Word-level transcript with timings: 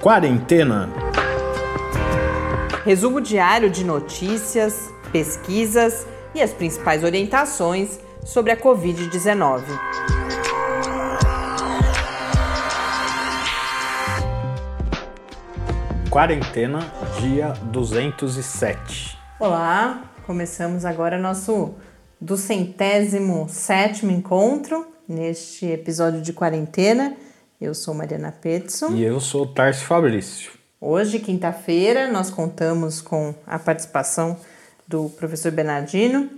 Quarentena. 0.00 0.88
Resumo 2.86 3.20
diário 3.20 3.68
de 3.68 3.84
notícias, 3.84 4.90
pesquisas 5.12 6.06
e 6.34 6.40
as 6.40 6.54
principais 6.54 7.04
orientações 7.04 8.00
sobre 8.24 8.50
a 8.50 8.56
Covid-19. 8.56 9.62
Quarentena, 16.08 16.80
dia 17.20 17.48
207. 17.64 19.18
Olá, 19.38 20.04
começamos 20.26 20.86
agora 20.86 21.18
nosso 21.18 21.74
do 22.18 22.38
centésimo 22.38 23.46
sétimo 23.50 24.10
encontro 24.10 24.86
neste 25.06 25.66
episódio 25.66 26.22
de 26.22 26.32
quarentena. 26.32 27.14
Eu 27.60 27.74
sou 27.74 27.92
Mariana 27.92 28.32
Petson. 28.32 28.94
E 28.94 29.04
eu 29.04 29.20
sou 29.20 29.46
Tarso 29.46 29.84
Fabrício. 29.84 30.52
Hoje, 30.80 31.18
quinta-feira, 31.18 32.10
nós 32.10 32.30
contamos 32.30 33.02
com 33.02 33.34
a 33.46 33.58
participação 33.58 34.38
do 34.88 35.10
professor 35.10 35.52
Bernardino, 35.52 36.30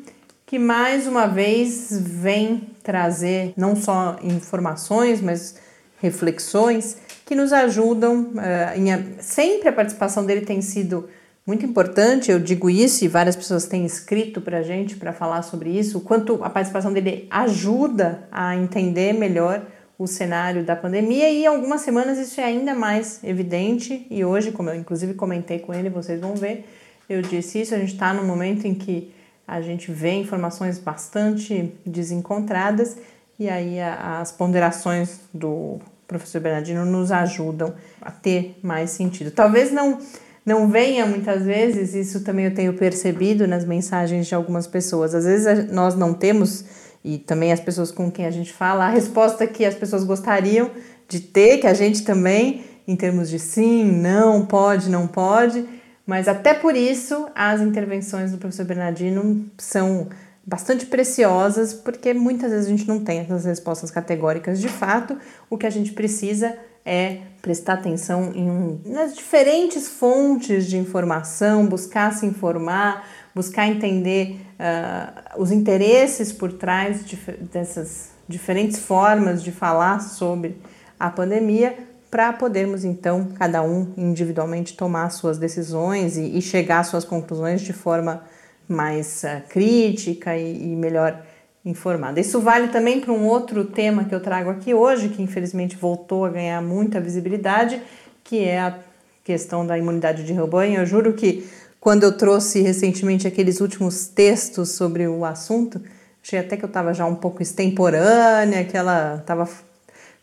que 0.45 0.59
mais 0.59 1.07
uma 1.07 1.29
vez 1.29 1.91
vem 1.93 2.71
trazer 2.83 3.55
não 3.57 3.77
só 3.77 4.19
informações, 4.21 5.21
mas 5.21 5.55
reflexões 6.01 6.97
que 7.25 7.37
nos 7.37 7.53
ajudam. 7.53 8.33
Em, 8.75 9.21
sempre 9.21 9.69
a 9.69 9.73
participação 9.73 10.27
dele 10.27 10.41
tem 10.41 10.61
sido 10.61 11.09
muito 11.47 11.65
importante, 11.65 12.33
eu 12.33 12.41
digo 12.41 12.69
isso 12.69 13.05
e 13.05 13.09
várias 13.09 13.37
pessoas 13.37 13.65
têm 13.67 13.87
escrito 13.87 14.41
para 14.41 14.59
a 14.59 14.63
gente 14.65 14.97
para 14.97 15.13
falar 15.13 15.43
sobre 15.43 15.71
isso, 15.71 15.99
o 15.99 16.01
quanto 16.01 16.43
a 16.43 16.51
participação 16.51 16.93
dele 16.93 17.29
ajuda 17.31 18.27
a 18.33 18.57
entender 18.57 19.13
melhor 19.13 19.65
o 19.99 20.07
cenário 20.07 20.65
da 20.65 20.75
pandemia 20.75 21.31
e 21.31 21.47
algumas 21.47 21.83
semanas 21.83 22.19
isso 22.19 22.41
é 22.41 22.45
ainda 22.45 22.75
mais 22.75 23.23
evidente 23.23 24.07
e 24.11 24.25
hoje, 24.25 24.51
como 24.51 24.71
eu 24.71 24.75
inclusive 24.75 25.15
comentei 25.15 25.59
com 25.59 25.73
ele, 25.73 25.89
vocês 25.91 26.21
vão 26.21 26.35
ver, 26.35 26.67
eu 27.09 27.23
disse 27.23 27.61
isso, 27.61 27.75
a 27.75 27.79
gente 27.79 27.93
está 27.93 28.13
num 28.13 28.25
momento 28.25 28.67
em 28.67 28.75
que 28.75 29.13
a 29.47 29.61
gente 29.61 29.91
vê 29.93 30.13
informações 30.13 30.79
bastante 30.79 31.73
desencontradas 31.85 32.97
e 33.39 33.49
aí 33.49 33.81
as 33.81 34.33
ponderações 34.33 35.21
do 35.33 35.79
professor 36.07 36.41
Bernardino 36.41 36.85
nos 36.85 37.11
ajudam 37.11 37.75
a 38.01 38.11
ter 38.11 38.59
mais 38.63 38.91
sentido. 38.91 39.31
Talvez 39.31 39.73
não 39.73 39.99
não 40.45 40.69
venha 40.69 41.07
muitas 41.07 41.45
vezes, 41.45 41.95
isso 41.95 42.25
também 42.25 42.47
eu 42.47 42.55
tenho 42.55 42.75
percebido 42.75 43.47
nas 43.47 43.65
mensagens 43.65 44.27
de 44.27 44.35
algumas 44.35 44.67
pessoas. 44.67 45.15
Às 45.15 45.25
vezes 45.25 45.71
nós 45.71 45.95
não 45.95 46.13
temos 46.13 46.65
e 47.05 47.19
também 47.19 47.53
as 47.53 47.61
pessoas 47.61 47.91
com 47.91 48.11
quem 48.11 48.27
a 48.27 48.31
gente 48.31 48.53
fala, 48.53 48.87
a 48.87 48.91
resposta 48.91 49.47
que 49.47 49.65
as 49.65 49.75
pessoas 49.75 50.05
gostariam 50.05 50.71
de 51.09 51.21
ter, 51.21 51.59
que 51.59 51.67
a 51.67 51.75
gente 51.75 52.03
também, 52.05 52.65
em 52.87 52.97
termos 52.97 53.29
de 53.29 53.39
sim, 53.39 53.85
não, 53.85 54.47
pode, 54.47 54.89
não 54.89 55.07
pode, 55.07 55.67
mas 56.07 56.29
até 56.29 56.55
por 56.55 56.77
isso 56.77 57.29
as 57.35 57.61
intervenções 57.61 58.33
do 58.33 58.39
professor 58.39 58.65
Bernardino 58.65 59.45
são 59.59 60.09
bastante 60.45 60.87
preciosas, 60.87 61.73
porque 61.73 62.13
muitas 62.13 62.51
vezes 62.51 62.67
a 62.67 62.71
gente 62.71 62.89
não 62.89 63.05
tem 63.05 63.21
essas 63.21 63.45
respostas 63.45 63.91
categóricas 63.91 64.61
de 64.61 64.69
fato, 64.69 65.17
o 65.49 65.57
que 65.57 65.67
a 65.67 65.71
gente 65.71 65.93
precisa 65.93 66.57
é 66.85 67.19
prestar 67.41 67.75
atenção 67.75 68.33
em 68.35 68.81
nas 68.85 69.15
diferentes 69.15 69.89
fontes 69.89 70.67
de 70.67 70.77
informação, 70.77 71.67
buscar 71.67 72.13
se 72.13 72.27
informar, 72.27 73.07
buscar 73.35 73.69
entender 73.69 74.37
uh, 74.63 75.41
os 75.43 75.51
interesses 75.51 76.33
por 76.33 76.53
trás 76.53 77.05
de, 77.05 77.17
dessas 77.53 78.13
diferentes 78.29 78.79
formas 78.79 79.43
de 79.43 79.51
falar 79.51 80.01
sobre 80.01 80.57
a 80.99 81.11
pandemia, 81.11 81.77
para 82.11 82.33
podermos 82.33 82.85
então, 82.85 83.29
cada 83.39 83.63
um 83.63 83.93
individualmente, 83.97 84.77
tomar 84.77 85.11
suas 85.11 85.39
decisões 85.39 86.17
e, 86.17 86.39
e 86.39 86.43
chegar 86.43 86.81
às 86.81 86.87
suas 86.87 87.05
conclusões 87.05 87.63
de 87.63 87.73
forma 87.73 88.23
mais 88.69 89.25
uh, 89.25 89.43
crítica 89.49 90.37
e, 90.37 90.73
e 90.73 90.77
melhor 90.77 91.21
informada. 91.65 92.21
Isso 92.21 92.41
vale 92.41 92.69
também 92.69 93.01
para 93.01 93.13
um 93.13 93.27
outro 93.27 93.65
tema 93.65 94.05
que 94.05 94.15
eu 94.15 94.21
trago 94.21 94.51
aqui 94.51 94.75
hoje, 94.75 95.09
que 95.09 95.23
infelizmente 95.23 95.77
voltou 95.77 96.25
a 96.25 96.29
ganhar 96.29 96.61
muita 96.61 97.01
visibilidade, 97.01 97.81
que 98.23 98.45
é 98.45 98.61
a 98.61 98.79
questão 99.25 99.67
da 99.67 99.79
imunidade 99.79 100.25
de 100.25 100.33
rebanho. 100.33 100.81
Eu 100.81 100.87
juro 100.87 101.13
que 101.13 101.49
quando 101.83 102.05
eu 102.05 102.17
trouxe 102.17 102.61
recentemente 102.61 103.27
aqueles 103.27 103.61
últimos 103.61 104.07
textos 104.07 104.69
sobre 104.71 105.09
o 105.09 105.25
assunto, 105.25 105.83
achei 106.23 106.39
até 106.39 106.57
que 106.57 106.65
eu 106.65 106.69
estava 106.69 106.95
já 106.95 107.05
um 107.05 107.17
pouco 107.17 107.43
extemporânea, 107.43 108.65
que 108.65 108.77
ela 108.77 109.17
estava 109.17 109.49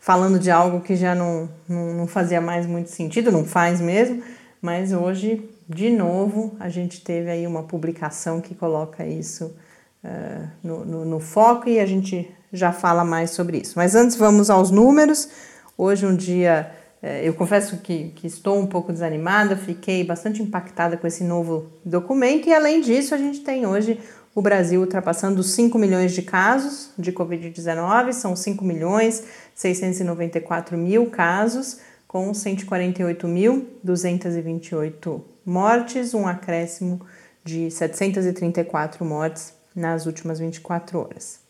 falando 0.00 0.38
de 0.38 0.50
algo 0.50 0.80
que 0.80 0.96
já 0.96 1.14
não, 1.14 1.50
não, 1.68 1.92
não 1.92 2.06
fazia 2.06 2.40
mais 2.40 2.64
muito 2.64 2.88
sentido, 2.88 3.30
não 3.30 3.44
faz 3.44 3.78
mesmo, 3.78 4.22
mas 4.62 4.90
hoje, 4.90 5.50
de 5.68 5.90
novo, 5.90 6.56
a 6.58 6.70
gente 6.70 7.04
teve 7.04 7.30
aí 7.30 7.46
uma 7.46 7.64
publicação 7.64 8.40
que 8.40 8.54
coloca 8.54 9.04
isso 9.04 9.54
uh, 10.02 10.48
no, 10.62 10.86
no, 10.86 11.04
no 11.04 11.20
foco 11.20 11.68
e 11.68 11.78
a 11.78 11.84
gente 11.84 12.34
já 12.50 12.72
fala 12.72 13.04
mais 13.04 13.32
sobre 13.32 13.58
isso. 13.58 13.74
Mas 13.76 13.94
antes, 13.94 14.16
vamos 14.16 14.48
aos 14.48 14.70
números. 14.70 15.28
Hoje, 15.76 16.06
um 16.06 16.16
dia 16.16 16.72
é, 16.72 16.79
eu 17.02 17.34
confesso 17.34 17.78
que, 17.78 18.10
que, 18.10 18.26
estou 18.26 18.58
um 18.58 18.66
pouco 18.66 18.92
desanimada, 18.92 19.56
fiquei 19.56 20.04
bastante 20.04 20.42
impactada 20.42 20.98
com 20.98 21.06
esse 21.06 21.24
novo 21.24 21.72
documento 21.84 22.48
e, 22.48 22.52
além 22.52 22.80
disso, 22.80 23.14
a 23.14 23.18
gente 23.18 23.40
tem 23.40 23.66
hoje 23.66 24.00
o 24.34 24.42
Brasil 24.42 24.80
ultrapassando 24.80 25.42
5 25.42 25.78
milhões 25.78 26.12
de 26.12 26.22
casos 26.22 26.90
de 26.98 27.12
Covid-19, 27.12 28.12
são 28.12 28.36
5 28.36 28.64
milhões 28.64 29.24
694 29.54 30.78
mil 30.78 31.06
casos, 31.06 31.78
com 32.06 32.30
148.228 32.32 35.22
mortes, 35.44 36.12
um 36.12 36.26
acréscimo 36.26 37.00
de 37.44 37.70
734 37.70 39.04
mortes 39.04 39.54
nas 39.74 40.06
últimas 40.06 40.38
24 40.38 40.98
horas. 40.98 41.40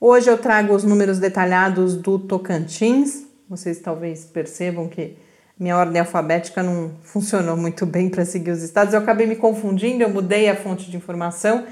Hoje 0.00 0.30
eu 0.30 0.38
trago 0.38 0.74
os 0.74 0.84
números 0.84 1.18
detalhados 1.18 1.96
do 1.96 2.18
Tocantins, 2.18 3.24
vocês 3.52 3.78
talvez 3.80 4.24
percebam 4.24 4.88
que 4.88 5.14
minha 5.60 5.76
ordem 5.76 6.00
alfabética 6.00 6.62
não 6.62 6.92
funcionou 7.02 7.54
muito 7.54 7.84
bem 7.84 8.08
para 8.08 8.24
seguir 8.24 8.50
os 8.50 8.62
estados. 8.62 8.94
Eu 8.94 9.00
acabei 9.00 9.26
me 9.26 9.36
confundindo, 9.36 10.02
eu 10.02 10.08
mudei 10.08 10.48
a 10.48 10.56
fonte 10.56 10.90
de 10.90 10.96
informação. 10.96 11.66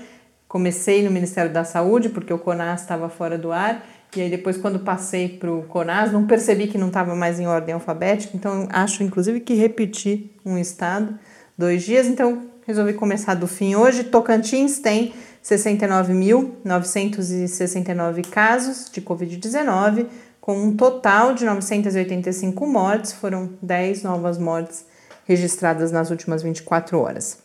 Comecei 0.47 1.03
no 1.03 1.11
Ministério 1.11 1.51
da 1.51 1.65
Saúde, 1.65 2.11
porque 2.11 2.35
o 2.35 2.39
CONAS 2.39 2.83
estava 2.83 3.09
fora 3.09 3.39
do 3.39 3.51
ar. 3.51 3.83
E 4.15 4.21
aí 4.21 4.29
depois, 4.29 4.59
quando 4.59 4.81
passei 4.81 5.31
para 5.31 5.51
o 5.51 5.63
CONAS, 5.63 6.13
não 6.13 6.27
percebi 6.27 6.67
que 6.67 6.77
não 6.77 6.89
estava 6.89 7.15
mais 7.15 7.41
em 7.41 7.47
ordem 7.47 7.73
alfabética. 7.73 8.37
Então, 8.37 8.69
acho, 8.71 9.03
inclusive, 9.03 9.41
que 9.41 9.55
repeti 9.55 10.31
um 10.45 10.59
estado, 10.59 11.19
dois 11.57 11.83
dias. 11.83 12.07
Então, 12.07 12.43
resolvi 12.67 12.93
começar 12.93 13.33
do 13.35 13.47
fim 13.47 13.75
hoje. 13.75 14.05
Tocantins 14.05 14.81
tem 14.81 15.15
69.969 15.43 18.29
casos 18.29 18.91
de 18.93 19.01
Covid-19, 19.01 20.07
com 20.41 20.57
um 20.57 20.77
total 20.77 21.35
de 21.35 21.45
985 21.45 22.67
mortes, 22.67 23.13
foram 23.13 23.51
10 23.61 24.03
novas 24.03 24.39
mortes 24.39 24.87
registradas 25.27 25.93
nas 25.93 26.11
últimas 26.11 26.43
24 26.43 26.99
horas. 26.99 27.39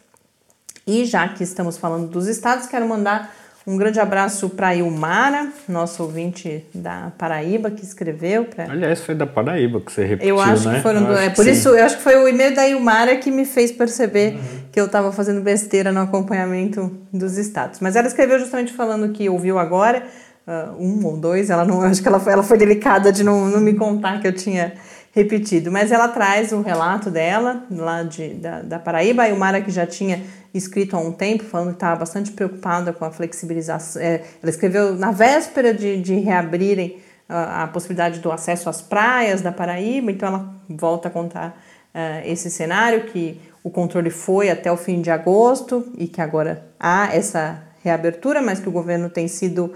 E 0.87 1.05
já 1.05 1.27
que 1.27 1.43
estamos 1.43 1.77
falando 1.77 2.07
dos 2.07 2.27
estados, 2.27 2.67
quero 2.67 2.87
mandar 2.87 3.33
um 3.67 3.77
grande 3.77 3.99
abraço 3.99 4.47
para 4.47 4.67
a 4.67 4.75
Ilmara, 4.75 5.51
nosso 5.67 6.03
ouvinte 6.03 6.63
da 6.71 7.11
Paraíba, 7.17 7.71
que 7.71 7.83
escreveu. 7.83 8.45
Pra... 8.45 8.65
Aliás, 8.65 9.01
foi 9.01 9.15
da 9.15 9.25
Paraíba 9.25 9.81
que 9.81 9.91
você 9.91 10.05
repetiu, 10.05 10.35
Eu 10.35 10.39
acho 10.39 10.69
né? 10.69 10.75
que 10.75 10.83
foram. 10.83 11.03
Do... 11.03 11.13
é, 11.13 11.29
por 11.31 11.43
sim. 11.43 11.51
isso, 11.51 11.69
eu 11.69 11.83
acho 11.83 11.97
que 11.97 12.03
foi 12.03 12.15
o 12.15 12.27
e-mail 12.27 12.53
da 12.53 12.67
Ilmara 12.67 13.15
que 13.17 13.31
me 13.31 13.43
fez 13.43 13.71
perceber 13.71 14.35
uhum. 14.35 14.41
que 14.71 14.79
eu 14.79 14.85
estava 14.85 15.11
fazendo 15.11 15.41
besteira 15.41 15.91
no 15.91 15.99
acompanhamento 15.99 16.95
dos 17.11 17.37
estados. 17.37 17.79
Mas 17.79 17.95
ela 17.95 18.07
escreveu 18.07 18.37
justamente 18.37 18.71
falando 18.71 19.11
que 19.11 19.27
ouviu 19.27 19.57
agora 19.57 20.03
uh, 20.47 20.81
um 20.81 21.05
ou 21.05 21.17
dois, 21.17 21.49
ela 21.49 21.65
não, 21.65 21.81
acho 21.83 22.01
que 22.01 22.07
ela 22.07 22.19
foi, 22.19 22.33
ela 22.33 22.43
foi 22.43 22.57
delicada 22.57 23.11
de 23.11 23.23
não, 23.23 23.45
não 23.47 23.59
me 23.59 23.73
contar 23.73 24.19
que 24.21 24.27
eu 24.27 24.33
tinha 24.33 24.73
repetido, 25.11 25.71
mas 25.71 25.93
ela 25.93 26.09
traz 26.09 26.51
o 26.51 26.61
relato 26.61 27.09
dela, 27.09 27.63
lá 27.71 28.03
de, 28.03 28.33
da, 28.33 28.61
da 28.61 28.79
Paraíba, 28.79 29.23
a 29.23 29.29
Ilmara 29.29 29.61
que 29.61 29.71
já 29.71 29.87
tinha 29.87 30.21
escrito 30.53 30.95
há 30.95 30.99
um 30.99 31.11
tempo, 31.11 31.43
falando 31.45 31.69
que 31.69 31.75
estava 31.75 31.95
bastante 31.95 32.31
preocupada 32.31 32.91
com 32.91 33.05
a 33.05 33.11
flexibilização, 33.11 34.01
é, 34.01 34.23
ela 34.43 34.49
escreveu 34.49 34.93
na 34.95 35.11
véspera 35.11 35.73
de, 35.73 36.01
de 36.01 36.15
reabrirem 36.15 36.97
a, 37.29 37.63
a 37.63 37.67
possibilidade 37.67 38.19
do 38.19 38.31
acesso 38.31 38.69
às 38.69 38.81
praias 38.81 39.41
da 39.41 39.51
Paraíba, 39.51 40.11
então 40.11 40.27
ela 40.27 40.53
volta 40.69 41.07
a 41.07 41.11
contar 41.11 41.61
uh, 41.93 42.27
esse 42.27 42.51
cenário, 42.51 43.05
que 43.05 43.39
o 43.63 43.69
controle 43.69 44.09
foi 44.09 44.49
até 44.49 44.71
o 44.71 44.77
fim 44.77 45.01
de 45.01 45.09
agosto 45.09 45.91
e 45.97 46.07
que 46.07 46.21
agora 46.21 46.65
há 46.79 47.15
essa 47.15 47.63
reabertura, 47.83 48.41
mas 48.41 48.59
que 48.59 48.69
o 48.69 48.71
governo 48.71 49.09
tem 49.09 49.27
sido 49.27 49.73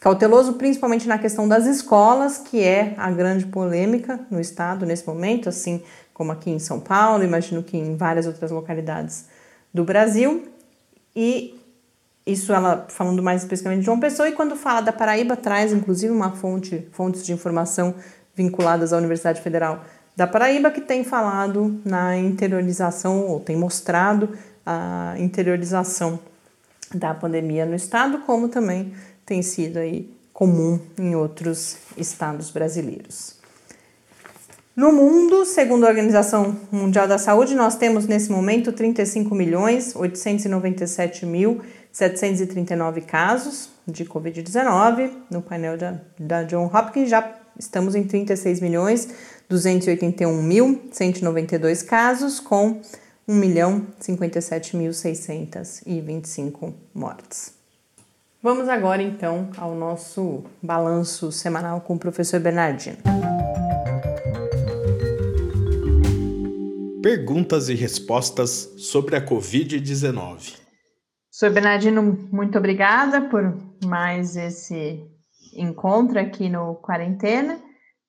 Cauteloso 0.00 0.54
principalmente 0.54 1.06
na 1.06 1.18
questão 1.18 1.46
das 1.46 1.66
escolas, 1.66 2.38
que 2.38 2.62
é 2.64 2.94
a 2.96 3.10
grande 3.10 3.44
polêmica 3.44 4.18
no 4.30 4.40
estado 4.40 4.86
nesse 4.86 5.06
momento, 5.06 5.46
assim 5.48 5.82
como 6.14 6.32
aqui 6.32 6.50
em 6.50 6.58
São 6.58 6.80
Paulo, 6.80 7.22
imagino 7.22 7.62
que 7.62 7.76
em 7.76 7.96
várias 7.96 8.26
outras 8.26 8.50
localidades 8.50 9.26
do 9.72 9.84
Brasil. 9.84 10.48
E 11.14 11.54
isso 12.24 12.52
ela 12.52 12.86
falando 12.88 13.22
mais 13.22 13.42
especificamente 13.42 13.80
de 13.80 13.86
João 13.86 14.00
Pessoa, 14.00 14.28
e 14.28 14.32
quando 14.32 14.56
fala 14.56 14.80
da 14.80 14.92
Paraíba, 14.92 15.36
traz 15.36 15.70
inclusive 15.70 16.12
uma 16.12 16.30
fonte, 16.32 16.88
fontes 16.92 17.24
de 17.24 17.32
informação 17.32 17.94
vinculadas 18.34 18.94
à 18.94 18.96
Universidade 18.96 19.42
Federal 19.42 19.84
da 20.16 20.26
Paraíba, 20.26 20.70
que 20.70 20.80
tem 20.80 21.04
falado 21.04 21.78
na 21.84 22.16
interiorização, 22.16 23.26
ou 23.26 23.40
tem 23.40 23.56
mostrado 23.56 24.30
a 24.64 25.14
interiorização 25.18 26.18
da 26.94 27.14
pandemia 27.14 27.64
no 27.64 27.74
estado, 27.74 28.18
como 28.20 28.48
também 28.48 28.92
tem 29.30 29.42
sido 29.42 29.78
aí 29.78 30.12
comum 30.32 30.80
em 30.98 31.14
outros 31.14 31.76
estados 31.96 32.50
brasileiros. 32.50 33.36
No 34.74 34.92
mundo, 34.92 35.44
segundo 35.44 35.86
a 35.86 35.88
Organização 35.88 36.58
Mundial 36.72 37.06
da 37.06 37.16
Saúde, 37.16 37.54
nós 37.54 37.76
temos 37.76 38.08
nesse 38.08 38.28
momento 38.28 38.72
35 38.72 39.32
milhões 39.32 39.94
897 39.94 41.24
mil 41.26 41.60
739 41.92 43.02
casos 43.02 43.70
de 43.86 44.04
Covid-19. 44.04 45.12
No 45.30 45.42
painel 45.42 45.78
da, 45.78 46.00
da 46.18 46.42
John 46.42 46.68
Hopkins 46.74 47.08
já 47.08 47.32
estamos 47.56 47.94
em 47.94 48.02
36 48.02 48.60
milhões 48.60 49.08
281 49.48 50.42
mil 50.42 50.88
192 50.90 51.84
casos, 51.84 52.40
com 52.40 52.80
1 53.28 53.32
milhão 53.36 53.86
57 54.00 54.76
mil 54.76 54.92
625 54.92 56.74
mortes. 56.92 57.59
Vamos 58.42 58.70
agora 58.70 59.02
então 59.02 59.50
ao 59.58 59.74
nosso 59.74 60.44
balanço 60.62 61.30
semanal 61.30 61.82
com 61.82 61.94
o 61.94 61.98
professor 61.98 62.40
Bernardino. 62.40 62.96
Perguntas 67.02 67.68
e 67.68 67.74
respostas 67.74 68.72
sobre 68.78 69.14
a 69.14 69.20
Covid-19. 69.20 70.56
Professor 71.28 71.52
Bernardino, 71.52 72.02
muito 72.32 72.56
obrigada 72.56 73.28
por 73.28 73.58
mais 73.84 74.34
esse 74.36 75.04
encontro 75.54 76.18
aqui 76.18 76.48
no 76.48 76.76
Quarentena. 76.76 77.60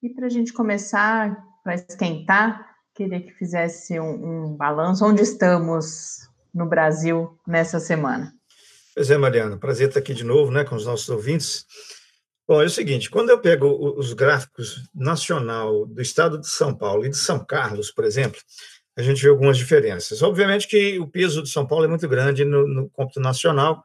E 0.02 0.10
para 0.10 0.28
a 0.28 0.30
gente 0.30 0.54
começar, 0.54 1.44
para 1.62 1.76
esquentar, 1.76 2.66
queria 2.96 3.20
que 3.20 3.34
fizesse 3.34 4.00
um, 4.00 4.52
um 4.52 4.56
balanço. 4.56 5.06
Onde 5.06 5.24
estamos 5.24 6.20
no 6.56 6.66
Brasil 6.70 7.38
nessa 7.46 7.82
semana? 7.82 8.34
Pois 8.94 9.10
é, 9.10 9.18
Mariana, 9.18 9.58
prazer 9.58 9.88
estar 9.88 10.02
aqui 10.02 10.14
de 10.14 10.26
novo 10.26 10.52
né, 10.52 10.66
com 10.66 10.76
os 10.76 10.86
nossos 10.86 11.08
ouvintes. 11.08 11.66
Bom, 12.46 12.62
é 12.62 12.66
o 12.66 12.70
seguinte, 12.70 13.10
quando 13.10 13.30
eu 13.30 13.40
pego 13.40 13.96
os 13.98 14.12
gráficos 14.12 14.84
nacional 14.94 15.86
do 15.86 16.02
estado 16.02 16.38
de 16.38 16.48
São 16.48 16.76
Paulo 16.76 17.06
e 17.06 17.10
de 17.10 17.16
São 17.16 17.40
Carlos, 17.46 17.90
por 17.90 18.04
exemplo, 18.04 18.42
a 18.98 19.02
gente 19.02 19.22
vê 19.22 19.30
algumas 19.30 19.58
diferenças. 19.58 20.22
Obviamente 20.22 20.68
que 20.68 21.00
o 21.00 21.08
peso 21.08 21.42
de 21.42 21.50
São 21.50 21.66
Paulo 21.66 21.86
é 21.86 21.88
muito 21.88 22.06
grande 22.10 22.44
no, 22.44 22.68
no 22.68 22.90
cômputo 22.90 23.22
nacional, 23.22 23.82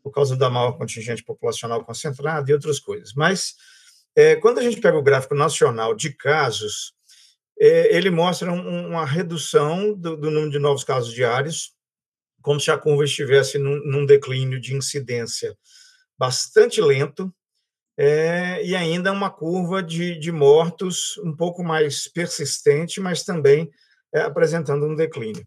por 0.00 0.12
causa 0.12 0.36
da 0.36 0.48
maior 0.48 0.78
contingente 0.78 1.24
populacional 1.24 1.84
concentrada 1.84 2.48
e 2.48 2.54
outras 2.54 2.78
coisas. 2.78 3.12
Mas, 3.14 3.54
é, 4.14 4.36
quando 4.36 4.58
a 4.58 4.62
gente 4.62 4.80
pega 4.80 4.96
o 4.96 5.02
gráfico 5.02 5.34
nacional 5.34 5.92
de 5.92 6.10
casos, 6.10 6.92
é, 7.58 7.96
ele 7.96 8.10
mostra 8.10 8.52
um, 8.52 8.90
uma 8.90 9.04
redução 9.04 9.92
do, 9.92 10.16
do 10.16 10.30
número 10.30 10.52
de 10.52 10.60
novos 10.60 10.84
casos 10.84 11.12
diários, 11.12 11.75
como 12.46 12.60
se 12.60 12.70
a 12.70 12.78
curva 12.78 13.04
estivesse 13.04 13.58
num, 13.58 13.84
num 13.84 14.06
declínio 14.06 14.60
de 14.60 14.72
incidência 14.72 15.58
bastante 16.16 16.80
lento, 16.80 17.34
é, 17.98 18.64
e 18.64 18.76
ainda 18.76 19.10
uma 19.10 19.28
curva 19.28 19.82
de, 19.82 20.16
de 20.16 20.30
mortos 20.30 21.18
um 21.24 21.34
pouco 21.34 21.64
mais 21.64 22.06
persistente, 22.06 23.00
mas 23.00 23.24
também 23.24 23.68
é, 24.14 24.20
apresentando 24.20 24.86
um 24.86 24.94
declínio. 24.94 25.44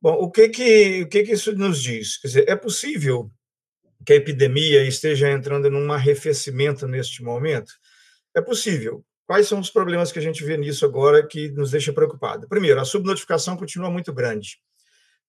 Bom, 0.00 0.14
o 0.14 0.30
que 0.30 0.48
que, 0.48 1.02
o 1.02 1.08
que 1.10 1.24
que 1.24 1.32
isso 1.32 1.54
nos 1.54 1.82
diz? 1.82 2.16
Quer 2.16 2.28
dizer, 2.28 2.48
é 2.48 2.56
possível 2.56 3.30
que 4.06 4.14
a 4.14 4.16
epidemia 4.16 4.82
esteja 4.82 5.30
entrando 5.30 5.70
num 5.70 5.92
arrefecimento 5.92 6.88
neste 6.88 7.22
momento? 7.22 7.70
É 8.34 8.40
possível. 8.40 9.04
Quais 9.26 9.46
são 9.46 9.60
os 9.60 9.68
problemas 9.68 10.10
que 10.10 10.18
a 10.18 10.22
gente 10.22 10.42
vê 10.42 10.56
nisso 10.56 10.86
agora 10.86 11.26
que 11.26 11.50
nos 11.50 11.70
deixa 11.70 11.92
preocupado? 11.92 12.48
Primeiro, 12.48 12.80
a 12.80 12.84
subnotificação 12.86 13.58
continua 13.58 13.90
muito 13.90 14.10
grande. 14.10 14.58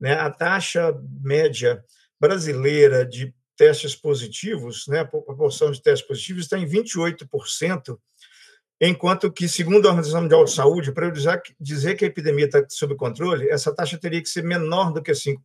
Né? 0.01 0.13
A 0.13 0.31
taxa 0.31 0.99
média 1.21 1.85
brasileira 2.19 3.05
de 3.05 3.33
testes 3.55 3.95
positivos, 3.95 4.87
né, 4.87 5.01
a 5.01 5.05
proporção 5.05 5.69
de 5.69 5.79
testes 5.79 6.07
positivos 6.07 6.45
está 6.45 6.57
em 6.57 6.65
28%, 6.65 7.95
enquanto 8.81 9.31
que, 9.31 9.47
segundo 9.47 9.85
a 9.85 9.89
Organização 9.89 10.23
Mundial 10.23 10.43
de 10.43 10.51
Saúde, 10.51 10.91
para 10.91 11.05
eu 11.05 11.11
dizer 11.59 11.95
que 11.95 12.03
a 12.03 12.07
epidemia 12.07 12.45
está 12.45 12.65
sob 12.69 12.95
controle, 12.95 13.47
essa 13.49 13.73
taxa 13.73 13.99
teria 13.99 14.21
que 14.21 14.29
ser 14.29 14.43
menor 14.43 14.91
do 14.91 15.03
que 15.03 15.11
5%. 15.11 15.37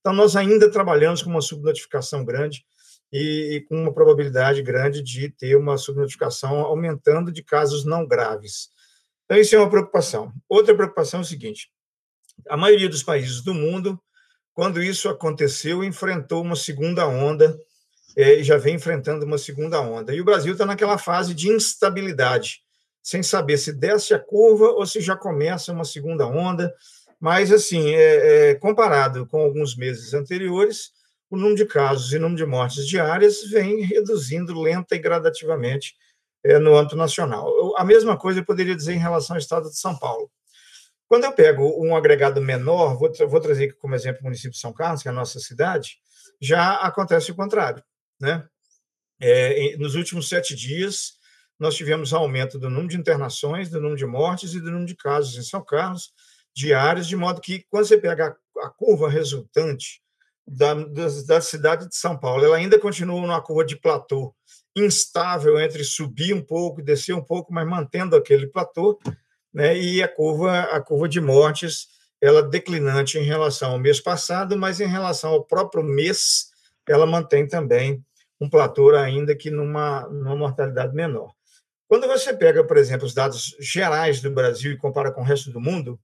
Então, 0.00 0.12
nós 0.12 0.36
ainda 0.36 0.70
trabalhamos 0.70 1.22
com 1.22 1.30
uma 1.30 1.40
subnotificação 1.40 2.22
grande 2.22 2.62
e, 3.10 3.56
e 3.56 3.60
com 3.62 3.80
uma 3.80 3.94
probabilidade 3.94 4.60
grande 4.60 5.02
de 5.02 5.30
ter 5.30 5.56
uma 5.56 5.78
subnotificação 5.78 6.56
aumentando 6.60 7.32
de 7.32 7.42
casos 7.42 7.86
não 7.86 8.06
graves. 8.06 8.68
Então, 9.24 9.38
isso 9.38 9.54
é 9.54 9.58
uma 9.58 9.70
preocupação. 9.70 10.30
Outra 10.46 10.74
preocupação 10.74 11.20
é 11.20 11.22
o 11.22 11.26
seguinte: 11.26 11.70
a 12.48 12.56
maioria 12.56 12.88
dos 12.88 13.02
países 13.02 13.40
do 13.40 13.54
mundo, 13.54 14.00
quando 14.52 14.82
isso 14.82 15.08
aconteceu, 15.08 15.82
enfrentou 15.82 16.42
uma 16.42 16.56
segunda 16.56 17.06
onda 17.06 17.58
é, 18.16 18.34
e 18.34 18.44
já 18.44 18.56
vem 18.56 18.76
enfrentando 18.76 19.26
uma 19.26 19.38
segunda 19.38 19.80
onda. 19.80 20.14
E 20.14 20.20
o 20.20 20.24
Brasil 20.24 20.52
está 20.52 20.64
naquela 20.64 20.98
fase 20.98 21.34
de 21.34 21.48
instabilidade, 21.48 22.60
sem 23.02 23.22
saber 23.22 23.58
se 23.58 23.72
desce 23.72 24.14
a 24.14 24.18
curva 24.18 24.66
ou 24.70 24.86
se 24.86 25.00
já 25.00 25.16
começa 25.16 25.72
uma 25.72 25.84
segunda 25.84 26.26
onda. 26.26 26.72
Mas, 27.20 27.50
assim, 27.52 27.94
é, 27.94 28.50
é, 28.50 28.54
comparado 28.54 29.26
com 29.26 29.40
alguns 29.40 29.76
meses 29.76 30.14
anteriores, 30.14 30.92
o 31.30 31.36
número 31.36 31.56
de 31.56 31.66
casos 31.66 32.12
e 32.12 32.16
o 32.16 32.20
número 32.20 32.36
de 32.36 32.46
mortes 32.46 32.86
diárias 32.86 33.42
vem 33.50 33.82
reduzindo 33.82 34.60
lenta 34.60 34.94
e 34.94 34.98
gradativamente 34.98 35.94
é, 36.44 36.58
no 36.58 36.76
âmbito 36.76 36.96
nacional. 36.96 37.76
A 37.76 37.84
mesma 37.84 38.16
coisa 38.16 38.40
eu 38.40 38.44
poderia 38.44 38.76
dizer 38.76 38.92
em 38.92 38.98
relação 38.98 39.34
ao 39.34 39.40
estado 39.40 39.68
de 39.68 39.78
São 39.78 39.98
Paulo. 39.98 40.30
Quando 41.14 41.26
eu 41.26 41.32
pego 41.32 41.80
um 41.80 41.94
agregado 41.94 42.42
menor, 42.42 42.98
vou, 42.98 43.08
vou 43.28 43.40
trazer 43.40 43.66
aqui 43.66 43.74
como 43.74 43.94
exemplo 43.94 44.22
o 44.22 44.24
município 44.24 44.50
de 44.50 44.58
São 44.58 44.72
Carlos, 44.72 45.00
que 45.00 45.06
é 45.06 45.12
a 45.12 45.14
nossa 45.14 45.38
cidade, 45.38 45.98
já 46.40 46.74
acontece 46.78 47.30
o 47.30 47.36
contrário. 47.36 47.80
Né? 48.20 48.44
É, 49.22 49.76
nos 49.76 49.94
últimos 49.94 50.28
sete 50.28 50.56
dias, 50.56 51.12
nós 51.56 51.76
tivemos 51.76 52.12
aumento 52.12 52.58
do 52.58 52.68
número 52.68 52.88
de 52.88 52.96
internações, 52.96 53.70
do 53.70 53.76
número 53.76 53.96
de 53.96 54.04
mortes 54.04 54.54
e 54.54 54.60
do 54.60 54.72
número 54.72 54.86
de 54.86 54.96
casos 54.96 55.38
em 55.38 55.48
São 55.48 55.64
Carlos, 55.64 56.10
diários, 56.52 57.06
de 57.06 57.14
modo 57.14 57.40
que, 57.40 57.64
quando 57.70 57.86
você 57.86 57.96
pega 57.96 58.36
a, 58.58 58.66
a 58.66 58.70
curva 58.70 59.08
resultante 59.08 60.02
da, 60.44 60.74
da, 60.74 61.06
da, 61.28 61.40
cidade 61.40 61.88
de 61.88 61.94
São 61.94 62.18
Paulo, 62.18 62.44
ela 62.44 62.56
ainda 62.56 62.76
continua 62.76 63.20
numa 63.20 63.40
curva 63.40 63.64
de 63.64 63.76
platô, 63.76 64.34
instável 64.74 65.60
entre 65.60 65.84
subir 65.84 66.34
um 66.34 66.42
pouco 66.42 66.82
descer 66.82 67.14
um 67.14 67.22
pouco, 67.22 67.54
mas 67.54 67.64
mantendo 67.68 68.16
aquele 68.16 68.48
platô, 68.48 68.98
né? 69.54 69.78
e 69.78 70.02
a 70.02 70.08
curva, 70.08 70.60
a 70.62 70.80
curva 70.80 71.08
de 71.08 71.20
mortes, 71.20 71.88
ela 72.20 72.42
declinante 72.42 73.18
em 73.18 73.22
relação 73.22 73.72
ao 73.72 73.78
mês 73.78 74.00
passado, 74.00 74.56
mas 74.56 74.80
em 74.80 74.86
relação 74.86 75.30
ao 75.30 75.44
próprio 75.44 75.84
mês, 75.84 76.50
ela 76.88 77.06
mantém 77.06 77.46
também 77.46 78.04
um 78.40 78.50
platô 78.50 78.90
ainda 78.96 79.34
que 79.34 79.50
numa, 79.50 80.08
numa 80.08 80.36
mortalidade 80.36 80.94
menor. 80.94 81.32
Quando 81.86 82.06
você 82.06 82.34
pega, 82.34 82.64
por 82.64 82.76
exemplo, 82.76 83.06
os 83.06 83.14
dados 83.14 83.56
gerais 83.60 84.20
do 84.20 84.30
Brasil 84.30 84.72
e 84.72 84.76
compara 84.76 85.12
com 85.12 85.20
o 85.20 85.24
resto 85.24 85.50
do 85.50 85.60
mundo, 85.60 86.00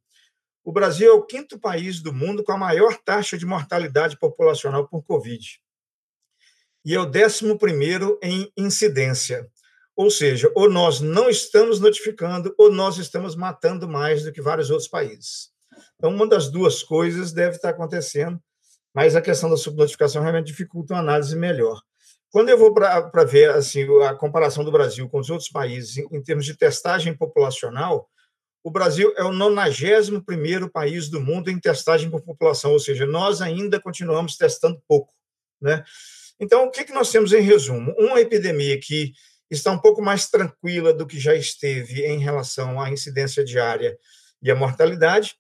o 0.63 0.73
Brasil 0.73 1.11
é 1.11 1.15
o 1.15 1.25
quinto 1.25 1.59
país 1.59 2.01
do 2.01 2.13
mundo 2.13 2.45
com 2.45 2.53
a 2.53 2.59
maior 2.59 2.97
taxa 2.99 3.37
de 3.37 3.47
mortalidade 3.47 4.19
populacional 4.19 4.87
por 4.87 5.03
Covid. 5.03 5.61
E 6.85 6.95
é 6.95 7.01
o 7.01 7.07
décimo 7.07 7.59
primeiro 7.59 8.19
em 8.23 8.51
incidência. 8.57 9.51
Ou 10.01 10.11
seja, 10.11 10.51
ou 10.55 10.71
nós 10.71 11.01
não 11.01 11.29
estamos 11.29 11.79
notificando, 11.79 12.55
ou 12.57 12.73
nós 12.73 12.97
estamos 12.97 13.37
matando 13.37 13.89
mais 13.89 14.23
do 14.23 14.33
que 14.33 14.41
vários 14.41 14.71
outros 14.71 14.89
países. 14.89 15.51
Então, 15.97 16.11
uma 16.11 16.27
das 16.27 16.49
duas 16.49 16.83
coisas 16.83 17.33
deve 17.33 17.57
estar 17.57 17.71
acontecendo 17.71 18.41
mas 18.95 19.15
a 19.15 19.23
questão 19.23 19.49
da 19.49 19.57
subnotificação 19.57 20.23
realmente 20.23 20.47
dificulta 20.47 20.95
uma 20.95 21.01
análise 21.01 21.37
melhor. 21.37 21.81
Quando 22.31 22.49
eu 22.49 22.59
vou 22.59 22.73
para 22.73 23.25
ver 23.25 23.51
assim, 23.51 23.85
a 24.05 24.15
comparação 24.15 24.65
do 24.65 24.71
Brasil 24.71 25.09
com 25.09 25.19
os 25.19 25.31
outros 25.31 25.49
países 25.49 25.97
em, 25.97 26.07
em 26.13 26.23
termos 26.23 26.45
de 26.45 26.57
testagem 26.57 27.17
populacional, 27.17 28.09
o 28.63 28.71
Brasil 28.71 29.13
é 29.17 29.25
o 29.25 29.33
91 29.33 30.69
país 30.69 31.09
do 31.09 31.21
mundo 31.21 31.51
em 31.51 31.59
testagem 31.59 32.11
por 32.11 32.23
população, 32.23 32.73
ou 32.73 32.79
seja, 32.79 33.07
nós 33.07 33.41
ainda 33.41 33.81
continuamos 33.81 34.37
testando 34.37 34.81
pouco. 34.87 35.13
Né? 35.61 35.83
Então, 36.39 36.65
o 36.65 36.71
que, 36.71 36.85
que 36.85 36.93
nós 36.93 37.11
temos 37.11 37.33
em 37.33 37.41
resumo? 37.41 37.95
Uma 37.99 38.21
epidemia 38.21 38.79
que 38.79 39.13
está 39.51 39.73
um 39.73 39.79
pouco 39.79 40.01
mais 40.01 40.29
tranquila 40.29 40.93
do 40.93 41.07
que 41.07 41.19
já 41.19 41.35
esteve 41.35 42.07
em 42.07 42.19
relação 42.19 42.81
à 42.81 42.91
incidência 42.91 43.45
diária 43.45 43.99
e 44.43 44.51
à 44.51 44.55
mortalidade, 44.55 45.35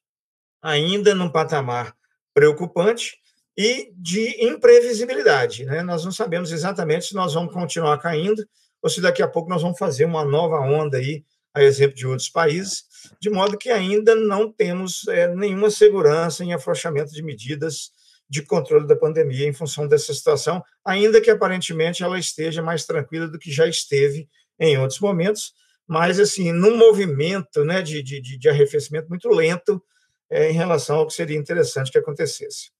ainda 0.63 1.15
num 1.15 1.31
patamar 1.31 1.95
preocupante, 2.35 3.21
e 3.57 3.93
de 3.95 4.47
imprevisibilidade. 4.47 5.67
Né? 5.67 5.83
Nós 5.83 6.03
não 6.05 6.13
sabemos 6.13 6.51
exatamente 6.51 7.07
se 7.07 7.15
nós 7.15 7.35
vamos 7.35 7.53
continuar 7.53 7.99
caindo 7.99 8.43
ou 8.83 8.89
se 8.89 9.03
daqui 9.03 9.23
a 9.23 9.29
pouco 9.29 9.51
nós 9.51 9.61
vamos 9.61 9.79
fazer 9.79 10.07
uma 10.07 10.25
nova 10.25 10.59
onda 10.61 10.97
aí, 10.97 11.25
a 11.53 11.63
exemplo 11.63 11.95
de 11.95 12.07
outros 12.07 12.31
países, 12.31 12.85
de 13.21 13.29
modo 13.29 13.59
que 13.59 13.69
ainda 13.69 14.15
não 14.15 14.51
temos 14.51 15.07
é, 15.09 15.29
nenhuma 15.35 15.71
segurança 15.71 16.43
em 16.43 16.55
afrouxamento 16.55 17.13
de 17.13 17.23
medidas 17.23 17.91
de 18.31 18.43
controle 18.43 18.87
da 18.87 18.95
pandemia 18.95 19.49
em 19.49 19.53
função 19.53 19.89
dessa 19.89 20.15
situação, 20.15 20.63
ainda 20.85 21.21
que 21.21 21.31
aparentemente 21.31 22.05
ela 22.05 22.17
esteja 22.17 22.63
mais 22.63 22.87
tranquila 22.87 23.27
do 23.27 23.41
que 23.41 23.51
já 23.51 23.67
esteve 23.67 24.29
em 24.59 24.79
outros 24.79 25.01
momentos, 25.01 25.53
mas 25.87 26.21
assim, 26.21 26.53
num 26.53 26.77
movimento 26.77 27.65
né, 27.65 27.83
de, 27.83 28.01
de, 28.01 28.39
de 28.39 28.49
arrefecimento 28.49 29.09
muito 29.09 29.29
lento 29.29 29.83
é, 30.31 30.49
em 30.49 30.55
relação 30.55 30.99
ao 30.99 31.09
que 31.09 31.13
seria 31.13 31.37
interessante 31.37 31.91
que 31.91 31.99
acontecesse. 31.99 32.71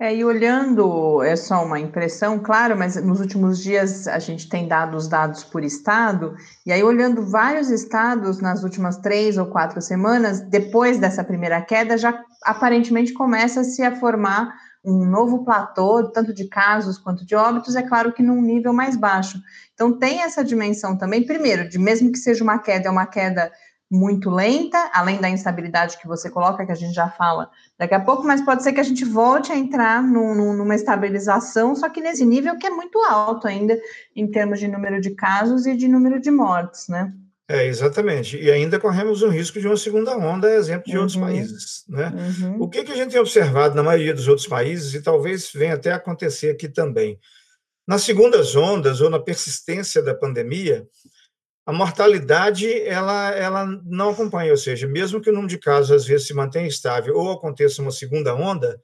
É, 0.00 0.14
e 0.14 0.24
olhando, 0.24 1.22
é 1.22 1.36
só 1.36 1.64
uma 1.64 1.78
impressão, 1.78 2.38
claro, 2.38 2.76
mas 2.76 2.96
nos 2.96 3.20
últimos 3.20 3.62
dias 3.62 4.08
a 4.08 4.18
gente 4.18 4.48
tem 4.48 4.66
dado 4.66 4.96
os 4.96 5.08
dados 5.08 5.44
por 5.44 5.62
estado, 5.62 6.34
e 6.66 6.72
aí 6.72 6.82
olhando 6.82 7.24
vários 7.24 7.70
estados 7.70 8.40
nas 8.40 8.64
últimas 8.64 8.96
três 8.98 9.38
ou 9.38 9.46
quatro 9.46 9.80
semanas, 9.80 10.40
depois 10.40 10.98
dessa 10.98 11.22
primeira 11.22 11.60
queda, 11.62 11.96
já 11.96 12.20
aparentemente 12.44 13.12
começa-se 13.12 13.82
a 13.82 13.94
formar 13.94 14.52
um 14.84 15.04
novo 15.04 15.44
platô, 15.44 16.08
tanto 16.08 16.32
de 16.32 16.48
casos 16.48 16.98
quanto 16.98 17.24
de 17.24 17.34
óbitos, 17.34 17.76
é 17.76 17.82
claro 17.82 18.12
que 18.12 18.22
num 18.22 18.42
nível 18.42 18.72
mais 18.72 18.96
baixo. 18.96 19.40
Então 19.74 19.96
tem 19.96 20.22
essa 20.22 20.42
dimensão 20.44 20.96
também, 20.96 21.24
primeiro, 21.24 21.68
de 21.68 21.78
mesmo 21.78 22.10
que 22.10 22.18
seja 22.18 22.42
uma 22.42 22.58
queda, 22.58 22.88
é 22.88 22.90
uma 22.90 23.06
queda 23.06 23.50
muito 23.94 24.30
lenta, 24.30 24.90
além 24.94 25.20
da 25.20 25.28
instabilidade 25.28 25.98
que 25.98 26.08
você 26.08 26.30
coloca, 26.30 26.64
que 26.64 26.72
a 26.72 26.74
gente 26.74 26.94
já 26.94 27.10
fala 27.10 27.50
daqui 27.78 27.94
a 27.94 28.00
pouco, 28.00 28.24
mas 28.24 28.40
pode 28.40 28.62
ser 28.62 28.72
que 28.72 28.80
a 28.80 28.84
gente 28.84 29.04
volte 29.04 29.52
a 29.52 29.56
entrar 29.58 30.02
numa 30.02 30.74
estabilização, 30.74 31.76
só 31.76 31.90
que 31.90 32.00
nesse 32.00 32.24
nível 32.24 32.56
que 32.56 32.66
é 32.66 32.70
muito 32.70 32.98
alto 33.00 33.46
ainda, 33.46 33.78
em 34.16 34.30
termos 34.30 34.58
de 34.58 34.66
número 34.66 34.98
de 34.98 35.10
casos 35.10 35.66
e 35.66 35.76
de 35.76 35.88
número 35.88 36.18
de 36.18 36.30
mortes, 36.30 36.88
né? 36.88 37.12
É, 37.48 37.66
exatamente. 37.66 38.38
E 38.38 38.50
ainda 38.50 38.78
corremos 38.78 39.22
o 39.22 39.28
risco 39.28 39.60
de 39.60 39.66
uma 39.66 39.76
segunda 39.76 40.16
onda, 40.16 40.54
exemplo 40.54 40.86
de 40.86 40.96
uhum. 40.96 41.02
outros 41.02 41.18
países. 41.18 41.84
Né? 41.88 42.12
Uhum. 42.40 42.62
O 42.62 42.68
que, 42.68 42.84
que 42.84 42.92
a 42.92 42.96
gente 42.96 43.10
tem 43.12 43.20
observado 43.20 43.74
na 43.74 43.82
maioria 43.82 44.14
dos 44.14 44.28
outros 44.28 44.46
países, 44.46 44.94
e 44.94 45.02
talvez 45.02 45.50
venha 45.52 45.74
até 45.74 45.92
acontecer 45.92 46.50
aqui 46.50 46.68
também, 46.68 47.18
nas 47.86 48.02
segundas 48.02 48.54
ondas 48.54 49.00
ou 49.00 49.10
na 49.10 49.18
persistência 49.18 50.02
da 50.02 50.14
pandemia, 50.14 50.86
a 51.66 51.72
mortalidade 51.72 52.72
ela, 52.82 53.30
ela 53.30 53.66
não 53.84 54.10
acompanha, 54.10 54.50
ou 54.50 54.56
seja, 54.56 54.86
mesmo 54.86 55.20
que 55.20 55.30
o 55.30 55.32
número 55.32 55.48
de 55.48 55.58
casos 55.58 55.90
às 55.90 56.04
vezes 56.04 56.26
se 56.26 56.34
mantenha 56.34 56.66
estável 56.66 57.16
ou 57.16 57.30
aconteça 57.30 57.82
uma 57.82 57.92
segunda 57.92 58.34
onda, 58.34 58.80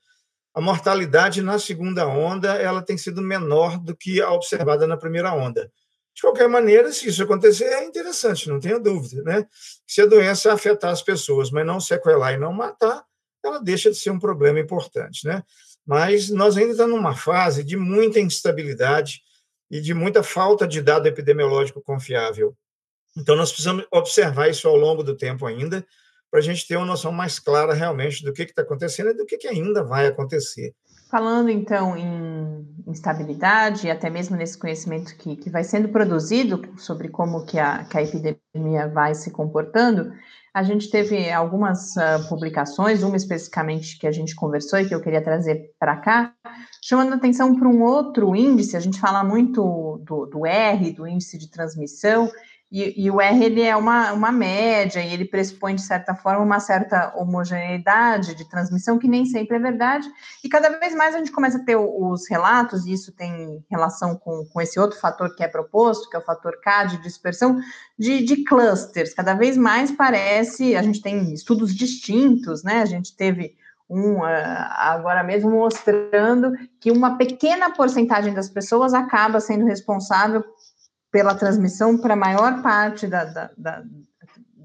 a 0.54 0.60
mortalidade 0.60 1.42
na 1.42 1.58
segunda 1.58 2.06
onda 2.06 2.54
ela 2.54 2.82
tem 2.82 2.96
sido 2.96 3.22
menor 3.22 3.78
do 3.78 3.96
que 3.96 4.20
a 4.20 4.30
observada 4.30 4.86
na 4.86 4.96
primeira 4.96 5.32
onda. 5.32 5.70
De 6.18 6.22
qualquer 6.22 6.48
maneira, 6.48 6.92
se 6.92 7.08
isso 7.08 7.22
acontecer, 7.22 7.66
é 7.66 7.84
interessante, 7.84 8.48
não 8.48 8.58
tenha 8.58 8.80
dúvida, 8.80 9.22
né? 9.22 9.46
Se 9.86 10.02
a 10.02 10.06
doença 10.06 10.52
afetar 10.52 10.90
as 10.90 11.00
pessoas, 11.00 11.48
mas 11.48 11.64
não 11.64 11.78
sequelar 11.78 12.34
e 12.34 12.36
não 12.36 12.52
matar, 12.52 13.04
ela 13.44 13.60
deixa 13.60 13.88
de 13.88 13.96
ser 13.96 14.10
um 14.10 14.18
problema 14.18 14.58
importante, 14.58 15.24
né? 15.24 15.44
Mas 15.86 16.28
nós 16.28 16.56
ainda 16.56 16.72
estamos 16.72 16.96
numa 16.96 17.14
fase 17.14 17.62
de 17.62 17.76
muita 17.76 18.18
instabilidade 18.18 19.22
e 19.70 19.80
de 19.80 19.94
muita 19.94 20.24
falta 20.24 20.66
de 20.66 20.82
dado 20.82 21.06
epidemiológico 21.06 21.80
confiável. 21.80 22.52
Então, 23.16 23.36
nós 23.36 23.52
precisamos 23.52 23.86
observar 23.88 24.50
isso 24.50 24.66
ao 24.66 24.74
longo 24.74 25.04
do 25.04 25.16
tempo 25.16 25.46
ainda, 25.46 25.86
para 26.28 26.40
a 26.40 26.42
gente 26.42 26.66
ter 26.66 26.74
uma 26.74 26.84
noção 26.84 27.12
mais 27.12 27.38
clara 27.38 27.72
realmente 27.74 28.24
do 28.24 28.32
que 28.32 28.42
está 28.42 28.62
acontecendo 28.62 29.10
e 29.10 29.14
do 29.14 29.24
que, 29.24 29.38
que 29.38 29.46
ainda 29.46 29.84
vai 29.84 30.08
acontecer. 30.08 30.74
Falando 31.10 31.48
então 31.48 31.96
em 31.96 32.66
instabilidade, 32.86 33.86
e 33.86 33.90
até 33.90 34.10
mesmo 34.10 34.36
nesse 34.36 34.58
conhecimento 34.58 35.16
que, 35.16 35.36
que 35.36 35.50
vai 35.50 35.64
sendo 35.64 35.88
produzido 35.88 36.62
sobre 36.76 37.08
como 37.08 37.44
que 37.44 37.58
a, 37.58 37.84
que 37.84 37.96
a 37.96 38.02
epidemia 38.02 38.88
vai 38.88 39.14
se 39.14 39.30
comportando, 39.30 40.12
a 40.52 40.62
gente 40.62 40.90
teve 40.90 41.30
algumas 41.30 41.94
uh, 41.96 42.28
publicações, 42.28 43.02
uma 43.02 43.16
especificamente 43.16 43.98
que 43.98 44.06
a 44.06 44.12
gente 44.12 44.34
conversou 44.34 44.80
e 44.80 44.86
que 44.86 44.94
eu 44.94 45.00
queria 45.00 45.22
trazer 45.22 45.70
para 45.78 45.96
cá, 45.96 46.34
chamando 46.82 47.14
atenção 47.14 47.58
para 47.58 47.68
um 47.68 47.82
outro 47.82 48.34
índice, 48.34 48.76
a 48.76 48.80
gente 48.80 48.98
fala 48.98 49.22
muito 49.22 50.02
do, 50.04 50.26
do 50.26 50.46
R, 50.46 50.90
do 50.92 51.06
índice 51.06 51.38
de 51.38 51.50
transmissão, 51.50 52.30
e, 52.70 53.04
e, 53.04 53.10
o 53.10 53.18
R 53.18 53.44
ele 53.44 53.62
é 53.62 53.74
uma, 53.74 54.12
uma 54.12 54.30
média 54.30 55.00
e 55.00 55.14
ele 55.14 55.24
pressupõe, 55.24 55.74
de 55.74 55.80
certa 55.80 56.14
forma, 56.14 56.44
uma 56.44 56.60
certa 56.60 57.14
homogeneidade 57.16 58.34
de 58.34 58.46
transmissão, 58.46 58.98
que 58.98 59.08
nem 59.08 59.24
sempre 59.24 59.56
é 59.56 59.58
verdade. 59.58 60.06
E 60.44 60.50
cada 60.50 60.68
vez 60.78 60.94
mais 60.94 61.14
a 61.14 61.18
gente 61.18 61.32
começa 61.32 61.56
a 61.56 61.64
ter 61.64 61.76
os 61.76 62.28
relatos, 62.28 62.84
e 62.84 62.92
isso 62.92 63.10
tem 63.12 63.64
relação 63.70 64.16
com, 64.16 64.44
com 64.52 64.60
esse 64.60 64.78
outro 64.78 65.00
fator 65.00 65.34
que 65.34 65.42
é 65.42 65.48
proposto, 65.48 66.10
que 66.10 66.16
é 66.16 66.18
o 66.18 66.24
fator 66.24 66.60
K 66.60 66.84
de 66.84 67.02
dispersão, 67.02 67.58
de, 67.98 68.22
de 68.22 68.44
clusters. 68.44 69.14
Cada 69.14 69.32
vez 69.32 69.56
mais 69.56 69.90
parece, 69.90 70.76
a 70.76 70.82
gente 70.82 71.00
tem 71.00 71.32
estudos 71.32 71.74
distintos, 71.74 72.62
né? 72.62 72.82
A 72.82 72.86
gente 72.86 73.16
teve 73.16 73.56
um 73.88 74.18
uh, 74.18 74.24
agora 74.76 75.24
mesmo 75.24 75.50
mostrando 75.50 76.52
que 76.78 76.90
uma 76.90 77.16
pequena 77.16 77.70
porcentagem 77.70 78.34
das 78.34 78.50
pessoas 78.50 78.92
acaba 78.92 79.40
sendo 79.40 79.64
responsável 79.64 80.44
pela 81.10 81.34
transmissão 81.34 81.96
para 81.96 82.14
a 82.14 82.16
maior 82.16 82.62
parte 82.62 83.06
da, 83.06 83.24
da, 83.24 83.50
da, 83.56 83.82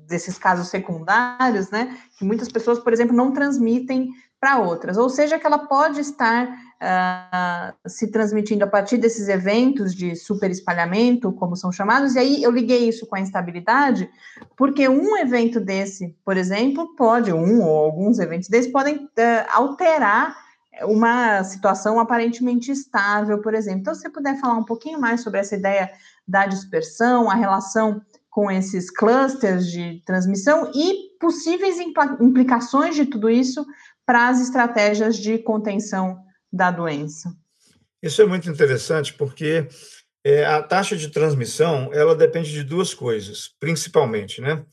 desses 0.07 0.37
casos 0.37 0.67
secundários, 0.67 1.69
né? 1.69 1.97
Que 2.17 2.25
muitas 2.25 2.49
pessoas, 2.49 2.79
por 2.79 2.93
exemplo, 2.93 3.15
não 3.15 3.31
transmitem 3.31 4.11
para 4.39 4.59
outras, 4.59 4.97
ou 4.97 5.09
seja, 5.09 5.39
que 5.39 5.47
ela 5.47 5.57
pode 5.57 6.01
estar 6.01 6.49
uh, 6.49 7.89
se 7.89 8.11
transmitindo 8.11 8.65
a 8.65 8.67
partir 8.67 8.97
desses 8.97 9.29
eventos 9.29 9.95
de 9.95 10.17
superespalhamento, 10.17 11.31
como 11.31 11.55
são 11.55 11.71
chamados, 11.71 12.15
e 12.15 12.19
aí 12.19 12.43
eu 12.43 12.51
liguei 12.51 12.89
isso 12.89 13.07
com 13.07 13.15
a 13.15 13.21
instabilidade, 13.21 14.09
porque 14.57 14.89
um 14.89 15.17
evento 15.17 15.61
desse, 15.61 16.13
por 16.25 16.35
exemplo, 16.35 16.93
pode, 16.97 17.31
um 17.31 17.63
ou 17.63 17.85
alguns 17.85 18.19
eventos 18.19 18.49
desses, 18.49 18.69
podem 18.69 19.05
uh, 19.05 19.09
alterar 19.49 20.35
uma 20.81 21.41
situação 21.43 21.97
aparentemente 21.97 22.69
estável, 22.69 23.39
por 23.39 23.53
exemplo. 23.53 23.81
Então, 23.81 23.95
se 23.95 24.01
você 24.01 24.09
puder 24.09 24.37
falar 24.39 24.55
um 24.55 24.65
pouquinho 24.65 24.99
mais 24.99 25.21
sobre 25.21 25.39
essa 25.39 25.55
ideia 25.55 25.89
da 26.27 26.45
dispersão, 26.45 27.29
a 27.29 27.35
relação 27.35 28.01
com 28.29 28.49
esses 28.49 28.89
clusters 28.89 29.69
de 29.69 30.01
transmissão 30.05 30.71
e 30.73 31.17
possíveis 31.19 31.77
implicações 32.19 32.95
de 32.95 33.05
tudo 33.05 33.29
isso 33.29 33.65
para 34.05 34.27
as 34.27 34.41
estratégias 34.41 35.17
de 35.17 35.37
contenção 35.37 36.19
da 36.51 36.71
doença. 36.71 37.33
Isso 38.01 38.21
é 38.21 38.25
muito 38.25 38.49
interessante 38.49 39.13
porque 39.13 39.67
é, 40.23 40.45
a 40.45 40.61
taxa 40.61 40.97
de 40.97 41.09
transmissão 41.09 41.89
ela 41.93 42.15
depende 42.15 42.51
de 42.51 42.63
duas 42.63 42.93
coisas, 42.93 43.51
principalmente, 43.59 44.41
né? 44.41 44.65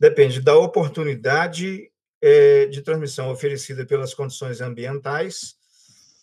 Depende 0.00 0.40
da 0.40 0.56
oportunidade 0.56 1.90
é, 2.20 2.66
de 2.66 2.82
transmissão 2.82 3.30
oferecida 3.30 3.84
pelas 3.84 4.14
condições 4.14 4.60
ambientais 4.60 5.54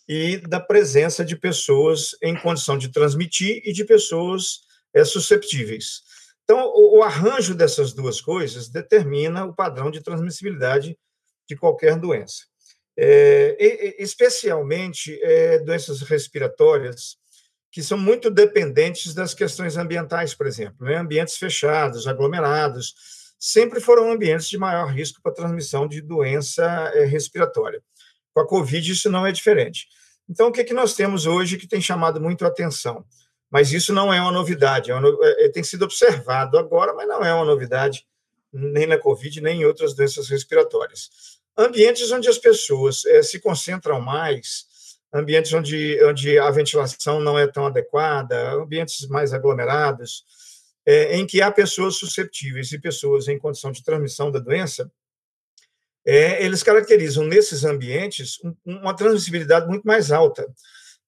e 0.08 0.38
da 0.38 0.58
presença 0.58 1.24
de 1.24 1.36
pessoas 1.36 2.16
em 2.22 2.34
condição 2.34 2.76
de 2.76 2.88
transmitir 2.88 3.62
e 3.64 3.72
de 3.72 3.84
pessoas 3.84 4.60
é, 4.94 5.04
susceptíveis. 5.04 6.02
Então, 6.44 6.66
o, 6.66 6.98
o, 6.98 7.02
arranjo 7.02 7.54
dessas 7.54 7.92
duas 7.92 8.20
coisas 8.20 8.68
determina 8.68 9.44
o 9.44 9.54
padrão 9.54 9.90
de 9.90 10.02
transmissibilidade 10.02 10.98
de 11.48 11.56
qualquer 11.56 11.96
doença. 11.96 12.44
É, 12.98 13.56
especialmente 14.02 15.18
é, 15.22 15.58
doenças 15.60 16.02
respiratórias, 16.02 17.16
que 17.70 17.82
são 17.82 17.96
muito 17.96 18.30
dependentes 18.30 19.14
das 19.14 19.32
questões 19.32 19.76
ambientais, 19.76 20.34
por 20.34 20.46
exemplo. 20.46 20.84
Né? 20.84 20.96
Ambientes 20.96 21.36
fechados, 21.36 22.08
aglomerados, 22.08 22.94
sempre 23.38 23.80
foram 23.80 24.10
ambientes 24.10 24.48
de 24.48 24.58
maior 24.58 24.92
risco 24.92 25.22
para 25.22 25.32
transmissão 25.32 25.86
de 25.86 26.00
doença 26.00 26.64
é, 26.94 27.04
respiratória. 27.04 27.80
Com 28.34 28.40
a 28.40 28.46
Covid, 28.46 28.90
isso 28.90 29.10
não 29.10 29.26
é 29.26 29.32
diferente. 29.32 29.86
Então, 30.28 30.48
o 30.48 30.52
que, 30.52 30.60
é 30.60 30.64
que 30.64 30.74
nós 30.74 30.94
temos 30.94 31.26
hoje 31.26 31.56
que 31.56 31.66
tem 31.66 31.80
chamado 31.80 32.20
muito 32.20 32.44
a 32.44 32.48
atenção? 32.48 33.04
Mas 33.50 33.72
isso 33.72 33.92
não 33.92 34.12
é 34.12 34.20
uma 34.20 34.30
novidade, 34.30 34.90
é 34.90 34.94
uma, 34.94 35.08
é, 35.22 35.48
tem 35.48 35.64
sido 35.64 35.84
observado 35.84 36.56
agora, 36.56 36.94
mas 36.94 37.08
não 37.08 37.24
é 37.24 37.34
uma 37.34 37.44
novidade 37.44 38.06
nem 38.52 38.86
na 38.86 38.98
Covid, 38.98 39.40
nem 39.40 39.62
em 39.62 39.64
outras 39.64 39.94
doenças 39.94 40.28
respiratórias. 40.28 41.38
Ambientes 41.56 42.10
onde 42.10 42.28
as 42.28 42.38
pessoas 42.38 43.04
é, 43.04 43.22
se 43.22 43.40
concentram 43.40 44.00
mais, 44.00 44.64
ambientes 45.12 45.52
onde, 45.52 46.02
onde 46.04 46.38
a 46.38 46.50
ventilação 46.50 47.20
não 47.20 47.38
é 47.38 47.46
tão 47.46 47.66
adequada, 47.66 48.52
ambientes 48.52 49.06
mais 49.08 49.32
aglomerados, 49.32 50.24
é, 50.86 51.16
em 51.16 51.26
que 51.26 51.42
há 51.42 51.50
pessoas 51.50 51.96
susceptíveis 51.96 52.72
e 52.72 52.78
pessoas 52.78 53.28
em 53.28 53.38
condição 53.38 53.72
de 53.72 53.82
transmissão 53.82 54.30
da 54.30 54.38
doença, 54.38 54.90
é, 56.06 56.44
eles 56.44 56.62
caracterizam 56.62 57.24
nesses 57.24 57.64
ambientes 57.64 58.38
uma 58.64 58.94
transmissibilidade 58.94 59.66
muito 59.66 59.84
mais 59.84 60.10
alta. 60.10 60.46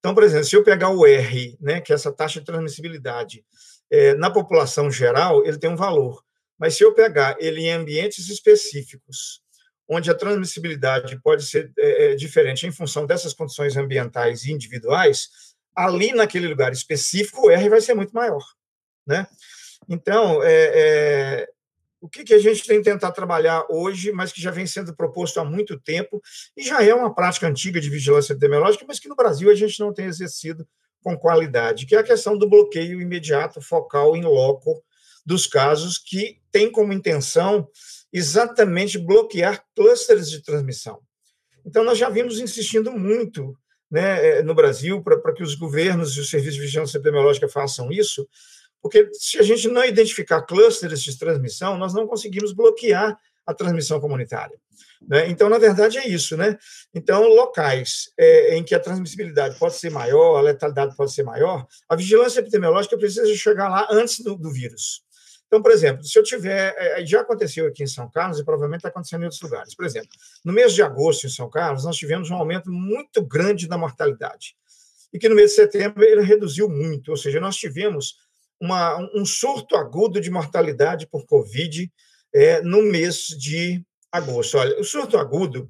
Então, 0.03 0.17
por 0.17 0.25
exemplo, 0.25 0.45
se 0.45 0.57
eu 0.57 0.65
pegar 0.65 0.89
o 0.89 1.07
R, 1.07 1.57
né, 1.61 1.81
que 1.81 1.93
é 1.93 1.95
essa 1.95 2.13
taxa 2.13 2.41
de 2.41 2.47
transmissibilidade, 2.47 3.45
é, 3.89 4.15
na 4.15 4.33
população 4.33 4.91
geral, 4.91 5.47
ele 5.47 5.57
tem 5.57 5.71
um 5.71 5.77
valor. 5.77 6.25
Mas 6.59 6.75
se 6.75 6.83
eu 6.83 6.93
pegar 6.93 7.37
ele 7.39 7.61
em 7.61 7.71
ambientes 7.71 8.29
específicos, 8.29 9.41
onde 9.89 10.11
a 10.11 10.15
transmissibilidade 10.15 11.21
pode 11.23 11.47
ser 11.47 11.71
é, 11.79 12.07
é 12.07 12.15
diferente 12.17 12.67
em 12.67 12.73
função 12.73 13.07
dessas 13.07 13.33
condições 13.33 13.77
ambientais 13.77 14.45
e 14.45 14.51
individuais, 14.51 15.29
ali 15.73 16.13
naquele 16.13 16.49
lugar 16.49 16.73
específico, 16.73 17.47
o 17.47 17.51
R 17.51 17.69
vai 17.69 17.81
ser 17.81 17.95
muito 17.95 18.13
maior. 18.13 18.43
Né? 19.07 19.25
Então, 19.89 20.43
é, 20.43 20.71
é 20.75 21.49
o 22.03 22.09
que, 22.09 22.25
que 22.25 22.35
a 22.35 22.39
gente 22.39 22.67
tem 22.67 22.83
tentar 22.83 23.13
trabalhar 23.13 23.65
hoje, 23.71 24.11
mas 24.11 24.33
que 24.33 24.43
já 24.43 24.51
vem 24.51 24.67
sendo 24.67 24.95
proposto 24.95 25.39
há 25.39 25.45
muito 25.45 25.79
tempo, 25.79 26.21
e 26.57 26.65
já 26.65 26.83
é 26.83 26.93
uma 26.93 27.15
prática 27.15 27.47
antiga 27.47 27.81
de 27.81 27.89
vigilância 27.89 28.33
epidemiológica, 28.33 28.85
mas 28.87 28.99
que 28.99 29.09
no 29.09 29.15
Brasil 29.15 29.49
a 29.49 29.55
gente 29.55 29.79
não 29.79 29.95
tem 29.95 30.07
exercido 30.07 30.67
com 31.01 31.17
qualidade, 31.17 31.87
que 31.87 31.95
é 31.95 31.99
a 31.99 32.03
questão 32.03 32.37
do 32.37 32.49
bloqueio 32.49 33.01
imediato, 33.01 33.63
focal, 33.63 34.17
em 34.17 34.23
loco, 34.23 34.83
dos 35.25 35.47
casos 35.47 35.97
que 35.97 36.41
têm 36.51 36.71
como 36.71 36.93
intenção 36.93 37.69
exatamente 38.13 38.99
bloquear 38.99 39.65
clusters 39.77 40.29
de 40.29 40.43
transmissão. 40.43 40.99
Então, 41.65 41.85
nós 41.85 41.97
já 41.97 42.11
vimos 42.11 42.41
insistindo 42.41 42.91
muito 42.91 43.57
né, 43.89 44.39
eh, 44.39 44.43
no 44.43 44.57
Brasil 44.57 45.01
para 45.03 45.33
que 45.33 45.43
os 45.43 45.55
governos 45.55 46.17
e 46.17 46.21
os 46.21 46.31
serviços 46.31 46.57
de 46.57 46.63
vigilância 46.63 46.99
epidemiológica 46.99 47.49
façam 47.49 47.93
isso, 47.93 48.27
porque 48.83 49.09
se 49.15 49.39
a 49.39 49.43
gente 49.43 49.69
não 49.69 49.85
identificar 49.85 50.43
clusters 50.43 51.03
de 51.03 51.17
transmissão, 51.17 51.79
nós 51.79 51.95
não 51.95 52.07
conseguimos 52.07 52.53
bloquear 52.53 53.17
a 53.47 53.55
transmissão 53.55 54.01
comunitária. 54.01 54.59
Né? 55.09 55.29
Então, 55.29 55.49
na 55.49 55.59
verdade, 55.59 55.99
é 55.99 56.09
isso. 56.09 56.37
Né? 56.37 56.59
Então, 56.93 57.29
locais 57.29 58.11
é, 58.19 58.57
em 58.57 58.65
que 58.65 58.75
a 58.75 58.81
transmissibilidade 58.81 59.59
pode 59.59 59.75
ser 59.75 59.91
maior, 59.91 60.37
a 60.37 60.41
letalidade 60.41 60.97
pode 60.97 61.13
ser 61.13 61.23
maior, 61.23 61.67
a 61.89 61.97
vigilância 61.97 62.41
epidemiológica 62.41 62.99
precisa 62.99 63.33
chegar 63.35 63.69
lá 63.69 63.87
antes 63.91 64.21
do, 64.21 64.37
do 64.37 64.53
vírus. 64.53 65.03
Então, 65.47 65.61
por 65.61 65.71
exemplo, 65.71 66.03
se 66.03 66.19
eu 66.19 66.23
tiver. 66.23 66.75
É, 66.79 67.05
já 67.05 67.21
aconteceu 67.21 67.67
aqui 67.67 67.83
em 67.83 67.87
São 67.87 68.11
Carlos 68.11 68.39
e 68.39 68.45
provavelmente 68.45 68.79
está 68.79 68.89
acontecendo 68.89 69.21
em 69.21 69.25
outros 69.25 69.43
lugares. 69.43 69.75
Por 69.75 69.85
exemplo, 69.85 70.09
no 70.43 70.51
mês 70.51 70.73
de 70.73 70.83
agosto, 70.83 71.27
em 71.27 71.31
São 71.31 71.51
Carlos, 71.51 71.85
nós 71.85 71.97
tivemos 71.97 72.31
um 72.31 72.37
aumento 72.37 72.73
muito 72.73 73.23
grande 73.23 73.69
da 73.69 73.77
mortalidade. 73.77 74.57
E 75.13 75.19
que 75.19 75.29
no 75.29 75.35
mês 75.35 75.51
de 75.51 75.57
setembro 75.57 76.03
ele 76.03 76.23
reduziu 76.23 76.71
muito, 76.71 77.11
ou 77.11 77.19
seja, 77.19 77.39
nós 77.39 77.55
tivemos 77.57 78.17
uma, 78.63 78.97
um 79.13 79.27
surto 79.27 79.75
agudo 79.75 80.21
de 80.21 80.31
mortalidade 80.31 81.07
por 81.09 81.27
Covid 81.27 81.91
é, 82.33 82.63
no 82.63 82.83
mês 82.83 83.27
de 83.27 83.85
agosto. 84.11 84.57
Olha, 84.57 84.81
o 84.81 84.85
surto 84.85 85.19
agudo, 85.19 85.69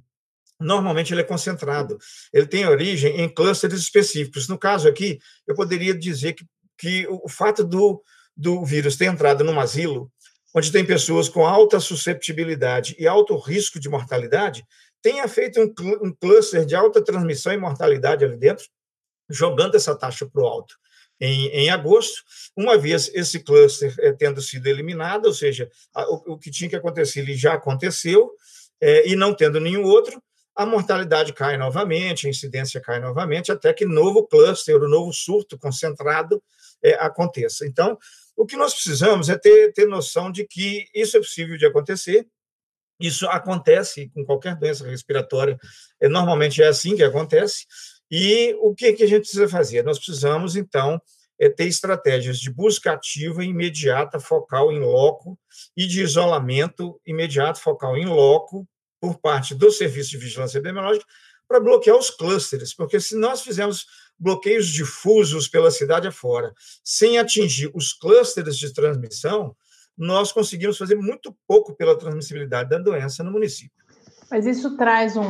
normalmente 0.61 1.14
ele 1.14 1.22
é 1.22 1.25
concentrado, 1.25 1.96
ele 2.32 2.46
tem 2.46 2.66
origem 2.66 3.20
em 3.20 3.28
clusters 3.28 3.75
específicos. 3.75 4.46
No 4.46 4.58
caso 4.58 4.87
aqui, 4.87 5.18
eu 5.46 5.54
poderia 5.54 5.94
dizer 5.94 6.34
que, 6.34 6.44
que 6.76 7.06
o 7.08 7.28
fato 7.28 7.64
do 7.64 8.02
do 8.37 8.64
vírus 8.64 8.96
ter 8.96 9.06
entrado 9.06 9.44
num 9.44 9.61
asilo, 9.61 10.11
onde 10.54 10.72
tem 10.72 10.84
pessoas 10.84 11.28
com 11.28 11.46
alta 11.46 11.80
susceptibilidade 11.80 12.96
e 12.99 13.06
alto 13.06 13.37
risco 13.37 13.78
de 13.78 13.88
mortalidade, 13.88 14.64
tenha 15.00 15.26
feito 15.26 15.61
um, 15.61 15.72
um 16.06 16.14
cluster 16.14 16.64
de 16.64 16.75
alta 16.75 17.02
transmissão 17.02 17.52
e 17.52 17.58
mortalidade 17.58 18.25
ali 18.25 18.37
dentro, 18.37 18.64
jogando 19.28 19.75
essa 19.75 19.94
taxa 19.94 20.26
para 20.26 20.42
o 20.42 20.46
alto. 20.46 20.75
Em, 21.25 21.47
em, 21.50 21.71
agosto, 21.71 22.25
uma 22.57 22.76
vez 22.76 23.09
esse 23.14 23.38
cluster 23.38 23.95
é, 24.00 24.11
tendo 24.12 24.43
sido 24.43 24.67
eliminado, 24.67 25.26
ou 25.26 25.33
seja, 25.33 25.71
a, 25.95 26.02
o, 26.11 26.33
o, 26.33 26.38
que 26.38 26.50
tinha 26.50 26.69
que 26.69 26.75
acontecer 26.75 27.21
ele 27.21 27.37
já 27.37 27.55
aconteceu, 27.55 28.33
é, 28.81 29.09
e 29.09 29.14
não 29.14 29.33
tendo 29.33 29.61
nenhum 29.61 29.85
outro, 29.85 30.21
a 30.52 30.67
mortalidade 30.67 31.33
cai 31.33 31.57
novamente, 31.57 32.26
a 32.26 32.31
incidência 32.31 32.81
cai 32.81 32.99
novamente, 32.99 33.52
até 33.52 33.73
que 33.73 33.87
novo 33.87 34.26
cluster, 34.26 34.76
o 34.83 34.88
novo 34.88 35.12
surto 35.12 35.57
concentrado 35.57 36.43
é, 36.83 36.95
aconteça. 36.95 37.64
Então, 37.69 37.97
o 38.37 38.45
que 38.45 38.57
nós 38.57 38.75
precisamos 38.75 39.29
é 39.29 39.38
ter, 39.38 39.73
ter 39.73 39.87
noção 39.87 40.33
de 40.33 40.45
que 40.45 40.87
isso 40.93 41.17
é 41.17 41.21
possível 41.21 41.57
de 41.57 41.67
acontecer, 41.67 42.26
isso 42.99 43.29
acontece 43.29 44.11
com 44.14 44.25
qualquer 44.25 44.57
doença 44.57 44.85
respiratória, 44.87 45.57
normalmente 46.02 46.62
é 46.62 46.67
assim 46.67 46.97
que 46.97 47.05
acontece, 47.05 47.64
e 48.14 48.54
o 48.61 48.75
que, 48.75 48.92
que 48.92 49.04
a 49.04 49.07
gente 49.07 49.23
precisa 49.23 49.49
fazer? 49.49 49.83
Nós 49.83 49.97
precisamos, 49.97 50.54
então, 50.54 51.00
é 51.40 51.49
ter 51.49 51.66
estratégias 51.66 52.38
de 52.38 52.50
busca 52.50 52.92
ativa 52.92 53.42
imediata, 53.42 54.21
focal 54.21 54.71
em 54.71 54.81
loco, 54.81 55.38
e 55.75 55.87
de 55.87 56.02
isolamento 56.02 57.00
imediato, 57.07 57.59
focal 57.59 57.97
em 57.97 58.04
loco, 58.04 58.69
por 59.00 59.19
parte 59.19 59.54
do 59.54 59.71
Serviço 59.71 60.11
de 60.11 60.19
Vigilância 60.19 60.59
Epidemiológica, 60.59 61.07
para 61.49 61.59
bloquear 61.59 61.97
os 61.97 62.11
clusters, 62.11 62.75
porque 62.75 63.00
se 63.00 63.16
nós 63.16 63.40
fizermos 63.40 63.87
bloqueios 64.19 64.69
difusos 64.69 65.49
pela 65.49 65.71
cidade 65.71 66.07
afora, 66.07 66.52
sem 66.85 67.19
atingir 67.19 67.71
os 67.75 67.95
clusters 67.95 68.59
de 68.59 68.75
transmissão, 68.75 69.57
nós 69.97 70.33
conseguimos 70.33 70.76
fazer 70.76 70.97
muito 70.97 71.35
pouco 71.47 71.75
pela 71.75 71.99
transmissibilidade 71.99 72.69
da 72.69 72.78
doença 72.78 73.25
no 73.25 73.33
município. 73.33 73.81
Mas 74.32 74.46
isso 74.46 74.78
traz 74.78 75.14
um, 75.14 75.22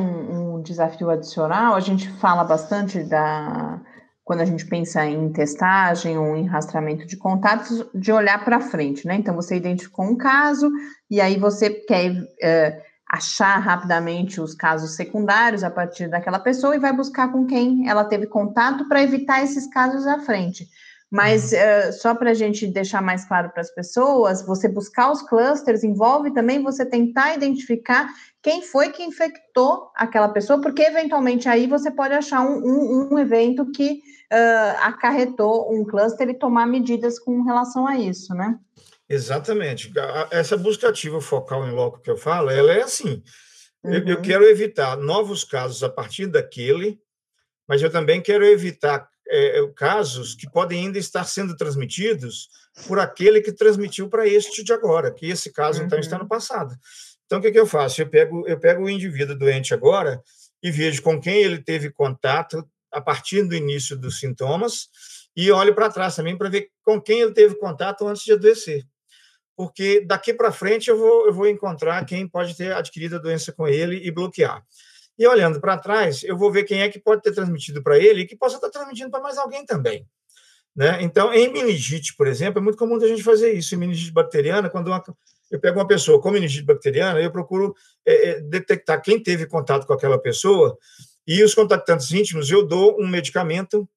um 0.55 0.63
desafio 0.63 1.11
adicional. 1.11 1.75
A 1.75 1.81
gente 1.81 2.09
fala 2.09 2.45
bastante 2.45 3.03
da 3.03 3.81
quando 4.23 4.43
a 4.43 4.45
gente 4.45 4.65
pensa 4.65 5.05
em 5.05 5.33
testagem 5.33 6.17
ou 6.17 6.37
em 6.37 6.47
rastreamento 6.47 7.05
de 7.05 7.17
contatos, 7.17 7.85
de 7.93 8.13
olhar 8.13 8.45
para 8.45 8.61
frente, 8.61 9.05
né? 9.05 9.17
Então 9.17 9.35
você 9.35 9.57
identificou 9.57 10.05
um 10.05 10.17
caso 10.17 10.71
e 11.11 11.21
aí 11.21 11.37
você 11.37 11.69
quer 11.69 12.13
uh, 12.13 12.83
achar 13.11 13.59
rapidamente 13.59 14.41
os 14.41 14.55
casos 14.55 14.95
secundários 14.95 15.65
a 15.65 15.71
partir 15.71 16.07
daquela 16.09 16.39
pessoa 16.39 16.77
e 16.77 16.79
vai 16.79 16.93
buscar 16.93 17.33
com 17.33 17.45
quem 17.45 17.89
ela 17.89 18.05
teve 18.05 18.29
contato 18.29 18.89
para 18.89 19.03
evitar 19.03 19.43
esses 19.43 19.67
casos 19.67 20.07
à 20.07 20.21
frente. 20.21 20.69
Mas 21.13 21.53
uh, 21.53 21.93
só 21.93 22.15
para 22.15 22.31
a 22.31 22.35
gente 22.35 22.67
deixar 22.67 23.03
mais 23.03 23.27
claro 23.27 23.51
para 23.51 23.61
as 23.61 23.71
pessoas, 23.71 24.41
você 24.47 24.67
buscar 24.67 25.13
os 25.13 25.21
clusters 25.21 25.85
envolve 25.85 26.33
também 26.33 26.63
você 26.63 26.87
tentar 26.87 27.35
identificar 27.35 28.09
quem 28.43 28.63
foi 28.63 28.91
que 28.91 29.03
infectou 29.03 29.91
aquela 29.95 30.31
pessoa, 30.31 30.59
porque 30.63 30.81
eventualmente 30.81 31.51
aí 31.51 31.67
você 31.67 31.91
pode 31.91 32.15
achar 32.15 32.41
um, 32.41 32.57
um, 32.65 33.09
um 33.13 33.19
evento 33.19 33.71
que 33.73 34.01
uh, 34.33 34.79
acarretou 34.81 35.71
um 35.71 35.85
cluster 35.85 36.31
e 36.31 36.35
tomar 36.35 36.67
medidas 36.67 37.19
com 37.19 37.43
relação 37.43 37.87
a 37.87 37.99
isso, 37.99 38.33
né? 38.35 38.59
Exatamente. 39.07 39.93
Essa 40.31 40.57
busca 40.57 40.89
ativa 40.89 41.21
focal 41.21 41.69
em 41.69 41.73
loco 41.73 42.01
que 42.01 42.11
eu 42.11 42.17
falo, 42.17 42.49
ela 42.49 42.73
é 42.73 42.81
assim. 42.81 43.23
Uhum. 43.85 43.93
Eu, 43.93 44.07
eu, 44.07 44.17
uhum. 44.17 44.23
quero 44.23 44.45
evitar 44.45 44.97
novos 44.97 45.45
casos 45.45 45.83
a 45.83 45.91
partir 45.91 46.27
daquele, 46.27 46.99
mas 47.69 47.83
eu 47.83 47.93
também 47.93 48.23
quero 48.23 48.47
evitar 48.47 49.12
é, 49.29 49.59
é, 49.59 49.69
casos 49.75 50.35
que 50.35 50.51
podem 50.51 50.87
ainda 50.87 50.99
estar 50.99 51.25
sendo 51.25 51.57
transmitidos 51.57 52.49
por 52.87 52.99
aquele 52.99 53.41
que 53.41 53.53
transmitiu 53.53 54.09
para 54.09 54.27
este 54.27 54.63
de 54.63 54.73
agora, 54.73 55.13
que 55.13 55.27
esse 55.27 55.53
caso 55.53 55.81
uhum. 55.81 55.87
então 55.87 55.99
está 55.99 56.17
no 56.17 56.23
uhum. 56.23 56.29
passado. 56.29 56.75
Então, 57.27 57.39
o 57.39 57.43
que, 57.43 57.51
que 57.51 57.59
eu 57.59 57.67
faço? 57.67 58.03
Eu 58.03 58.09
pego, 58.09 58.47
eu 58.47 58.59
pego 58.59 58.85
o 58.85 58.91
indivíduo 58.91 59.37
doente 59.37 59.73
agora 59.73 60.23
e 60.63 60.71
vejo 60.71 61.03
com 61.03 61.21
quem 61.21 61.43
ele 61.43 61.63
teve 61.63 61.91
contato 61.91 62.67
a 62.91 63.01
partir 63.01 63.43
do 63.43 63.55
início 63.55 63.97
dos 63.97 64.21
sintomas 64.21 64.89
e 65.35 65.51
olho 65.51 65.75
para 65.75 65.91
trás 65.91 66.15
também 66.15 66.37
para 66.37 66.51
ver 66.51 66.69
com 66.83 67.01
quem 67.01 67.21
ele 67.21 67.33
teve 67.33 67.55
contato 67.55 68.07
antes 68.07 68.23
de 68.23 68.33
adoecer 68.33 68.85
porque 69.57 70.01
daqui 70.05 70.33
para 70.33 70.53
frente 70.53 70.89
eu 70.89 70.99
vou, 70.99 71.27
eu 71.27 71.33
vou 71.33 71.47
encontrar 71.47 72.05
quem 72.05 72.27
pode 72.27 72.57
ter 72.57 72.73
adquirido 72.73 73.17
a 73.17 73.19
doença 73.19 73.53
com 73.53 73.69
ele 73.69 73.97
e 74.05 74.11
bloquear. 74.11 74.65
E 75.19 75.27
olhando 75.27 75.61
para 75.61 75.79
trás, 75.79 76.23
eu 76.25 76.37
vou 76.37 76.51
ver 76.51 76.65
quem 76.65 76.83
é 76.83 76.89
que 76.89 76.99
pode 76.99 77.23
ter 77.23 77.33
transmitido 77.33 77.83
para 77.83 77.99
ele 77.99 78.23
e 78.23 78.27
que 78.27 78.37
possa 78.37 78.57
estar 78.57 78.71
transmitindo 78.71 79.11
para 79.11 79.21
mais 79.21 79.39
alguém 79.39 79.65
também. 79.65 80.07
Né? 80.75 81.03
Então, 81.03 81.33
em 81.33 81.53
meningite, 81.53 82.17
por 82.17 82.27
exemplo, 82.27 82.59
é 82.59 82.63
muito 82.63 82.79
comum 82.79 82.97
a 82.97 83.07
gente 83.07 83.23
fazer 83.23 83.53
isso. 83.53 83.75
Em 83.75 83.79
meningite 83.79 84.13
bacteriana, 84.13 84.71
quando 84.71 84.89
uma, 84.89 85.03
eu 85.51 85.61
pego 85.61 85.79
uma 85.79 85.87
pessoa 85.87 86.21
com 86.21 86.31
meningite 86.31 86.65
bacteriana, 86.65 87.21
eu 87.21 87.31
procuro 87.31 87.75
é, 88.07 88.31
é, 88.31 88.41
detectar 88.41 89.03
quem 89.03 89.23
teve 89.23 89.47
contato 89.47 89.87
com 89.87 89.93
aquela 89.93 90.19
pessoa 90.19 90.77
e 91.27 91.43
os 91.45 91.55
contactantes 91.55 92.11
íntimos, 92.11 92.51
eu 92.51 92.67
dou 92.67 92.97
um 93.01 93.07
medicamento 93.07 93.89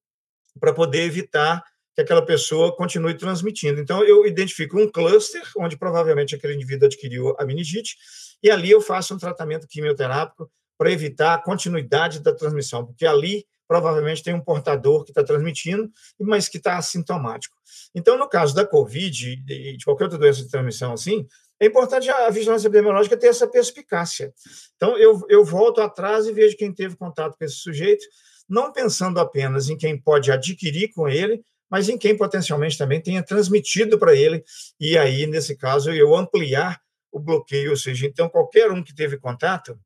para 0.60 0.72
poder 0.72 1.02
evitar 1.02 1.62
que 1.94 2.02
aquela 2.02 2.24
pessoa 2.24 2.76
continue 2.76 3.16
transmitindo. 3.16 3.80
Então, 3.80 4.04
eu 4.04 4.26
identifico 4.26 4.78
um 4.78 4.88
cluster, 4.88 5.42
onde 5.56 5.76
provavelmente 5.78 6.34
aquele 6.34 6.54
indivíduo 6.54 6.86
adquiriu 6.86 7.34
a 7.38 7.44
meningite, 7.44 7.96
e 8.42 8.50
ali 8.50 8.70
eu 8.70 8.82
faço 8.82 9.14
um 9.14 9.18
tratamento 9.18 9.66
quimioterápico 9.66 10.50
para 10.78 10.92
evitar 10.92 11.34
a 11.34 11.42
continuidade 11.42 12.20
da 12.20 12.34
transmissão, 12.34 12.84
porque 12.84 13.06
ali 13.06 13.44
provavelmente 13.66 14.22
tem 14.22 14.34
um 14.34 14.40
portador 14.40 15.04
que 15.04 15.10
está 15.10 15.24
transmitindo, 15.24 15.90
mas 16.20 16.48
que 16.48 16.58
está 16.58 16.76
assintomático. 16.76 17.56
Então, 17.94 18.16
no 18.16 18.28
caso 18.28 18.54
da 18.54 18.64
Covid 18.64 19.42
e 19.48 19.76
de 19.76 19.84
qualquer 19.84 20.04
outra 20.04 20.18
doença 20.18 20.42
de 20.42 20.50
transmissão 20.50 20.92
assim, 20.92 21.26
é 21.58 21.66
importante 21.66 22.08
a 22.10 22.30
vigilância 22.30 22.68
epidemiológica 22.68 23.16
ter 23.16 23.28
essa 23.28 23.48
perspicácia. 23.48 24.32
Então, 24.76 24.96
eu, 24.98 25.20
eu 25.28 25.44
volto 25.44 25.80
atrás 25.80 26.26
e 26.26 26.32
vejo 26.32 26.56
quem 26.56 26.72
teve 26.72 26.96
contato 26.96 27.36
com 27.36 27.44
esse 27.44 27.56
sujeito, 27.56 28.04
não 28.48 28.72
pensando 28.72 29.18
apenas 29.18 29.68
em 29.68 29.76
quem 29.76 29.98
pode 29.98 30.30
adquirir 30.30 30.92
com 30.92 31.08
ele, 31.08 31.42
mas 31.68 31.88
em 31.88 31.98
quem 31.98 32.16
potencialmente 32.16 32.78
também 32.78 33.00
tenha 33.00 33.22
transmitido 33.22 33.98
para 33.98 34.14
ele, 34.14 34.44
e 34.78 34.96
aí, 34.96 35.26
nesse 35.26 35.56
caso, 35.56 35.90
eu 35.90 36.14
ampliar 36.14 36.80
o 37.10 37.18
bloqueio, 37.18 37.70
ou 37.70 37.76
seja, 37.76 38.06
então 38.06 38.28
qualquer 38.28 38.70
um 38.70 38.84
que 38.84 38.94
teve 38.94 39.16
contato, 39.16 39.76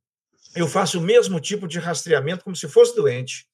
eu 0.55 0.67
faço 0.67 0.99
o 0.99 1.03
mesmo 1.03 1.41
tipo 1.41 1.67
de 1.69 1.79
rastreamento 1.79 2.45
como 2.45 2.57
se 2.57 2.69
fosse 2.69 2.95
doente. 2.95 3.47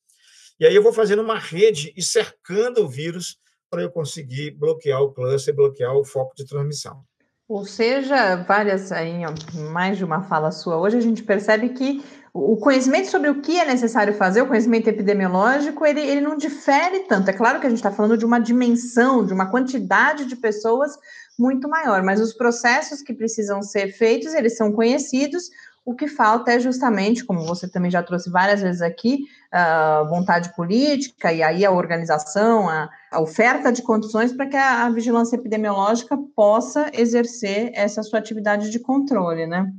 E 0.58 0.66
aí 0.66 0.74
eu 0.74 0.82
vou 0.82 0.92
fazendo 0.92 1.22
uma 1.22 1.38
rede 1.38 1.92
e 1.96 2.02
cercando 2.02 2.82
o 2.82 2.88
vírus 2.88 3.38
para 3.70 3.82
eu 3.82 3.90
conseguir 3.90 4.52
bloquear 4.52 5.02
o 5.02 5.12
cluster, 5.12 5.54
bloquear 5.54 5.94
o 5.94 6.04
foco 6.04 6.34
de 6.34 6.46
transmissão. 6.46 7.04
Ou 7.48 7.64
seja, 7.64 8.36
várias 8.36 8.90
aí, 8.90 9.22
mais 9.70 9.98
de 9.98 10.04
uma 10.04 10.22
fala 10.22 10.50
sua 10.50 10.78
hoje, 10.78 10.96
a 10.96 11.00
gente 11.00 11.22
percebe 11.22 11.68
que 11.68 12.02
o 12.34 12.56
conhecimento 12.56 13.08
sobre 13.08 13.30
o 13.30 13.40
que 13.40 13.58
é 13.58 13.64
necessário 13.64 14.12
fazer, 14.12 14.42
o 14.42 14.46
conhecimento 14.46 14.88
epidemiológico, 14.88 15.86
ele, 15.86 16.00
ele 16.00 16.20
não 16.20 16.36
difere 16.36 17.00
tanto. 17.00 17.30
É 17.30 17.32
claro 17.32 17.60
que 17.60 17.66
a 17.66 17.70
gente 17.70 17.78
está 17.78 17.92
falando 17.92 18.18
de 18.18 18.26
uma 18.26 18.38
dimensão, 18.38 19.24
de 19.24 19.32
uma 19.32 19.50
quantidade 19.50 20.26
de 20.26 20.36
pessoas 20.36 20.92
muito 21.38 21.68
maior, 21.68 22.02
mas 22.02 22.20
os 22.20 22.32
processos 22.32 23.00
que 23.00 23.14
precisam 23.14 23.62
ser 23.62 23.92
feitos, 23.92 24.34
eles 24.34 24.56
são 24.56 24.72
conhecidos. 24.72 25.48
O 25.86 25.94
que 25.94 26.08
falta 26.08 26.50
é 26.50 26.58
justamente, 26.58 27.24
como 27.24 27.46
você 27.46 27.68
também 27.68 27.92
já 27.92 28.02
trouxe 28.02 28.28
várias 28.28 28.60
vezes 28.60 28.82
aqui, 28.82 29.20
a 29.52 30.02
vontade 30.02 30.52
política 30.56 31.32
e 31.32 31.44
aí 31.44 31.64
a 31.64 31.70
organização, 31.70 32.68
a, 32.68 32.90
oferta 33.20 33.72
de 33.72 33.82
condições 33.82 34.32
para 34.32 34.46
que 34.46 34.56
a, 34.56 34.84
a 34.84 34.90
vigilância 34.90 35.36
epidemiológica 35.36 36.18
possa 36.34 36.90
exercer 36.92 37.70
essa 37.72 38.02
sua 38.02 38.18
atividade 38.18 38.68
de 38.68 38.80
controle, 38.80 39.46
né? 39.46 39.72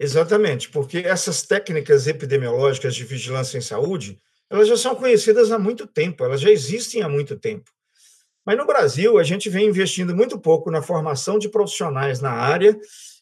Exatamente, 0.00 0.68
porque 0.68 0.98
essas 0.98 1.42
técnicas 1.42 2.08
epidemiológicas 2.08 2.92
de 2.96 3.04
vigilância 3.04 3.56
em 3.56 3.60
saúde, 3.62 4.18
elas 4.50 4.66
já 4.66 4.76
são 4.76 4.96
conhecidas 4.96 5.52
há 5.52 5.60
muito 5.60 5.86
tempo, 5.86 6.24
elas 6.24 6.40
já 6.40 6.50
existem 6.50 7.02
há 7.02 7.08
muito 7.08 7.38
tempo. 7.38 7.70
Mas 8.44 8.58
no 8.58 8.66
Brasil, 8.66 9.16
a 9.16 9.22
gente 9.22 9.48
vem 9.48 9.68
investindo 9.68 10.12
muito 10.12 10.40
pouco 10.40 10.72
na 10.72 10.82
formação 10.82 11.38
de 11.38 11.48
profissionais 11.48 12.20
na 12.20 12.32
área 12.32 12.76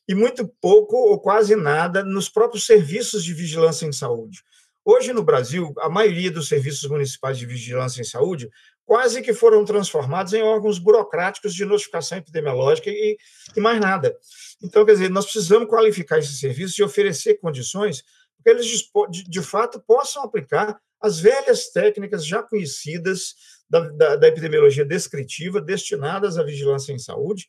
e 0.08 0.14
muito 0.14 0.48
pouco 0.60 0.96
ou 0.96 1.20
quase 1.20 1.54
nada 1.54 2.02
nos 2.04 2.28
próprios 2.28 2.66
serviços 2.66 3.24
de 3.24 3.32
vigilância 3.32 3.86
em 3.86 3.92
saúde. 3.92 4.42
Hoje, 4.84 5.12
no 5.12 5.22
Brasil, 5.22 5.72
a 5.78 5.88
maioria 5.88 6.30
dos 6.30 6.48
serviços 6.48 6.88
municipais 6.88 7.38
de 7.38 7.46
vigilância 7.46 8.00
em 8.00 8.04
saúde 8.04 8.50
quase 8.84 9.22
que 9.22 9.32
foram 9.32 9.64
transformados 9.64 10.32
em 10.32 10.42
órgãos 10.42 10.78
burocráticos 10.78 11.54
de 11.54 11.64
notificação 11.64 12.18
epidemiológica 12.18 12.90
e, 12.90 13.16
e 13.56 13.60
mais 13.60 13.78
nada. 13.78 14.16
Então, 14.60 14.84
quer 14.84 14.94
dizer, 14.94 15.10
nós 15.10 15.26
precisamos 15.26 15.68
qualificar 15.68 16.18
esses 16.18 16.40
serviços 16.40 16.76
e 16.76 16.82
oferecer 16.82 17.34
condições 17.38 18.02
para 18.42 18.42
que 18.42 18.50
eles, 18.50 18.66
de, 19.10 19.24
de 19.30 19.42
fato, 19.42 19.80
possam 19.86 20.24
aplicar 20.24 20.80
as 21.00 21.20
velhas 21.20 21.70
técnicas 21.70 22.26
já 22.26 22.42
conhecidas 22.42 23.34
da, 23.68 23.80
da, 23.90 24.16
da 24.16 24.28
epidemiologia 24.28 24.84
descritiva 24.84 25.60
destinadas 25.60 26.36
à 26.36 26.42
vigilância 26.42 26.92
em 26.92 26.98
saúde 26.98 27.48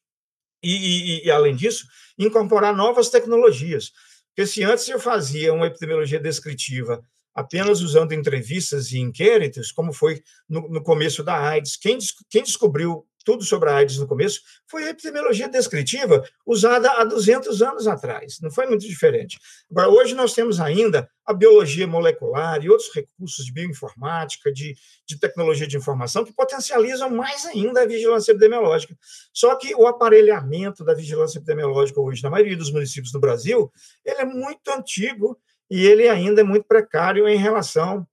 e, 0.64 1.22
e, 1.24 1.26
e, 1.26 1.32
além 1.32 1.56
disso, 1.56 1.86
incorporar 2.18 2.76
novas 2.76 3.10
tecnologias. 3.10 3.92
Porque 4.30 4.48
se 4.48 4.64
antes 4.64 4.88
eu 4.88 5.00
fazia 5.00 5.54
uma 5.54 5.68
epidemiologia 5.68 6.20
descritiva 6.20 7.04
apenas 7.34 7.82
usando 7.82 8.14
entrevistas 8.14 8.92
e 8.92 9.00
inquéritos, 9.00 9.72
como 9.72 9.94
foi 9.94 10.22
no, 10.50 10.68
no 10.70 10.84
começo 10.84 11.24
da 11.24 11.38
AIDS, 11.38 11.78
quem, 11.78 11.98
quem 12.30 12.44
descobriu 12.44 13.06
tudo 13.24 13.44
sobre 13.44 13.70
a 13.70 13.76
AIDS 13.76 13.98
no 13.98 14.08
começo, 14.08 14.42
foi 14.68 14.84
a 14.84 14.90
epidemiologia 14.90 15.48
descritiva 15.48 16.24
usada 16.46 16.90
há 16.92 17.04
200 17.04 17.62
anos 17.62 17.88
atrás, 17.88 18.38
não 18.42 18.52
foi 18.52 18.66
muito 18.68 18.88
diferente. 18.88 19.40
Agora, 19.70 19.90
hoje 19.90 20.16
nós 20.16 20.34
temos 20.34 20.60
ainda 20.60 21.10
a 21.26 21.34
biologia 21.34 21.88
molecular 21.88 22.64
e 22.64 22.70
outros 22.70 22.90
recursos 22.94 23.46
de 23.46 23.54
bioinformática, 23.54 24.52
de, 24.52 24.76
de 25.08 25.20
tecnologia 25.20 25.68
de 25.68 25.78
informação, 25.78 26.26
que 26.26 26.34
potencializam 26.34 27.10
mais 27.10 27.46
ainda 27.46 27.82
a 27.82 27.86
vigilância 27.86 28.32
epidemiológica. 28.32 28.96
Só 29.34 29.56
que 29.56 29.74
o 29.76 29.88
aparelhamento 29.88 30.84
da 30.84 30.94
vigilância 30.94 31.38
epidemiológica 31.38 32.02
hoje, 32.02 32.24
na 32.24 32.30
maioria 32.30 32.58
dos 32.58 32.72
municípios 32.72 33.12
do 33.12 33.20
Brasil, 33.20 33.72
ele 34.04 34.22
é 34.22 34.26
muito 34.26 34.70
antigo 34.70 35.40
e 35.70 35.86
ele 35.86 36.10
ainda 36.10 36.42
é 36.42 36.44
muito 36.44 36.66
precário 36.66 37.28
em 37.28 37.38
relação 37.38 38.06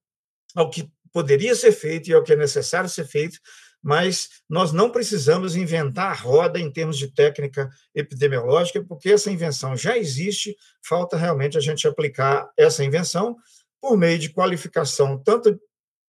ao 0.55 0.69
que 0.69 0.89
poderia 1.11 1.55
ser 1.55 1.71
feito 1.71 2.09
e 2.09 2.13
ao 2.13 2.23
que 2.23 2.33
é 2.33 2.35
necessário 2.35 2.89
ser 2.89 3.05
feito 3.05 3.39
mas 3.81 4.29
nós 4.49 4.71
não 4.71 4.91
precisamos 4.91 5.55
inventar 5.55 6.11
a 6.11 6.15
roda 6.15 6.59
em 6.59 6.71
termos 6.71 6.97
de 6.97 7.11
técnica 7.13 7.69
epidemiológica, 7.95 8.83
porque 8.83 9.09
essa 9.09 9.31
invenção 9.31 9.75
já 9.75 9.97
existe, 9.97 10.55
falta 10.83 11.17
realmente 11.17 11.57
a 11.57 11.61
gente 11.61 11.87
aplicar 11.87 12.49
essa 12.57 12.83
invenção 12.83 13.35
por 13.81 13.97
meio 13.97 14.19
de 14.19 14.29
qualificação 14.29 15.17
tanto 15.17 15.59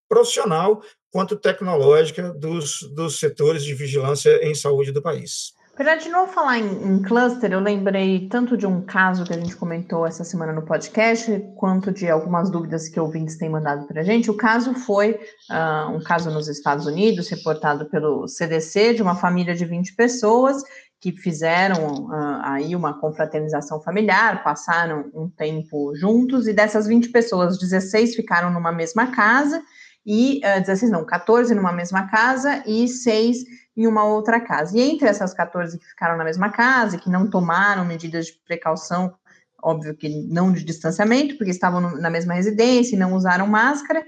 profissional 0.08 0.82
quanto 1.10 1.36
tecnológica 1.36 2.32
dos, 2.34 2.82
dos 2.94 3.18
setores 3.18 3.64
de 3.64 3.74
vigilância 3.74 4.44
em 4.44 4.54
saúde 4.54 4.92
do 4.92 5.02
país. 5.02 5.52
Para 5.80 5.96
de 5.96 6.10
novo 6.10 6.30
falar 6.30 6.58
em, 6.58 6.66
em, 6.84 7.00
cluster, 7.00 7.50
eu 7.50 7.58
lembrei 7.58 8.28
tanto 8.28 8.54
de 8.54 8.66
um 8.66 8.82
caso 8.82 9.24
que 9.24 9.32
a 9.32 9.38
gente 9.38 9.56
comentou 9.56 10.06
essa 10.06 10.22
semana 10.22 10.52
no 10.52 10.60
podcast, 10.60 11.42
quanto 11.56 11.90
de 11.90 12.06
algumas 12.06 12.50
dúvidas 12.50 12.86
que 12.86 13.00
ouvintes 13.00 13.38
têm 13.38 13.48
mandado 13.48 13.86
para 13.86 14.02
a 14.02 14.04
gente. 14.04 14.30
O 14.30 14.36
caso 14.36 14.74
foi 14.74 15.12
uh, 15.12 15.90
um 15.90 16.02
caso 16.02 16.30
nos 16.30 16.48
Estados 16.48 16.84
Unidos, 16.84 17.30
reportado 17.30 17.86
pelo 17.86 18.28
CDC, 18.28 18.92
de 18.92 19.02
uma 19.02 19.14
família 19.14 19.54
de 19.54 19.64
20 19.64 19.94
pessoas 19.94 20.62
que 21.00 21.12
fizeram 21.12 22.08
uh, 22.08 22.42
aí 22.42 22.76
uma 22.76 23.00
confraternização 23.00 23.80
familiar, 23.80 24.44
passaram 24.44 25.10
um 25.14 25.30
tempo 25.30 25.96
juntos, 25.96 26.46
e 26.46 26.52
dessas 26.52 26.86
20 26.86 27.08
pessoas, 27.08 27.58
16 27.58 28.16
ficaram 28.16 28.52
numa 28.52 28.70
mesma 28.70 29.06
casa, 29.06 29.62
e 30.04 30.42
uh, 30.44 30.58
ah, 30.58 30.58
16 30.58 30.92
não, 30.92 31.06
14 31.06 31.54
numa 31.54 31.72
mesma 31.72 32.06
casa, 32.10 32.62
e 32.66 32.86
6 32.86 33.59
em 33.76 33.86
uma 33.86 34.04
outra 34.04 34.40
casa. 34.40 34.76
E 34.76 34.80
entre 34.80 35.08
essas 35.08 35.32
14 35.32 35.78
que 35.78 35.86
ficaram 35.86 36.16
na 36.16 36.24
mesma 36.24 36.50
casa 36.50 36.96
e 36.96 37.00
que 37.00 37.10
não 37.10 37.28
tomaram 37.28 37.84
medidas 37.84 38.26
de 38.26 38.32
precaução, 38.44 39.14
óbvio 39.62 39.94
que 39.94 40.08
não 40.28 40.52
de 40.52 40.64
distanciamento, 40.64 41.36
porque 41.36 41.50
estavam 41.50 41.80
na 41.80 42.10
mesma 42.10 42.34
residência 42.34 42.94
e 42.94 42.98
não 42.98 43.14
usaram 43.14 43.46
máscara, 43.46 44.04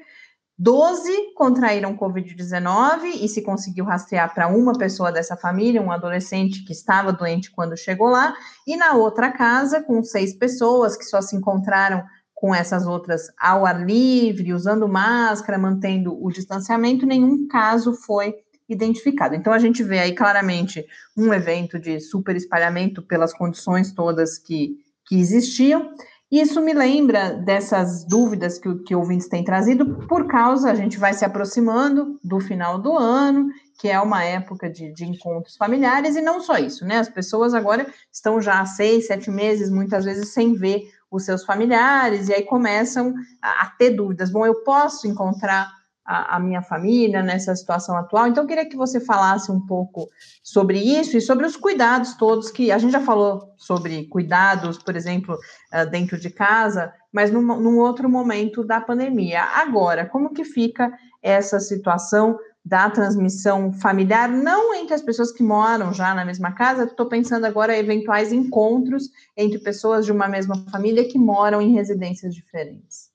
12 0.58 1.34
contraíram 1.34 1.96
Covid-19 1.96 3.20
e 3.20 3.28
se 3.28 3.42
conseguiu 3.42 3.84
rastrear 3.84 4.32
para 4.32 4.48
uma 4.48 4.76
pessoa 4.78 5.10
dessa 5.10 5.36
família, 5.36 5.82
um 5.82 5.90
adolescente 5.90 6.64
que 6.64 6.72
estava 6.72 7.12
doente 7.12 7.50
quando 7.50 7.76
chegou 7.76 8.08
lá, 8.08 8.34
e 8.66 8.76
na 8.76 8.92
outra 8.92 9.32
casa, 9.32 9.82
com 9.82 10.02
seis 10.04 10.34
pessoas 10.34 10.96
que 10.96 11.04
só 11.04 11.20
se 11.20 11.34
encontraram 11.34 12.04
com 12.32 12.54
essas 12.54 12.86
outras 12.86 13.28
ao 13.38 13.64
ar 13.64 13.84
livre, 13.84 14.52
usando 14.52 14.88
máscara, 14.88 15.58
mantendo 15.58 16.16
o 16.22 16.30
distanciamento, 16.30 17.06
nenhum 17.06 17.48
caso 17.48 17.94
foi 17.94 18.34
identificado. 18.72 19.34
Então, 19.34 19.52
a 19.52 19.58
gente 19.58 19.82
vê 19.82 19.98
aí 19.98 20.14
claramente 20.14 20.84
um 21.16 21.32
evento 21.32 21.78
de 21.78 22.00
super 22.00 22.34
espalhamento 22.36 23.02
pelas 23.02 23.32
condições 23.32 23.92
todas 23.92 24.38
que, 24.38 24.76
que 25.06 25.18
existiam. 25.18 25.94
Isso 26.30 26.62
me 26.62 26.72
lembra 26.72 27.34
dessas 27.34 28.06
dúvidas 28.06 28.58
que, 28.58 28.74
que 28.84 28.94
ouvintes 28.94 29.28
têm 29.28 29.44
trazido, 29.44 30.06
por 30.08 30.26
causa, 30.26 30.70
a 30.70 30.74
gente 30.74 30.98
vai 30.98 31.12
se 31.12 31.26
aproximando 31.26 32.18
do 32.24 32.40
final 32.40 32.78
do 32.78 32.96
ano, 32.96 33.50
que 33.78 33.88
é 33.88 34.00
uma 34.00 34.24
época 34.24 34.70
de, 34.70 34.94
de 34.94 35.04
encontros 35.04 35.56
familiares, 35.56 36.16
e 36.16 36.22
não 36.22 36.40
só 36.40 36.56
isso, 36.56 36.86
né? 36.86 36.96
As 36.96 37.08
pessoas 37.10 37.52
agora 37.52 37.86
estão 38.10 38.40
já 38.40 38.60
há 38.60 38.64
seis, 38.64 39.08
sete 39.08 39.30
meses, 39.30 39.70
muitas 39.70 40.06
vezes, 40.06 40.32
sem 40.32 40.54
ver 40.54 40.88
os 41.10 41.26
seus 41.26 41.44
familiares, 41.44 42.30
e 42.30 42.32
aí 42.32 42.44
começam 42.44 43.12
a, 43.42 43.64
a 43.64 43.66
ter 43.66 43.90
dúvidas. 43.90 44.30
Bom, 44.30 44.46
eu 44.46 44.62
posso 44.64 45.06
encontrar 45.06 45.81
a, 46.12 46.36
a, 46.36 46.40
minha 46.40 46.60
família 46.60 47.22
nessa 47.22 47.56
situação 47.56 47.96
atual. 47.96 48.26
Então, 48.26 48.44
eu 48.44 48.48
queria 48.48 48.68
que 48.68 48.76
você 48.76 49.00
falasse 49.00 49.50
um 49.50 49.60
pouco 49.60 50.10
sobre 50.42 50.78
isso 50.78 51.16
e 51.16 51.20
sobre 51.20 51.46
os 51.46 51.56
cuidados 51.56 52.14
todos 52.14 52.50
que 52.50 52.70
a 52.70 52.76
gente 52.76 52.92
já 52.92 53.00
falou 53.00 53.54
sobre 53.56 54.04
cuidados, 54.04 54.76
por 54.76 54.94
exemplo, 54.94 55.38
eh, 55.72 55.86
dentro 55.86 56.18
de 56.18 56.28
casa, 56.28 56.92
mas 57.10 57.30
num, 57.30 57.40
num 57.40 57.78
outro 57.78 58.10
momento 58.10 58.62
da 58.62 58.80
pandemia. 58.80 59.42
Agora, 59.42 60.04
como 60.04 60.34
que 60.34 60.44
fica 60.44 60.92
essa 61.22 61.58
situação 61.58 62.38
da 62.64 62.90
transmissão 62.90 63.72
familiar, 63.72 64.28
não 64.28 64.74
entre 64.74 64.94
as 64.94 65.02
pessoas 65.02 65.32
que 65.32 65.42
moram 65.42 65.92
já 65.92 66.14
na 66.14 66.24
mesma 66.24 66.52
casa, 66.52 66.84
estou 66.84 67.06
pensando 67.06 67.44
agora 67.44 67.74
em 67.74 67.80
eventuais 67.80 68.32
encontros 68.32 69.10
entre 69.36 69.58
pessoas 69.58 70.04
de 70.06 70.12
uma 70.12 70.28
mesma 70.28 70.56
família 70.70 71.08
que 71.08 71.18
moram 71.18 71.60
em 71.60 71.72
residências 71.72 72.34
diferentes. 72.34 73.11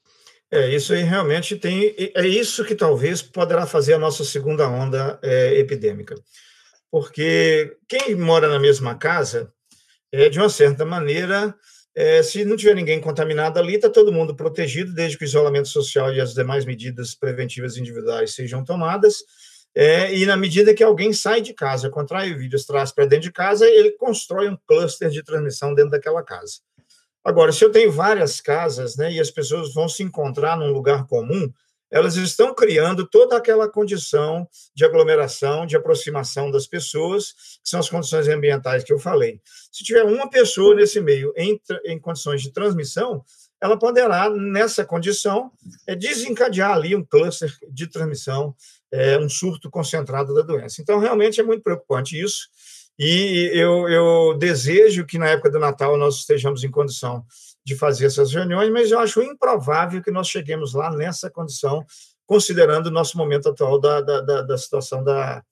É, 0.52 0.74
isso 0.74 0.94
aí 0.94 1.04
realmente 1.04 1.58
tem. 1.58 1.94
É 2.16 2.26
isso 2.26 2.64
que 2.64 2.76
talvez 2.76 3.22
poderá 3.22 3.68
fazer 3.68 3.94
a 3.94 4.00
nossa 4.00 4.24
segunda 4.24 4.68
onda 4.68 5.20
é, 5.22 5.58
epidêmica. 5.60 6.16
Porque 6.90 7.78
quem 7.88 8.16
mora 8.16 8.48
na 8.48 8.60
mesma 8.60 8.96
casa, 8.96 9.52
é, 10.12 10.30
de 10.30 10.40
uma 10.40 10.50
certa 10.50 10.86
maneira, 10.86 11.54
é, 11.94 12.24
se 12.24 12.46
não 12.46 12.56
tiver 12.56 12.76
ninguém 12.76 13.02
contaminado 13.02 13.60
ali, 13.60 13.76
está 13.76 13.90
todo 13.90 14.14
mundo 14.14 14.36
protegido, 14.36 14.94
desde 14.94 15.18
que 15.18 15.26
o 15.26 15.28
isolamento 15.28 15.68
social 15.68 16.14
e 16.14 16.22
as 16.22 16.34
demais 16.34 16.64
medidas 16.64 17.14
preventivas 17.14 17.76
individuais 17.76 18.34
sejam 18.34 18.64
tomadas. 18.64 19.18
É, 19.76 20.14
e 20.16 20.26
na 20.26 20.38
medida 20.38 20.74
que 20.74 20.84
alguém 20.84 21.12
sai 21.12 21.42
de 21.42 21.54
casa, 21.54 21.90
contrai 21.90 22.32
o 22.32 22.38
vírus, 22.38 22.66
traz 22.66 22.92
para 22.92 23.06
dentro 23.06 23.24
de 23.24 23.32
casa, 23.32 23.68
ele 23.68 23.92
constrói 23.92 24.50
um 24.50 24.58
cluster 24.66 25.10
de 25.10 25.24
transmissão 25.24 25.74
dentro 25.74 25.92
daquela 25.92 26.24
casa. 26.24 26.60
Agora, 27.28 27.52
se 27.52 27.62
eu 27.62 27.70
tenho 27.70 27.92
várias 27.92 28.40
casas, 28.40 28.96
né, 28.96 29.12
e 29.12 29.20
as 29.20 29.30
pessoas 29.30 29.74
vão 29.74 29.90
se 29.90 30.02
encontrar 30.02 30.56
num 30.56 30.72
lugar 30.72 31.06
comum, 31.08 31.52
elas 31.92 32.16
estão 32.16 32.56
criando 32.56 33.06
toda 33.06 33.36
aquela 33.36 33.70
condição 33.70 34.48
de 34.74 34.86
aglomeração, 34.86 35.66
de 35.66 35.76
aproximação 35.76 36.50
das 36.50 36.66
pessoas, 36.66 37.34
que 37.62 37.70
são 37.70 37.82
as 37.82 37.90
condições 37.90 38.30
ambientais 38.30 38.82
que 38.82 38.94
eu 38.94 38.98
falei. 38.98 39.42
Se 39.74 39.84
tiver 39.84 40.04
uma 40.04 40.30
pessoa 40.30 40.74
nesse 40.74 41.02
meio 41.02 41.34
em, 41.36 41.60
em 41.84 42.00
condições 42.00 42.42
de 42.42 42.54
transmissão, 42.54 43.22
ela 43.62 43.78
poderá, 43.78 44.30
nessa 44.30 44.86
condição, 44.86 45.52
é, 45.86 45.96
desencadear 45.96 46.72
ali 46.72 46.96
um 46.96 47.04
cluster 47.04 47.54
de 47.70 47.88
transmissão, 47.88 48.56
é, 48.90 49.18
um 49.20 49.28
surto 49.28 49.70
concentrado 49.70 50.34
da 50.34 50.44
doença. 50.44 50.82
Então, 50.82 50.98
realmente 50.98 51.42
é 51.42 51.44
muito 51.44 51.62
preocupante 51.62 52.18
isso. 52.18 52.48
E 52.98 53.52
eu, 53.54 53.88
eu 53.88 54.38
desejo 54.38 55.06
que 55.06 55.20
na 55.20 55.28
época 55.28 55.52
do 55.52 55.60
Natal 55.60 55.98
nós 55.98 56.16
estejamos 56.16 56.64
em 56.64 56.72
condição 56.72 57.24
de 57.64 57.76
fazer 57.76 58.06
essas 58.06 58.34
reuniões, 58.34 58.72
mas 58.72 58.92
eu 58.92 59.00
acho 59.00 59.22
improvável 59.22 60.02
que 60.02 60.10
nós 60.10 60.28
cheguemos 60.28 60.74
lá 60.74 60.90
nessa 60.90 61.30
condição, 61.30 61.86
considerando 62.26 62.88
o 62.88 62.92
nosso 62.92 63.18
momento 63.18 63.50
atual 63.50 63.80
da, 63.80 64.02
da, 64.02 64.22
da, 64.22 64.42
da 64.42 64.58
situação 64.58 65.04
da, 65.04 65.44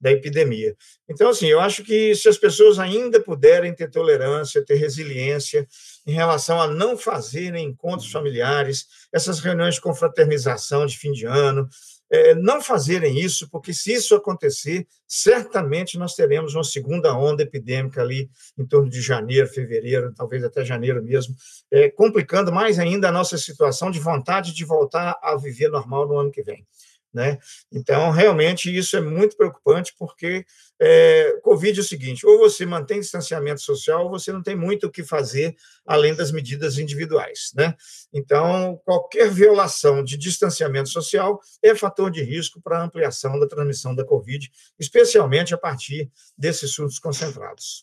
da 0.00 0.12
epidemia. 0.12 0.76
Então, 1.08 1.28
assim, 1.28 1.46
eu 1.46 1.60
acho 1.60 1.82
que 1.82 2.14
se 2.14 2.28
as 2.28 2.38
pessoas 2.38 2.78
ainda 2.78 3.20
puderem 3.20 3.74
ter 3.74 3.90
tolerância, 3.90 4.64
ter 4.64 4.76
resiliência 4.76 5.66
em 6.06 6.12
relação 6.12 6.60
a 6.60 6.68
não 6.68 6.96
fazerem 6.96 7.66
encontros 7.66 8.10
familiares, 8.10 8.86
essas 9.12 9.40
reuniões 9.40 9.76
de 9.76 9.80
confraternização 9.80 10.86
de 10.86 10.96
fim 10.96 11.12
de 11.12 11.26
ano, 11.26 11.68
é, 12.10 12.34
não 12.34 12.60
fazerem 12.60 13.18
isso, 13.18 13.48
porque 13.50 13.72
se 13.72 13.92
isso 13.92 14.14
acontecer, 14.14 14.86
certamente 15.06 15.98
nós 15.98 16.14
teremos 16.14 16.54
uma 16.54 16.64
segunda 16.64 17.16
onda 17.16 17.42
epidêmica 17.42 18.00
ali 18.00 18.30
em 18.56 18.64
torno 18.64 18.88
de 18.88 19.00
janeiro, 19.00 19.48
fevereiro, 19.48 20.12
talvez 20.14 20.44
até 20.44 20.64
janeiro 20.64 21.02
mesmo, 21.02 21.34
é, 21.70 21.90
complicando 21.90 22.52
mais 22.52 22.78
ainda 22.78 23.08
a 23.08 23.12
nossa 23.12 23.36
situação 23.36 23.90
de 23.90 23.98
vontade 23.98 24.54
de 24.54 24.64
voltar 24.64 25.18
a 25.22 25.36
viver 25.36 25.68
normal 25.68 26.06
no 26.06 26.18
ano 26.18 26.30
que 26.30 26.42
vem. 26.42 26.64
Né? 27.12 27.38
Então, 27.72 28.10
realmente, 28.10 28.74
isso 28.74 28.96
é 28.96 29.00
muito 29.00 29.36
preocupante, 29.36 29.94
porque 29.98 30.44
é, 30.80 31.38
Covid 31.42 31.78
é 31.78 31.82
o 31.82 31.86
seguinte: 31.86 32.26
ou 32.26 32.38
você 32.38 32.66
mantém 32.66 33.00
distanciamento 33.00 33.62
social, 33.62 34.04
ou 34.04 34.10
você 34.10 34.32
não 34.32 34.42
tem 34.42 34.54
muito 34.54 34.86
o 34.86 34.90
que 34.90 35.02
fazer 35.02 35.56
além 35.86 36.14
das 36.14 36.30
medidas 36.30 36.78
individuais. 36.78 37.52
Né? 37.54 37.74
Então, 38.12 38.80
qualquer 38.84 39.30
violação 39.30 40.04
de 40.04 40.16
distanciamento 40.16 40.90
social 40.90 41.40
é 41.62 41.74
fator 41.74 42.10
de 42.10 42.22
risco 42.22 42.60
para 42.60 42.78
a 42.78 42.84
ampliação 42.84 43.38
da 43.40 43.46
transmissão 43.46 43.94
da 43.94 44.04
Covid, 44.04 44.50
especialmente 44.78 45.54
a 45.54 45.58
partir 45.58 46.10
desses 46.36 46.72
surtos 46.72 46.98
concentrados. 46.98 47.82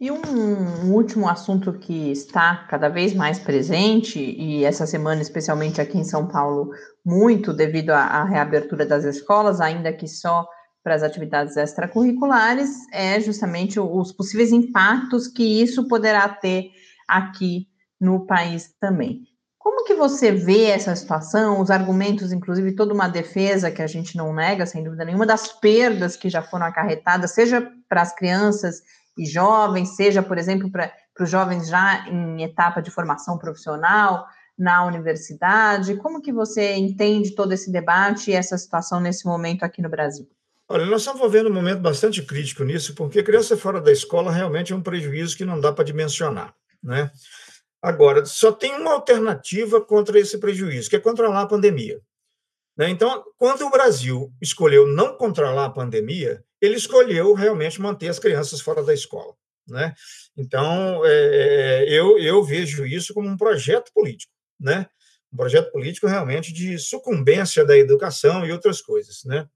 E 0.00 0.10
um 0.10 0.92
último 0.92 1.28
assunto 1.28 1.72
que 1.72 2.10
está 2.10 2.66
cada 2.68 2.88
vez 2.88 3.14
mais 3.14 3.38
presente, 3.38 4.18
e 4.18 4.64
essa 4.64 4.86
semana, 4.86 5.22
especialmente 5.22 5.80
aqui 5.80 5.96
em 5.96 6.04
São 6.04 6.26
Paulo, 6.26 6.72
muito 7.04 7.52
devido 7.52 7.90
à, 7.90 8.24
reabertura 8.24 8.86
das 8.86 9.04
escolas, 9.04 9.60
ainda 9.60 9.92
que 9.92 10.08
só 10.08 10.46
para 10.82 10.94
as 10.94 11.02
atividades 11.02 11.56
extracurriculares, 11.56 12.70
é 12.92 13.18
justamente 13.20 13.80
os 13.80 14.12
possíveis 14.12 14.52
impactos 14.52 15.26
que 15.26 15.62
isso 15.62 15.88
poderá 15.88 16.28
ter 16.28 16.70
aqui 17.08 17.66
no 18.00 18.26
país 18.26 18.74
também. 18.80 19.22
Como 19.58 19.84
que 19.84 19.94
você 19.94 20.30
vê 20.30 20.64
essa 20.64 20.94
situação, 20.94 21.58
os 21.58 21.70
argumentos, 21.70 22.32
inclusive 22.32 22.76
toda 22.76 22.92
uma 22.92 23.08
defesa 23.08 23.70
que 23.70 23.80
a 23.80 23.86
gente 23.86 24.14
não 24.14 24.34
nega, 24.34 24.66
sem 24.66 24.84
dúvida 24.84 25.06
nenhuma, 25.06 25.24
das 25.24 25.48
perdas 25.48 26.16
que 26.16 26.28
já 26.28 26.42
foram 26.42 26.66
acarretadas, 26.66 27.30
seja 27.30 27.66
para 27.88 28.02
as 28.02 28.14
crianças 28.14 28.82
e 29.16 29.24
jovens, 29.24 29.96
seja, 29.96 30.22
por 30.22 30.36
exemplo, 30.36 30.70
para 30.70 30.92
os 31.18 31.30
jovens 31.30 31.66
já 31.68 32.06
em 32.08 32.42
etapa 32.42 32.82
de 32.82 32.90
formação 32.90 33.38
profissional, 33.38 34.26
na 34.58 34.86
universidade? 34.86 35.96
Como 35.96 36.22
que 36.22 36.32
você 36.32 36.74
entende 36.74 37.34
todo 37.34 37.52
esse 37.52 37.70
debate 37.70 38.30
e 38.30 38.34
essa 38.34 38.56
situação 38.56 39.00
nesse 39.00 39.26
momento 39.26 39.64
aqui 39.64 39.82
no 39.82 39.88
Brasil? 39.88 40.28
Olha, 40.68 40.86
nós 40.86 41.02
estamos 41.02 41.20
vivendo 41.20 41.50
um 41.50 41.54
momento 41.54 41.80
bastante 41.80 42.22
crítico 42.22 42.64
nisso, 42.64 42.94
porque 42.94 43.22
criança 43.22 43.56
fora 43.56 43.80
da 43.80 43.92
escola 43.92 44.32
realmente 44.32 44.72
é 44.72 44.76
um 44.76 44.82
prejuízo 44.82 45.36
que 45.36 45.44
não 45.44 45.60
dá 45.60 45.72
para 45.72 45.84
dimensionar, 45.84 46.54
né? 46.82 47.10
Agora, 47.82 48.24
só 48.24 48.50
tem 48.50 48.74
uma 48.74 48.94
alternativa 48.94 49.78
contra 49.78 50.18
esse 50.18 50.38
prejuízo, 50.38 50.88
que 50.88 50.96
é 50.96 51.00
controlar 51.00 51.42
a 51.42 51.46
pandemia. 51.46 52.00
Né? 52.78 52.88
Então, 52.88 53.22
quando 53.36 53.60
o 53.66 53.70
Brasil 53.70 54.32
escolheu 54.40 54.86
não 54.86 55.18
controlar 55.18 55.66
a 55.66 55.70
pandemia, 55.70 56.42
ele 56.62 56.76
escolheu 56.76 57.34
realmente 57.34 57.82
manter 57.82 58.08
as 58.08 58.18
crianças 58.18 58.62
fora 58.62 58.82
da 58.82 58.94
escola. 58.94 59.34
Né? 59.68 59.94
Então, 60.34 61.02
é, 61.04 61.84
eu, 61.88 62.18
eu 62.18 62.42
vejo 62.42 62.86
isso 62.86 63.12
como 63.12 63.28
um 63.28 63.36
projeto 63.36 63.92
político 63.92 64.33
né? 64.58 64.86
Um 65.32 65.36
projeto 65.36 65.70
político 65.72 66.06
realmente 66.06 66.52
de 66.52 66.78
sucumbência 66.78 67.64
da 67.64 67.76
educação 67.76 68.46
e 68.46 68.52
outras 68.52 68.80
coisas, 68.80 69.24
né? 69.24 69.46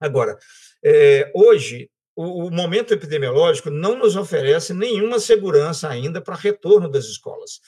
Agora, 0.00 0.36
é, 0.84 1.30
hoje, 1.34 1.88
o, 2.16 2.46
o, 2.46 2.50
momento 2.50 2.92
epidemiológico 2.92 3.70
não 3.70 3.96
nos 3.96 4.16
oferece 4.16 4.74
nenhuma 4.74 5.20
segurança 5.20 5.88
ainda 5.88 6.20
para 6.20 6.34
retorno 6.34 6.90
das 6.90 7.04
escolas. 7.04 7.60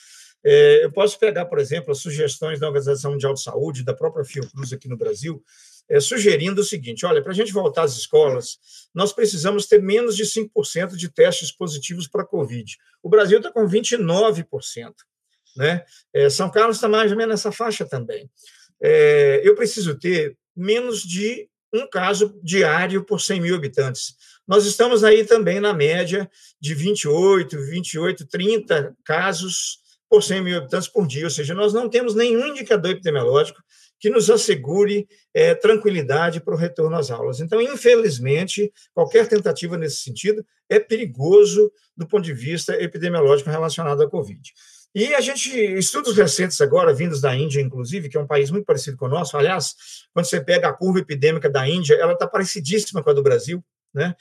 É, 0.43 0.83
eu 0.83 0.91
posso 0.91 1.17
pegar, 1.17 1.45
por 1.45 1.57
exemplo, 1.57 1.91
as 1.91 1.99
sugestões 1.99 2.59
da 2.59 2.67
Organização 2.67 3.11
Mundial 3.11 3.33
de 3.33 3.41
Saúde, 3.41 3.83
da 3.83 3.95
própria 3.95 4.23
Fiocruz 4.23 4.71
aqui 4.73 4.87
no 4.87 4.97
Brasil, 4.97 5.41
é, 5.89 5.99
sugerindo 5.99 6.61
o 6.61 6.63
seguinte: 6.63 7.05
olha, 7.05 7.21
para 7.21 7.31
a 7.31 7.35
gente 7.35 7.51
voltar 7.51 7.83
às 7.83 7.95
escolas, 7.95 8.57
nós 8.93 9.11
precisamos 9.13 9.65
ter 9.65 9.81
menos 9.81 10.15
de 10.15 10.23
5% 10.23 10.95
de 10.95 11.09
testes 11.09 11.51
positivos 11.51 12.07
para 12.07 12.21
a 12.21 12.27
Covid. 12.27 12.77
O 13.01 13.09
Brasil 13.09 13.37
está 13.37 13.51
com 13.51 13.67
29%. 13.67 14.93
Né? 15.55 15.83
É, 16.13 16.29
São 16.29 16.49
Carlos 16.49 16.77
está 16.77 16.87
mais 16.87 17.11
ou 17.11 17.17
menos 17.17 17.33
nessa 17.33 17.51
faixa 17.51 17.85
também. 17.85 18.29
É, 18.81 19.41
eu 19.43 19.55
preciso 19.55 19.97
ter 19.97 20.37
menos 20.55 21.01
de 21.01 21.49
um 21.73 21.87
caso 21.87 22.39
diário 22.41 23.03
por 23.03 23.19
100 23.19 23.41
mil 23.41 23.55
habitantes. 23.55 24.15
Nós 24.47 24.65
estamos 24.65 25.03
aí 25.03 25.25
também 25.25 25.59
na 25.59 25.73
média 25.73 26.29
de 26.59 26.73
28, 26.73 27.57
28, 27.57 28.27
30 28.27 28.95
casos 29.03 29.79
por 30.09 30.23
100 30.23 30.41
mil 30.41 30.57
habitantes 30.57 30.87
por 30.87 31.07
dia, 31.07 31.25
ou 31.25 31.29
seja, 31.29 31.53
nós 31.53 31.73
não 31.73 31.89
temos 31.89 32.15
nenhum 32.15 32.47
indicador 32.47 32.91
epidemiológico 32.91 33.61
que 33.99 34.09
nos 34.09 34.29
assegure 34.29 35.07
é, 35.33 35.55
tranquilidade 35.55 36.39
para 36.39 36.53
o 36.53 36.57
retorno 36.57 36.95
às 36.95 37.09
aulas. 37.09 37.39
Então, 37.39 37.61
infelizmente, 37.61 38.71
qualquer 38.93 39.27
tentativa 39.27 39.77
nesse 39.77 39.97
sentido 39.97 40.45
é 40.69 40.79
perigoso 40.79 41.71
do 41.95 42.07
ponto 42.07 42.23
de 42.23 42.33
vista 42.33 42.73
epidemiológico 42.81 43.49
relacionado 43.49 44.03
à 44.03 44.09
Covid. 44.09 44.53
E 44.95 45.13
a 45.13 45.19
gente, 45.19 45.49
estudos 45.77 46.15
recentes 46.15 46.61
agora, 46.61 46.93
vindos 46.93 47.19
da 47.19 47.35
Índia, 47.35 47.59
inclusive, 47.59 48.07
que 48.07 48.15
é 48.15 48.19
um 48.19 48.25
país 48.25 48.49
muito 48.49 48.63
parecido 48.63 48.95
com 48.95 49.07
o 49.07 49.09
nosso, 49.09 49.35
aliás, 49.35 49.75
quando 50.13 50.25
você 50.25 50.39
pega 50.39 50.69
a 50.69 50.73
curva 50.73 50.99
epidêmica 50.99 51.49
da 51.49 51.67
Índia, 51.67 51.95
ela 51.95 52.13
está 52.13 52.25
parecidíssima 52.25 53.03
com 53.03 53.09
a 53.09 53.13
do 53.13 53.21
Brasil, 53.21 53.61
né? 53.93 54.15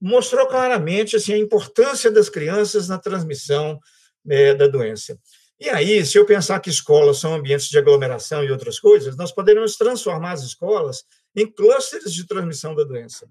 mostrou 0.00 0.46
claramente 0.46 1.16
assim, 1.16 1.32
a 1.32 1.38
importância 1.38 2.08
das 2.08 2.28
crianças 2.28 2.88
na 2.88 2.98
transmissão 2.98 3.80
é, 4.28 4.54
da 4.54 4.68
doença. 4.68 5.18
E 5.58 5.68
aí, 5.68 6.06
se 6.06 6.16
eu 6.16 6.24
pensar 6.24 6.60
que 6.60 6.70
escolas 6.70 7.18
são 7.18 7.34
ambientes 7.34 7.68
de 7.68 7.76
aglomeração 7.76 8.44
e 8.44 8.50
outras 8.52 8.78
coisas, 8.78 9.16
nós 9.16 9.32
poderíamos 9.32 9.76
transformar 9.76 10.32
as 10.32 10.42
escolas 10.42 11.04
em 11.34 11.50
clusters 11.50 12.12
de 12.12 12.26
transmissão 12.28 12.76
da 12.76 12.84
doença. 12.84 13.28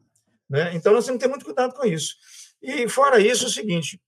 Né? 0.50 0.72
Então, 0.74 0.92
nós 0.92 1.06
temos 1.06 1.20
que 1.20 1.26
ter 1.26 1.30
muito 1.30 1.46
cuidado 1.46 1.74
com 1.74 1.86
isso. 1.86 2.16
E, 2.62 2.88
fora 2.90 3.18
isso, 3.20 3.46
é 3.46 3.48
o 3.48 3.52
seguinte: 3.52 4.00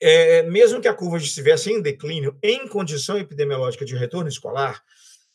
é, 0.00 0.42
mesmo 0.44 0.80
que 0.80 0.88
a 0.88 0.94
curva 0.94 1.16
estivesse 1.16 1.70
em 1.70 1.80
declínio, 1.80 2.36
em 2.42 2.68
condição 2.68 3.18
epidemiológica 3.18 3.84
de 3.84 3.96
retorno 3.96 4.28
escolar, 4.28 4.82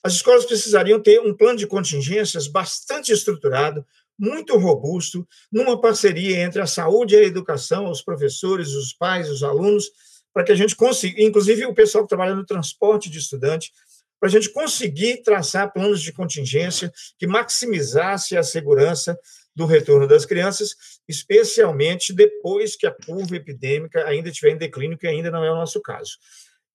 as 0.04 0.14
escolas 0.14 0.46
precisariam 0.46 1.02
ter 1.02 1.20
um 1.20 1.36
plano 1.36 1.58
de 1.58 1.68
contingências 1.68 2.48
bastante 2.48 3.12
estruturado, 3.12 3.86
muito 4.18 4.58
robusto, 4.58 5.28
numa 5.52 5.80
parceria 5.80 6.38
entre 6.42 6.62
a 6.62 6.68
saúde 6.68 7.16
e 7.16 7.18
a 7.18 7.24
educação, 7.24 7.90
os 7.90 8.02
professores, 8.02 8.70
os 8.70 8.94
pais, 8.94 9.30
os 9.30 9.44
alunos, 9.44 9.90
para 10.34 10.44
que 10.44 10.52
a 10.52 10.56
gente 10.56 10.76
consiga, 10.76 11.22
inclusive 11.22 11.66
o 11.66 11.74
pessoal 11.74 12.04
que 12.04 12.10
trabalha 12.10 12.36
no 12.36 12.46
transporte 12.46 13.10
de 13.10 13.20
estudante, 13.20 13.72
para 14.20 14.30
a 14.30 14.32
gente 14.32 14.52
conseguir 14.52 15.24
traçar 15.24 15.74
planos 15.74 16.02
de 16.02 16.14
contingência 16.14 16.92
que 17.18 17.26
maximizasse 17.26 18.38
a 18.38 18.44
segurança 18.44 19.18
do 19.56 19.66
retorno 19.66 20.08
das 20.08 20.26
crianças, 20.26 20.76
especialmente 21.12 22.14
depois 22.14 22.76
que 22.76 22.88
a 22.88 22.92
curva 22.92 23.36
epidêmica 23.36 24.06
ainda 24.08 24.30
estiver 24.30 24.52
em 24.52 24.58
declínio, 24.58 24.98
que 24.98 25.08
ainda 25.08 25.30
não 25.30 25.44
é 25.44 25.52
o 25.52 25.56
nosso 25.56 25.82
caso. 25.82 26.18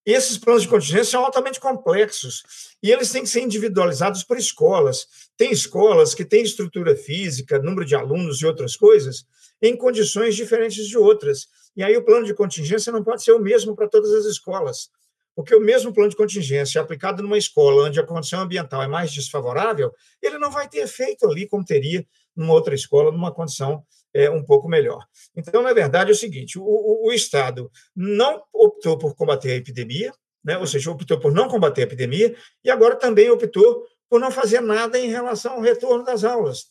Esses 0.06 0.38
planos 0.38 0.62
de 0.62 0.68
contingência 0.68 1.04
são 1.04 1.24
altamente 1.24 1.58
complexos 1.58 2.44
e 2.80 2.92
eles 2.92 3.10
têm 3.10 3.22
que 3.22 3.28
ser 3.28 3.40
individualizados 3.40 4.22
por 4.22 4.38
escolas. 4.38 5.08
Tem 5.36 5.50
escolas 5.50 6.14
que 6.14 6.24
têm 6.24 6.44
estrutura 6.44 6.94
física, 6.94 7.58
número 7.58 7.84
de 7.84 7.96
alunos 7.96 8.40
e 8.40 8.46
outras 8.46 8.76
coisas, 8.76 9.26
em 9.60 9.76
condições 9.76 10.36
diferentes 10.36 10.86
de 10.86 10.96
outras. 10.96 11.48
E 11.76 11.82
aí 11.82 11.96
o 11.96 12.04
plano 12.04 12.24
de 12.24 12.34
contingência 12.34 12.92
não 12.92 13.02
pode 13.02 13.24
ser 13.24 13.32
o 13.32 13.40
mesmo 13.40 13.74
para 13.74 13.88
todas 13.88 14.12
as 14.12 14.26
escolas. 14.26 14.90
Porque 15.36 15.54
o 15.54 15.60
mesmo 15.60 15.92
plano 15.92 16.08
de 16.08 16.16
contingência 16.16 16.80
aplicado 16.80 17.22
numa 17.22 17.36
escola 17.36 17.84
onde 17.84 18.00
a 18.00 18.06
condição 18.06 18.40
ambiental 18.40 18.82
é 18.82 18.88
mais 18.88 19.12
desfavorável, 19.12 19.92
ele 20.22 20.38
não 20.38 20.50
vai 20.50 20.66
ter 20.66 20.78
efeito 20.78 21.26
ali 21.28 21.46
como 21.46 21.62
teria 21.62 22.06
numa 22.34 22.54
outra 22.54 22.74
escola, 22.74 23.12
numa 23.12 23.30
condição 23.30 23.84
é, 24.14 24.30
um 24.30 24.42
pouco 24.42 24.66
melhor. 24.66 25.04
Então, 25.36 25.62
na 25.62 25.74
verdade, 25.74 26.10
é 26.10 26.14
o 26.14 26.16
seguinte: 26.16 26.58
o, 26.58 26.62
o, 26.64 27.08
o 27.08 27.12
Estado 27.12 27.70
não 27.94 28.42
optou 28.50 28.96
por 28.96 29.14
combater 29.14 29.50
a 29.50 29.56
epidemia, 29.56 30.10
né, 30.42 30.56
ou 30.56 30.66
seja, 30.66 30.90
optou 30.90 31.20
por 31.20 31.30
não 31.30 31.48
combater 31.48 31.82
a 31.82 31.84
epidemia, 31.84 32.34
e 32.64 32.70
agora 32.70 32.96
também 32.96 33.28
optou 33.30 33.84
por 34.08 34.18
não 34.18 34.30
fazer 34.30 34.60
nada 34.62 34.98
em 34.98 35.10
relação 35.10 35.54
ao 35.54 35.60
retorno 35.60 36.02
das 36.02 36.24
aulas. 36.24 36.68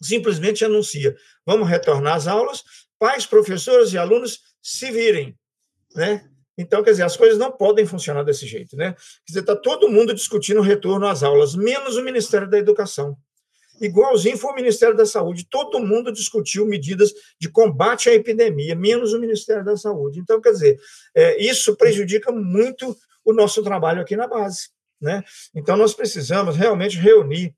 Simplesmente 0.00 0.64
anuncia: 0.64 1.14
vamos 1.44 1.68
retornar 1.68 2.14
às 2.14 2.26
aulas, 2.26 2.64
pais, 2.98 3.26
professores 3.26 3.92
e 3.92 3.98
alunos 3.98 4.40
se 4.62 4.90
virem. 4.90 5.38
Né? 5.94 6.26
Então, 6.58 6.82
quer 6.82 6.92
dizer, 6.92 7.02
as 7.02 7.16
coisas 7.16 7.38
não 7.38 7.52
podem 7.52 7.84
funcionar 7.84 8.22
desse 8.22 8.46
jeito, 8.46 8.76
né? 8.76 8.92
Quer 8.92 9.28
dizer, 9.28 9.40
está 9.40 9.54
todo 9.54 9.88
mundo 9.88 10.14
discutindo 10.14 10.58
o 10.58 10.62
retorno 10.62 11.06
às 11.06 11.22
aulas, 11.22 11.54
menos 11.54 11.96
o 11.96 12.02
Ministério 12.02 12.48
da 12.48 12.58
Educação. 12.58 13.16
Igualzinho 13.80 14.38
foi 14.38 14.52
o 14.52 14.54
Ministério 14.54 14.96
da 14.96 15.04
Saúde, 15.04 15.46
todo 15.50 15.80
mundo 15.80 16.10
discutiu 16.10 16.66
medidas 16.66 17.12
de 17.38 17.48
combate 17.48 18.08
à 18.08 18.14
epidemia, 18.14 18.74
menos 18.74 19.12
o 19.12 19.20
Ministério 19.20 19.64
da 19.64 19.76
Saúde. 19.76 20.18
Então, 20.18 20.40
quer 20.40 20.52
dizer, 20.52 20.78
é, 21.14 21.42
isso 21.42 21.76
prejudica 21.76 22.32
muito 22.32 22.96
o 23.24 23.32
nosso 23.32 23.62
trabalho 23.62 24.00
aqui 24.00 24.16
na 24.16 24.26
base, 24.26 24.70
né? 25.00 25.22
Então, 25.54 25.76
nós 25.76 25.92
precisamos 25.92 26.56
realmente 26.56 26.96
reunir 26.96 27.54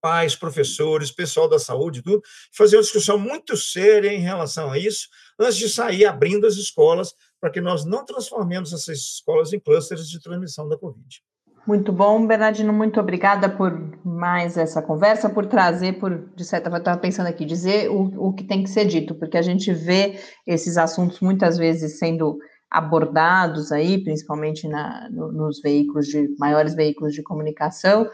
pais, 0.00 0.36
professores, 0.36 1.10
pessoal 1.10 1.48
da 1.48 1.58
saúde, 1.58 2.02
tudo, 2.02 2.22
fazer 2.52 2.76
uma 2.76 2.82
discussão 2.82 3.18
muito 3.18 3.56
séria 3.56 4.12
em 4.12 4.20
relação 4.20 4.70
a 4.70 4.78
isso, 4.78 5.08
antes 5.38 5.56
de 5.56 5.68
sair 5.68 6.04
abrindo 6.06 6.46
as 6.46 6.54
escolas, 6.54 7.14
para 7.40 7.50
que 7.50 7.60
nós 7.60 7.84
não 7.84 8.04
transformemos 8.04 8.72
essas 8.72 8.98
escolas 8.98 9.52
em 9.52 9.60
clusters 9.60 10.08
de 10.08 10.20
transmissão 10.20 10.68
da 10.68 10.76
Covid. 10.76 11.22
Muito 11.66 11.92
bom, 11.92 12.26
Bernardino, 12.26 12.72
muito 12.72 12.98
obrigada 12.98 13.46
por 13.46 13.78
mais 14.02 14.56
essa 14.56 14.80
conversa, 14.80 15.28
por 15.28 15.44
trazer, 15.44 15.98
por, 15.98 16.30
de 16.34 16.42
certa 16.42 16.70
forma, 16.70 16.78
estava 16.78 16.98
pensando 16.98 17.26
aqui, 17.26 17.44
dizer 17.44 17.90
o, 17.90 18.28
o 18.28 18.32
que 18.32 18.42
tem 18.42 18.62
que 18.62 18.70
ser 18.70 18.86
dito, 18.86 19.14
porque 19.14 19.36
a 19.36 19.42
gente 19.42 19.70
vê 19.72 20.18
esses 20.46 20.78
assuntos 20.78 21.20
muitas 21.20 21.58
vezes 21.58 21.98
sendo 21.98 22.38
abordados 22.70 23.70
aí, 23.70 24.02
principalmente 24.02 24.66
na, 24.66 25.10
no, 25.10 25.30
nos 25.30 25.60
veículos 25.60 26.06
de, 26.06 26.34
maiores 26.38 26.74
veículos 26.74 27.12
de 27.12 27.22
comunicação, 27.22 28.08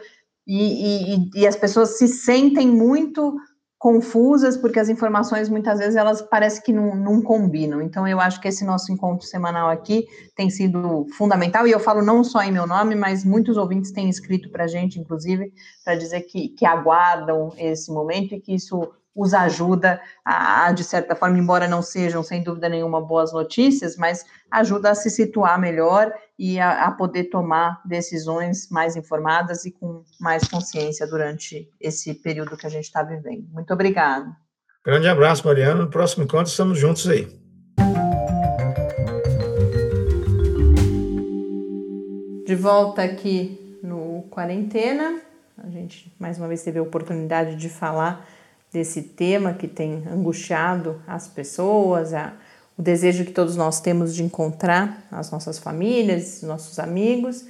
e, 0.45 1.15
e, 1.15 1.29
e 1.35 1.47
as 1.47 1.55
pessoas 1.55 1.97
se 1.97 2.09
sentem 2.09 2.67
muito 2.67 3.35
confusas, 3.85 4.57
porque 4.57 4.79
as 4.79 4.89
informações 4.89 5.47
muitas 5.47 5.77
vezes 5.77 5.95
elas 5.95 6.19
parecem 6.19 6.63
que 6.63 6.73
não, 6.73 6.95
não, 6.95 7.21
combinam. 7.21 7.79
Então, 7.83 8.07
eu 8.07 8.19
acho 8.19 8.41
que 8.41 8.47
esse 8.47 8.65
nosso 8.65 8.91
encontro 8.91 9.27
semanal 9.27 9.69
aqui 9.69 10.07
tem 10.35 10.49
sido 10.49 11.05
fundamental, 11.15 11.67
e 11.67 11.71
eu 11.71 11.79
falo 11.79 12.01
não 12.01 12.23
só 12.23 12.41
em 12.41 12.51
meu 12.51 12.65
nome, 12.65 12.95
mas 12.95 13.23
muitos 13.23 13.57
ouvintes 13.57 13.91
têm 13.91 14.09
escrito 14.09 14.49
para 14.49 14.63
a 14.63 14.67
gente, 14.67 14.99
inclusive, 14.99 15.53
para 15.83 15.93
dizer 15.93 16.21
que, 16.21 16.49
que 16.49 16.65
aguardam 16.65 17.53
esse 17.59 17.91
momento 17.91 18.33
e 18.33 18.41
que 18.41 18.55
isso 18.55 18.91
os 19.15 19.33
ajuda 19.33 20.01
a, 20.25 20.71
de 20.73 20.83
certa 20.83 21.15
forma, 21.15 21.37
embora 21.37 21.67
não 21.67 21.81
sejam, 21.81 22.21
sem 22.21 22.43
dúvida 22.43 22.67
nenhuma, 22.67 22.99
boas 22.99 23.31
notícias, 23.31 23.95
mas 23.95 24.25
ajuda 24.51 24.91
a 24.91 24.95
se 24.95 25.09
situar 25.09 25.59
melhor 25.59 26.11
e 26.37 26.59
a, 26.59 26.85
a, 26.85 26.91
poder 26.91 27.25
tomar 27.25 27.81
decisões 27.85 28.69
mais 28.69 28.95
informadas 28.97 29.65
e 29.65 29.71
com 29.71 30.03
mais 30.19 30.47
consciência 30.47 31.07
durante 31.07 31.69
esse 31.79 32.13
período 32.13 32.57
que 32.57 32.67
a 32.67 32.69
gente 32.69 32.83
está 32.83 33.01
vivendo. 33.01 33.47
Muito 33.53 33.73
obrigada. 33.73 34.35
Grande 34.85 35.07
abraço, 35.07 35.47
Mariana. 35.47 35.83
No 35.83 35.89
próximo 35.89 36.25
encontro 36.25 36.51
estamos 36.51 36.77
juntos 36.77 37.07
aí. 37.07 37.27
De 42.45 42.53
volta 42.53 43.01
aqui 43.01 43.79
no 43.81 44.23
Quarentena, 44.29 45.19
a 45.57 45.69
gente 45.69 46.13
mais 46.19 46.37
uma 46.37 46.47
vez 46.47 46.61
teve 46.61 46.77
a 46.77 46.83
oportunidade 46.83 47.55
de 47.55 47.69
falar 47.69 48.27
desse 48.75 49.01
tema 49.01 49.53
que 49.53 49.69
tem 49.69 50.03
angustiado 50.11 51.01
as 51.07 51.29
pessoas, 51.29 52.13
a, 52.13 52.33
o 52.77 52.81
desejo 52.81 53.23
que 53.23 53.31
todos 53.31 53.55
nós 53.55 53.79
temos 53.79 54.13
de 54.13 54.21
encontrar 54.21 55.01
as 55.09 55.31
nossas 55.31 55.57
famílias, 55.57 56.41
nossos 56.41 56.77
amigos, 56.77 57.45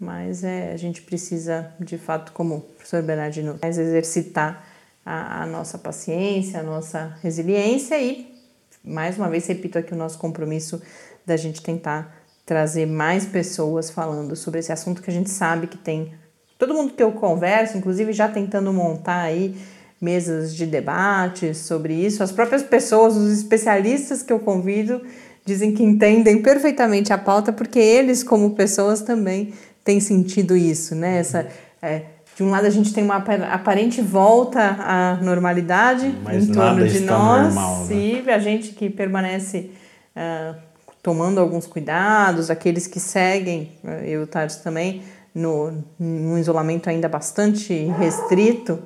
mas 0.00 0.42
é, 0.42 0.72
a 0.72 0.76
gente 0.78 1.02
precisa, 1.02 1.70
de 1.78 1.98
fato, 1.98 2.32
como 2.32 2.56
o 2.56 2.60
professor 2.62 3.02
Bernardino, 3.02 3.58
mais 3.60 3.76
exercitar 3.76 4.64
a, 5.04 5.42
a 5.42 5.46
nossa 5.46 5.76
paciência, 5.76 6.60
a 6.60 6.62
nossa 6.62 7.18
resiliência 7.22 8.00
e, 8.00 8.34
mais 8.82 9.18
uma 9.18 9.28
vez, 9.28 9.46
repito 9.46 9.78
aqui 9.78 9.92
o 9.92 9.96
nosso 9.96 10.18
compromisso 10.18 10.80
da 11.26 11.36
gente 11.36 11.62
tentar 11.62 12.16
trazer 12.46 12.86
mais 12.86 13.26
pessoas 13.26 13.90
falando 13.90 14.34
sobre 14.34 14.60
esse 14.60 14.72
assunto 14.72 15.02
que 15.02 15.10
a 15.10 15.12
gente 15.12 15.28
sabe 15.28 15.66
que 15.66 15.76
tem 15.76 16.14
todo 16.58 16.72
mundo 16.72 16.94
que 16.94 17.02
eu 17.02 17.12
converso, 17.12 17.76
inclusive 17.76 18.14
já 18.14 18.26
tentando 18.26 18.72
montar 18.72 19.20
aí 19.20 19.54
mesas 20.02 20.56
de 20.56 20.66
debate 20.66 21.54
sobre 21.54 21.94
isso. 21.94 22.24
As 22.24 22.32
próprias 22.32 22.64
pessoas, 22.64 23.16
os 23.16 23.32
especialistas 23.32 24.20
que 24.20 24.32
eu 24.32 24.40
convido, 24.40 25.00
dizem 25.44 25.72
que 25.72 25.84
entendem 25.84 26.42
perfeitamente 26.42 27.12
a 27.12 27.18
pauta, 27.18 27.52
porque 27.52 27.78
eles, 27.78 28.24
como 28.24 28.50
pessoas, 28.50 29.00
também 29.00 29.54
têm 29.84 30.00
sentido 30.00 30.56
isso, 30.56 30.96
né? 30.96 31.18
Essa, 31.18 31.46
é, 31.80 32.02
de 32.34 32.42
um 32.42 32.50
lado, 32.50 32.66
a 32.66 32.70
gente 32.70 32.92
tem 32.92 33.04
uma 33.04 33.16
aparente 33.16 34.00
volta 34.00 34.76
à 34.80 35.18
normalidade 35.22 36.12
Mas 36.24 36.48
em 36.48 36.52
torno 36.52 36.86
de 36.86 37.00
nós, 37.00 37.54
normal, 37.54 37.84
né? 37.84 37.94
e 37.94 38.30
a 38.30 38.38
gente 38.38 38.70
que 38.70 38.90
permanece 38.90 39.70
uh, 40.16 40.56
tomando 41.00 41.38
alguns 41.38 41.66
cuidados, 41.66 42.50
aqueles 42.50 42.88
que 42.88 42.98
seguem, 42.98 43.72
eu 44.04 44.20
e 44.20 44.24
o 44.24 44.26
Tades 44.26 44.56
também, 44.56 45.02
no, 45.34 45.72
num 45.98 46.38
isolamento 46.38 46.90
ainda 46.90 47.08
bastante 47.08 47.72
restrito 47.98 48.80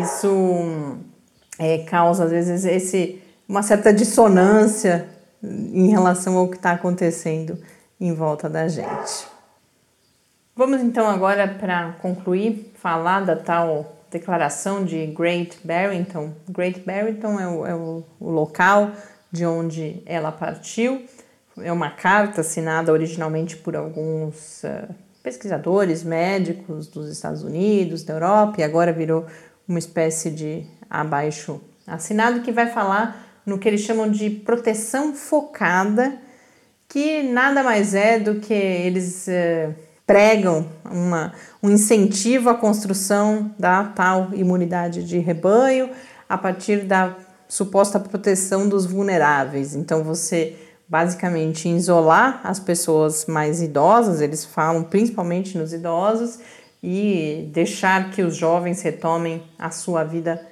isso 0.00 0.98
é, 1.58 1.78
causa, 1.78 2.24
às 2.24 2.30
vezes, 2.30 2.64
esse, 2.64 3.22
uma 3.48 3.62
certa 3.62 3.92
dissonância 3.92 5.08
em 5.42 5.88
relação 5.88 6.36
ao 6.36 6.48
que 6.48 6.56
está 6.56 6.72
acontecendo 6.72 7.58
em 8.00 8.12
volta 8.12 8.48
da 8.48 8.68
gente. 8.68 9.26
Vamos 10.56 10.80
então 10.82 11.08
agora, 11.08 11.48
para 11.48 11.92
concluir, 12.00 12.72
falar 12.76 13.24
da 13.24 13.36
tal 13.36 13.96
declaração 14.10 14.84
de 14.84 15.06
Great 15.06 15.58
Barrington. 15.64 16.32
Great 16.48 16.80
Barrington 16.80 17.40
é 17.40 17.48
o, 17.48 17.66
é 17.66 17.74
o, 17.74 18.04
local 18.20 18.92
de 19.32 19.44
onde 19.44 20.00
ela 20.06 20.30
partiu. 20.30 21.04
É 21.58 21.72
uma 21.72 21.90
carta 21.90 22.40
assinada 22.40 22.92
originalmente 22.92 23.56
por 23.56 23.74
alguns 23.74 24.62
uh, 24.62 24.94
pesquisadores 25.22 26.04
médicos 26.04 26.86
dos 26.86 27.08
Estados 27.08 27.42
Unidos, 27.42 28.04
da 28.04 28.14
Europa, 28.14 28.60
e 28.60 28.62
agora 28.62 28.92
virou 28.92 29.26
uma 29.66 29.78
espécie 29.78 30.30
de 30.30 30.66
abaixo 30.88 31.60
assinado 31.86 32.40
que 32.40 32.52
vai 32.52 32.66
falar 32.66 33.42
no 33.44 33.58
que 33.58 33.68
eles 33.68 33.80
chamam 33.80 34.10
de 34.10 34.30
proteção 34.30 35.14
focada, 35.14 36.16
que 36.88 37.22
nada 37.22 37.62
mais 37.62 37.94
é 37.94 38.18
do 38.18 38.36
que 38.36 38.54
eles 38.54 39.28
eh, 39.28 39.70
pregam 40.06 40.66
uma, 40.84 41.32
um 41.62 41.70
incentivo 41.70 42.48
à 42.48 42.54
construção 42.54 43.54
da 43.58 43.84
tal 43.84 44.30
imunidade 44.34 45.04
de 45.04 45.18
rebanho 45.18 45.90
a 46.28 46.38
partir 46.38 46.84
da 46.84 47.16
suposta 47.48 48.00
proteção 48.00 48.68
dos 48.68 48.86
vulneráveis. 48.86 49.74
Então, 49.74 50.02
você 50.02 50.56
basicamente 50.88 51.68
isolar 51.68 52.40
as 52.44 52.60
pessoas 52.60 53.26
mais 53.26 53.62
idosas, 53.62 54.20
eles 54.20 54.44
falam 54.44 54.82
principalmente 54.82 55.56
nos 55.56 55.72
idosos, 55.72 56.38
e 56.86 57.48
deixar 57.50 58.10
que 58.10 58.20
os 58.20 58.36
jovens 58.36 58.82
retomem 58.82 59.42
a 59.58 59.70
sua 59.70 60.04
vida 60.04 60.46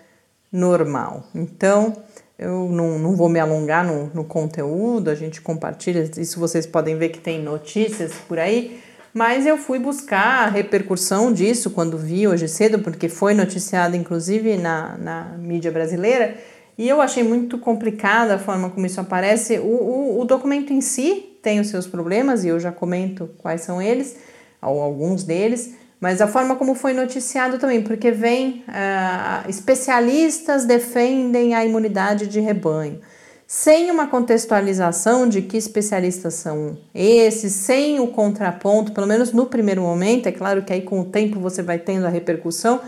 normal. 0.50 1.24
Então, 1.34 1.94
eu 2.38 2.70
não, 2.70 2.98
não 2.98 3.14
vou 3.14 3.28
me 3.28 3.38
alongar 3.38 3.84
no, 3.84 4.06
no 4.14 4.24
conteúdo, 4.24 5.10
a 5.10 5.14
gente 5.14 5.42
compartilha, 5.42 6.10
isso 6.16 6.40
vocês 6.40 6.64
podem 6.64 6.96
ver 6.96 7.10
que 7.10 7.20
tem 7.20 7.42
notícias 7.42 8.14
por 8.26 8.38
aí, 8.38 8.80
mas 9.12 9.44
eu 9.44 9.58
fui 9.58 9.78
buscar 9.78 10.44
a 10.44 10.48
repercussão 10.48 11.30
disso 11.30 11.70
quando 11.70 11.98
vi 11.98 12.26
hoje 12.26 12.48
cedo, 12.48 12.78
porque 12.78 13.10
foi 13.10 13.34
noticiado 13.34 13.94
inclusive 13.94 14.56
na, 14.56 14.96
na 14.96 15.24
mídia 15.36 15.70
brasileira, 15.70 16.34
e 16.78 16.88
eu 16.88 17.02
achei 17.02 17.22
muito 17.22 17.58
complicada 17.58 18.36
a 18.36 18.38
forma 18.38 18.70
como 18.70 18.86
isso 18.86 18.98
aparece. 18.98 19.58
O, 19.58 19.66
o, 19.66 20.20
o 20.20 20.24
documento 20.24 20.72
em 20.72 20.80
si 20.80 21.36
tem 21.42 21.60
os 21.60 21.66
seus 21.66 21.86
problemas, 21.86 22.42
e 22.42 22.48
eu 22.48 22.58
já 22.58 22.72
comento 22.72 23.28
quais 23.36 23.60
são 23.60 23.82
eles, 23.82 24.16
ou 24.62 24.80
alguns 24.80 25.24
deles, 25.24 25.81
mas 26.02 26.20
a 26.20 26.26
forma 26.26 26.56
como 26.56 26.74
foi 26.74 26.92
noticiado 26.92 27.60
também, 27.60 27.80
porque 27.80 28.10
vem 28.10 28.64
uh, 28.66 29.48
especialistas 29.48 30.64
defendem 30.64 31.54
a 31.54 31.64
imunidade 31.64 32.26
de 32.26 32.40
rebanho, 32.40 33.00
sem 33.46 33.88
uma 33.88 34.08
contextualização 34.08 35.28
de 35.28 35.42
que 35.42 35.56
especialistas 35.56 36.34
são 36.34 36.76
esses, 36.92 37.52
sem 37.52 38.00
o 38.00 38.08
contraponto, 38.08 38.90
pelo 38.90 39.06
menos 39.06 39.32
no 39.32 39.46
primeiro 39.46 39.82
momento, 39.82 40.26
é 40.26 40.32
claro 40.32 40.62
que 40.62 40.72
aí 40.72 40.80
com 40.82 41.02
o 41.02 41.04
tempo 41.04 41.38
você 41.38 41.62
vai 41.62 41.78
tendo 41.78 42.04
a 42.04 42.10
repercussão, 42.10 42.80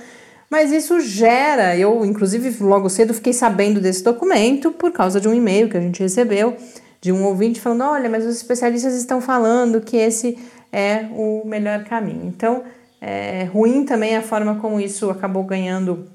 mas 0.50 0.72
isso 0.72 0.98
gera, 0.98 1.76
eu 1.76 2.04
inclusive 2.04 2.64
logo 2.64 2.88
cedo 2.90 3.14
fiquei 3.14 3.32
sabendo 3.32 3.80
desse 3.80 4.02
documento 4.02 4.72
por 4.72 4.90
causa 4.90 5.20
de 5.20 5.28
um 5.28 5.34
e-mail 5.34 5.68
que 5.68 5.76
a 5.76 5.80
gente 5.80 6.02
recebeu 6.02 6.56
de 7.00 7.12
um 7.12 7.24
ouvinte 7.24 7.60
falando: 7.60 7.84
olha, 7.84 8.10
mas 8.10 8.26
os 8.26 8.34
especialistas 8.34 8.94
estão 8.94 9.20
falando 9.20 9.80
que 9.80 9.96
esse 9.96 10.36
é 10.72 11.06
o 11.12 11.42
melhor 11.46 11.84
caminho. 11.84 12.26
Então, 12.26 12.64
é, 13.06 13.44
ruim 13.44 13.84
também 13.84 14.16
a 14.16 14.22
forma 14.22 14.54
como 14.56 14.80
isso 14.80 15.10
acabou 15.10 15.44
ganhando 15.44 16.06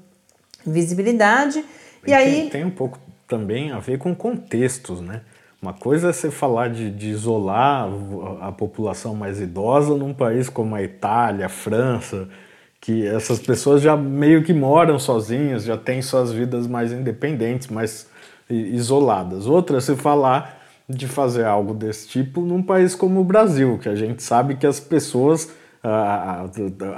visibilidade. 0.66 1.64
E, 2.04 2.10
e 2.10 2.12
aí 2.12 2.32
tem, 2.32 2.50
tem 2.50 2.64
um 2.64 2.70
pouco 2.70 2.98
também 3.28 3.70
a 3.70 3.78
ver 3.78 3.96
com 3.98 4.12
contextos, 4.12 5.00
né? 5.00 5.20
Uma 5.62 5.72
coisa 5.72 6.08
é 6.08 6.12
você 6.12 6.30
falar 6.30 6.68
de, 6.68 6.90
de, 6.90 7.10
isolar 7.10 7.88
a 8.40 8.50
população 8.50 9.14
mais 9.14 9.40
idosa 9.40 9.94
num 9.94 10.12
país 10.12 10.48
como 10.48 10.74
a 10.74 10.82
Itália, 10.82 11.46
a 11.46 11.48
França, 11.50 12.28
que 12.80 13.06
essas 13.06 13.38
pessoas 13.38 13.82
já 13.82 13.96
meio 13.96 14.42
que 14.42 14.54
moram 14.54 14.98
sozinhas, 14.98 15.62
já 15.62 15.76
têm 15.76 16.02
suas 16.02 16.32
vidas 16.32 16.66
mais 16.66 16.92
independentes, 16.92 17.68
mais 17.68 18.08
isoladas. 18.48 19.46
Outra 19.46 19.76
é 19.76 19.80
você 19.80 19.94
falar 19.94 20.60
de 20.88 21.06
fazer 21.06 21.44
algo 21.44 21.72
desse 21.72 22.08
tipo 22.08 22.40
num 22.40 22.62
país 22.62 22.96
como 22.96 23.20
o 23.20 23.24
Brasil, 23.24 23.78
que 23.78 23.88
a 23.88 23.94
gente 23.94 24.22
sabe 24.22 24.56
que 24.56 24.66
as 24.66 24.80
pessoas 24.80 25.50
a, 25.82 26.46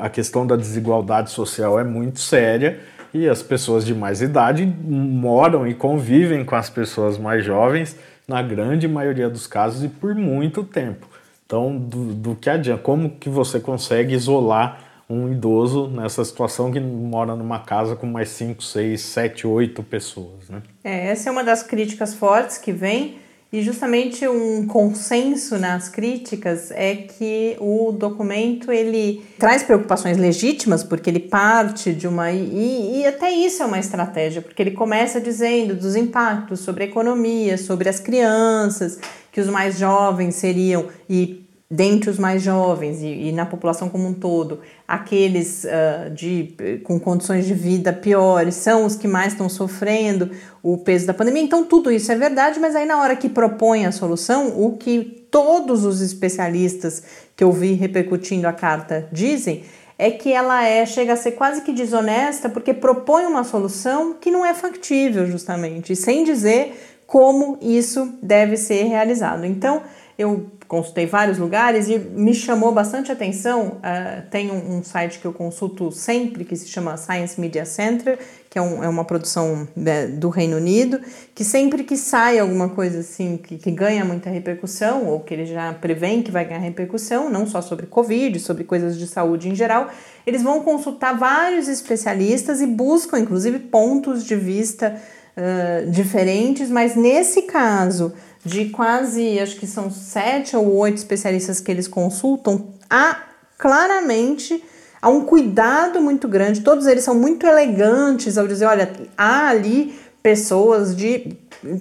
a 0.01 0.09
questão 0.09 0.47
da 0.47 0.57
desigualdade 0.57 1.31
social 1.31 1.79
é 1.79 1.85
muito 1.85 2.21
séria 2.21 2.81
e 3.15 3.29
as 3.29 3.43
pessoas 3.43 3.85
de 3.85 3.95
mais 3.95 4.23
idade 4.23 4.67
moram 4.67 5.67
e 5.67 5.75
convivem 5.75 6.45
com 6.45 6.55
as 6.55 6.71
pessoas 6.71 7.19
mais 7.19 7.45
jovens, 7.45 7.97
na 8.27 8.43
grande 8.43 8.89
maioria 8.89 9.29
dos 9.29 9.47
casos, 9.47 9.85
e 9.85 9.89
por 9.89 10.15
muito 10.15 10.65
tempo. 10.65 11.07
Então, 11.45 11.77
do, 11.77 12.15
do 12.15 12.35
que 12.35 12.49
adianta? 12.49 12.83
Como 12.83 13.11
que 13.11 13.29
você 13.29 13.61
consegue 13.61 14.15
isolar 14.15 14.79
um 15.13 15.31
idoso 15.31 15.89
nessa 15.89 16.25
situação 16.25 16.73
que 16.73 16.81
mora 16.81 17.37
numa 17.37 17.59
casa 17.61 17.95
com 17.95 18.07
mais 18.07 18.31
5, 18.31 18.63
6, 18.63 19.01
7, 19.01 19.47
8 19.47 19.83
pessoas. 19.83 20.49
Né? 20.49 20.63
É, 20.83 21.09
essa 21.09 21.29
é 21.29 21.33
uma 21.33 21.45
das 21.45 21.63
críticas 21.63 22.15
fortes 22.15 22.57
que 22.57 22.73
vem, 22.73 23.19
e 23.53 23.61
justamente 23.61 24.27
um 24.27 24.67
consenso 24.67 25.59
nas 25.59 25.87
críticas 25.87 26.71
é 26.71 26.97
que 26.97 27.55
o 27.61 27.93
documento 27.93 28.73
ele 28.73 29.23
traz 29.39 29.63
preocupações 29.63 30.17
legítimas, 30.17 30.83
porque 30.83 31.11
ele 31.11 31.21
parte 31.21 31.93
de 31.93 32.09
uma. 32.09 32.31
E, 32.33 33.01
e 33.01 33.07
até 33.07 33.31
isso 33.31 33.63
é 33.63 33.67
uma 33.67 33.79
estratégia, 33.79 34.41
porque 34.41 34.63
ele 34.63 34.71
começa 34.71 35.21
dizendo 35.21 35.75
dos 35.75 35.95
impactos 35.95 36.61
sobre 36.61 36.85
a 36.85 36.87
economia, 36.87 37.59
sobre 37.59 37.91
as 37.91 38.01
crianças, 38.01 38.99
que 39.31 39.41
os 39.41 39.49
mais 39.49 39.79
jovens 39.79 40.35
seriam, 40.37 40.87
e 41.07 41.42
dentre 41.75 42.11
os 42.11 42.19
mais 42.19 42.43
jovens 42.43 43.01
e, 43.01 43.07
e, 43.07 43.33
na 43.33 43.47
população 43.47 43.89
como 43.89 44.07
um 44.07 44.13
todo, 44.13 44.61
aqueles 44.87 45.65
uh, 45.65 46.11
de, 46.11 46.55
com 46.85 47.01
condições 47.01 47.47
de 47.47 47.55
vida 47.55 47.95
piores 47.95 48.57
são 48.57 48.85
os 48.85 48.95
que 48.95 49.09
mais 49.09 49.33
estão 49.33 49.49
sofrendo 49.49 50.31
o 50.63 50.77
peso 50.77 51.07
da 51.07 51.15
pandemia. 51.15 51.43
Então, 51.43 51.65
tudo 51.65 51.91
isso 51.91 52.13
é 52.13 52.15
verdade, 52.15 52.61
mas 52.61 52.77
aí 52.77 52.85
na 52.85 53.01
hora 53.01 53.17
que 53.17 53.27
propõe 53.27 53.87
a 53.87 53.91
solução, 53.91 54.63
o 54.63 54.77
que 54.77 55.27
todos 55.31 55.87
os 55.87 56.03
especialistas 56.03 57.03
que 57.35 57.43
eu 57.43 57.51
vi 57.51 57.73
repercutindo 57.73 58.47
a 58.47 58.53
carta 58.53 59.09
dizem 59.11 59.65
é 59.97 60.11
que 60.11 60.31
ela 60.31 60.67
é 60.67 60.85
chega 60.85 61.15
a 61.15 61.17
ser 61.17 61.33
quase 61.33 61.63
que 61.63 61.73
desonesta 61.73 62.51
porque 62.51 62.75
propõe 62.75 63.25
uma 63.25 63.45
solução 63.45 64.13
que 64.21 64.31
não 64.31 64.45
é 64.45 64.53
factível 64.53 65.27
justamente, 65.27 65.97
sem 65.97 66.23
dizer 66.23 66.75
como 67.07 67.57
isso 67.63 68.13
deve 68.23 68.59
ser 68.59 68.85
realizado. 68.85 69.47
Então, 69.47 69.83
eu 70.19 70.51
consultei 70.69 71.07
vários 71.07 71.39
lugares 71.39 71.89
e 71.89 71.99
me 71.99 72.35
chamou 72.35 72.73
bastante 72.73 73.11
atenção. 73.11 73.79
Uh, 73.79 74.29
tem 74.31 74.51
um, 74.51 74.79
um, 74.79 74.83
site 74.83 75.19
que 75.19 75.25
eu 75.25 75.33
consulto 75.33 75.91
sempre 75.91 76.45
que 76.45 76.57
se 76.57 76.69
chama 76.69 76.97
Science 76.97 77.41
Media 77.41 77.65
Center, 77.65 78.19
que 78.49 78.59
é, 78.59 78.63
um, 78.63 78.85
é 78.85 78.89
uma 78.89 79.05
produção 79.05 79.67
né, 79.75 80.07
do 80.07 80.29
Reino 80.29 80.57
Unido, 80.57 81.01
que 81.35 81.45
sempre 81.45 81.85
que 81.85 81.97
sai 81.97 82.39
alguma 82.39 82.69
coisa 82.69 83.01
assim 83.01 83.37
que, 83.37 83.57
que 83.57 83.71
ganha 83.71 84.05
muita 84.05 84.31
repercussão, 84.31 85.07
ou 85.07 85.21
que 85.21 85.33
ele 85.33 85.47
já 85.47 85.73
prevê 85.73 86.23
que 86.23 86.31
vai 86.31 86.45
ganhar 86.45 86.61
repercussão, 86.61 87.31
não 87.31 87.47
só 87.47 87.63
sobre 87.63 87.87
Covid, 87.87 88.39
sobre 88.39 88.65
coisas 88.65 88.99
de 88.99 89.07
saúde 89.07 89.49
em 89.49 89.55
geral, 89.55 89.89
eles 90.27 90.43
vão 90.43 90.61
consultar 90.63 91.17
vários 91.17 91.69
especialistas 91.69 92.61
e 92.61 92.67
buscam, 92.67 93.19
inclusive, 93.19 93.59
pontos 93.59 94.25
de 94.25 94.37
vista 94.37 95.01
uh, 95.37 95.91
diferentes, 95.91 96.71
mas 96.71 96.95
nesse 96.95 97.43
caso 97.43 98.13
de 98.45 98.67
quase, 98.67 99.39
acho 99.39 99.57
que 99.57 99.67
são 99.67 99.91
sete 99.91 100.57
ou 100.57 100.75
oito 100.77 100.97
especialistas 100.97 101.61
que 101.61 101.71
eles 101.71 101.87
consultam, 101.87 102.69
há 102.91 103.23
claramente 103.57 104.63
há 105.01 105.09
um 105.09 105.25
cuidado 105.25 106.01
muito 106.01 106.29
grande. 106.29 106.61
Todos 106.61 106.87
eles 106.87 107.03
são 107.03 107.15
muito 107.15 107.45
elegantes 107.45 108.39
ao 108.39 108.47
dizer, 108.47 108.67
olha, 108.67 108.93
há 109.17 109.49
ali 109.49 109.95
pessoas 110.23 110.95
de 110.97 111.37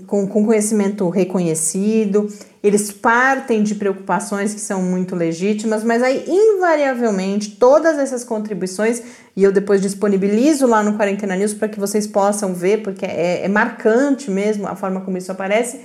com, 0.08 0.28
com 0.28 0.46
conhecimento 0.46 1.08
reconhecido, 1.10 2.32
eles 2.64 2.92
partem 2.92 3.64
de 3.64 3.74
preocupações 3.74 4.54
que 4.54 4.60
são 4.60 4.82
muito 4.82 5.16
legítimas, 5.16 5.84
mas 5.84 6.04
aí, 6.04 6.26
invariavelmente, 6.28 7.52
todas 7.52 7.98
essas 7.98 8.24
contribuições, 8.24 9.02
e 9.36 9.44
eu 9.44 9.52
depois 9.52 9.82
disponibilizo 9.82 10.68
lá 10.68 10.84
no 10.84 10.98
Quarentena 10.98 11.36
News 11.36 11.56
para 11.56 11.68
que 11.68 11.80
vocês 11.80 12.06
possam 12.06 12.54
ver, 12.54 12.84
porque 12.84 13.06
é, 13.06 13.44
é 13.44 13.48
marcante 13.48 14.30
mesmo 14.30 14.68
a 14.68 14.76
forma 14.76 15.02
como 15.02 15.18
isso 15.18 15.32
aparece 15.32 15.80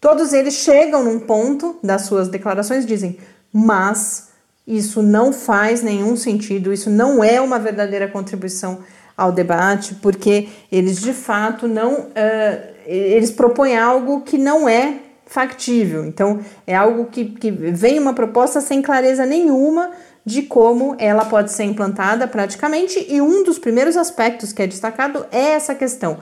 Todos 0.00 0.32
eles 0.32 0.54
chegam 0.54 1.02
num 1.02 1.18
ponto 1.18 1.76
das 1.82 2.02
suas 2.02 2.28
declarações 2.28 2.84
dizem, 2.86 3.18
mas 3.52 4.28
isso 4.66 5.02
não 5.02 5.32
faz 5.32 5.82
nenhum 5.82 6.16
sentido, 6.16 6.72
isso 6.72 6.90
não 6.90 7.22
é 7.22 7.40
uma 7.40 7.58
verdadeira 7.58 8.08
contribuição 8.08 8.80
ao 9.16 9.32
debate, 9.32 9.94
porque 9.96 10.48
eles 10.70 11.00
de 11.00 11.12
fato 11.12 11.66
não. 11.66 11.94
Uh, 11.94 12.76
eles 12.86 13.30
propõem 13.30 13.76
algo 13.76 14.20
que 14.20 14.38
não 14.38 14.68
é 14.68 15.00
factível. 15.24 16.04
Então, 16.04 16.40
é 16.66 16.74
algo 16.76 17.06
que, 17.06 17.24
que 17.24 17.50
vem 17.50 17.98
uma 17.98 18.12
proposta 18.12 18.60
sem 18.60 18.80
clareza 18.80 19.26
nenhuma 19.26 19.90
de 20.24 20.42
como 20.42 20.94
ela 20.98 21.24
pode 21.24 21.52
ser 21.52 21.64
implantada 21.64 22.26
praticamente, 22.26 23.04
e 23.08 23.20
um 23.20 23.44
dos 23.44 23.58
primeiros 23.58 23.96
aspectos 23.96 24.52
que 24.52 24.62
é 24.62 24.66
destacado 24.66 25.24
é 25.30 25.52
essa 25.52 25.74
questão 25.74 26.18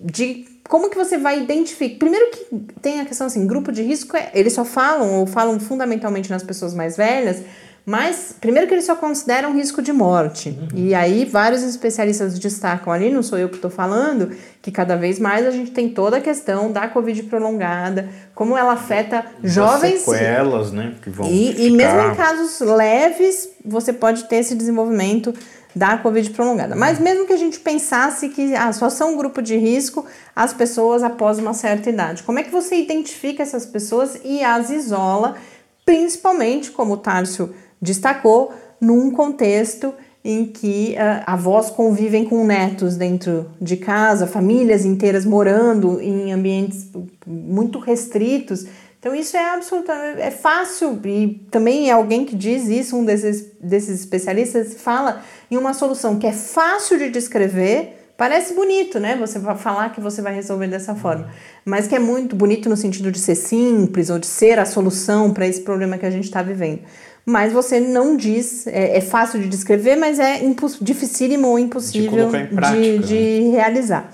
de 0.00 0.46
como 0.68 0.88
que 0.88 0.96
você 0.96 1.18
vai 1.18 1.42
identificar? 1.42 1.98
Primeiro 1.98 2.30
que 2.30 2.46
tem 2.80 3.00
a 3.00 3.04
questão 3.04 3.26
assim, 3.26 3.46
grupo 3.46 3.70
de 3.72 3.82
risco, 3.82 4.16
é, 4.16 4.30
eles 4.34 4.52
só 4.52 4.64
falam 4.64 5.20
ou 5.20 5.26
falam 5.26 5.58
fundamentalmente 5.58 6.30
nas 6.30 6.42
pessoas 6.42 6.72
mais 6.72 6.96
velhas, 6.96 7.42
mas 7.84 8.36
primeiro 8.40 8.68
que 8.68 8.74
eles 8.74 8.84
só 8.84 8.94
consideram 8.94 9.52
risco 9.52 9.82
de 9.82 9.92
morte. 9.92 10.50
Uhum. 10.50 10.68
E 10.74 10.94
aí 10.94 11.24
vários 11.24 11.62
especialistas 11.62 12.38
destacam 12.38 12.92
ali, 12.92 13.10
não 13.10 13.22
sou 13.22 13.36
eu 13.36 13.48
que 13.48 13.56
estou 13.56 13.70
falando, 13.70 14.30
que 14.62 14.70
cada 14.70 14.96
vez 14.96 15.18
mais 15.18 15.44
a 15.44 15.50
gente 15.50 15.72
tem 15.72 15.88
toda 15.88 16.18
a 16.18 16.20
questão 16.20 16.70
da 16.70 16.86
Covid 16.86 17.24
prolongada, 17.24 18.08
como 18.32 18.56
ela 18.56 18.74
afeta 18.74 19.24
das 19.42 19.52
jovens. 19.52 20.02
sequelas, 20.02 20.70
né? 20.70 20.94
Que 21.02 21.10
vão 21.10 21.26
e, 21.26 21.66
e 21.66 21.70
mesmo 21.70 22.00
em 22.00 22.14
casos 22.14 22.60
leves, 22.60 23.48
você 23.64 23.92
pode 23.92 24.24
ter 24.24 24.36
esse 24.36 24.54
desenvolvimento 24.54 25.34
da 25.74 25.96
Covid 25.98 26.30
prolongada. 26.30 26.74
Mas 26.74 26.98
mesmo 26.98 27.26
que 27.26 27.32
a 27.32 27.36
gente 27.36 27.60
pensasse 27.60 28.28
que 28.28 28.54
ah, 28.54 28.72
só 28.72 28.90
são 28.90 29.14
um 29.14 29.16
grupo 29.16 29.40
de 29.40 29.56
risco 29.56 30.04
as 30.34 30.52
pessoas 30.52 31.02
após 31.02 31.38
uma 31.38 31.54
certa 31.54 31.90
idade, 31.90 32.22
como 32.22 32.38
é 32.38 32.42
que 32.42 32.50
você 32.50 32.76
identifica 32.76 33.42
essas 33.42 33.66
pessoas 33.66 34.20
e 34.24 34.42
as 34.42 34.70
isola, 34.70 35.36
principalmente, 35.84 36.70
como 36.70 36.94
o 36.94 36.96
Tárcio 36.96 37.54
destacou, 37.80 38.52
num 38.80 39.10
contexto 39.10 39.94
em 40.24 40.44
que 40.44 40.94
uh, 40.94 41.24
avós 41.26 41.70
convivem 41.70 42.24
com 42.24 42.44
netos 42.44 42.96
dentro 42.96 43.50
de 43.60 43.76
casa, 43.76 44.26
famílias 44.26 44.84
inteiras 44.84 45.24
morando 45.24 46.00
em 46.00 46.32
ambientes 46.32 46.88
muito 47.26 47.78
restritos. 47.78 48.66
Então 49.00 49.14
isso 49.14 49.34
é 49.34 49.54
absolutamente 49.54 50.20
é 50.20 50.30
fácil 50.30 51.00
e 51.06 51.42
também 51.50 51.88
é 51.88 51.92
alguém 51.92 52.26
que 52.26 52.36
diz 52.36 52.68
isso, 52.68 52.94
um 52.94 53.04
desses, 53.04 53.50
desses 53.58 54.00
especialistas 54.00 54.74
fala 54.74 55.22
em 55.50 55.56
uma 55.56 55.72
solução 55.72 56.18
que 56.18 56.26
é 56.26 56.32
fácil 56.32 56.98
de 56.98 57.08
descrever, 57.08 58.12
parece 58.14 58.52
bonito, 58.52 59.00
né? 59.00 59.16
Você 59.16 59.38
vai 59.38 59.56
falar 59.56 59.88
que 59.94 60.02
você 60.02 60.20
vai 60.20 60.34
resolver 60.34 60.66
dessa 60.66 60.94
forma, 60.94 61.30
mas 61.64 61.88
que 61.88 61.94
é 61.94 61.98
muito 61.98 62.36
bonito 62.36 62.68
no 62.68 62.76
sentido 62.76 63.10
de 63.10 63.18
ser 63.18 63.36
simples 63.36 64.10
ou 64.10 64.18
de 64.18 64.26
ser 64.26 64.58
a 64.58 64.66
solução 64.66 65.32
para 65.32 65.48
esse 65.48 65.62
problema 65.62 65.96
que 65.96 66.04
a 66.04 66.10
gente 66.10 66.24
está 66.24 66.42
vivendo. 66.42 66.80
Mas 67.24 67.54
você 67.54 67.80
não 67.80 68.18
diz, 68.18 68.66
é, 68.66 68.98
é, 68.98 69.00
fácil 69.00 69.40
de 69.40 69.48
descrever, 69.48 69.96
mas 69.96 70.18
é 70.18 70.40
dificílimo 70.80 71.48
ou 71.48 71.58
impossível 71.58 72.28
de, 72.28 72.46
prática, 72.48 72.78
de, 72.78 72.98
de 72.98 73.40
né? 73.44 73.50
realizar. 73.52 74.12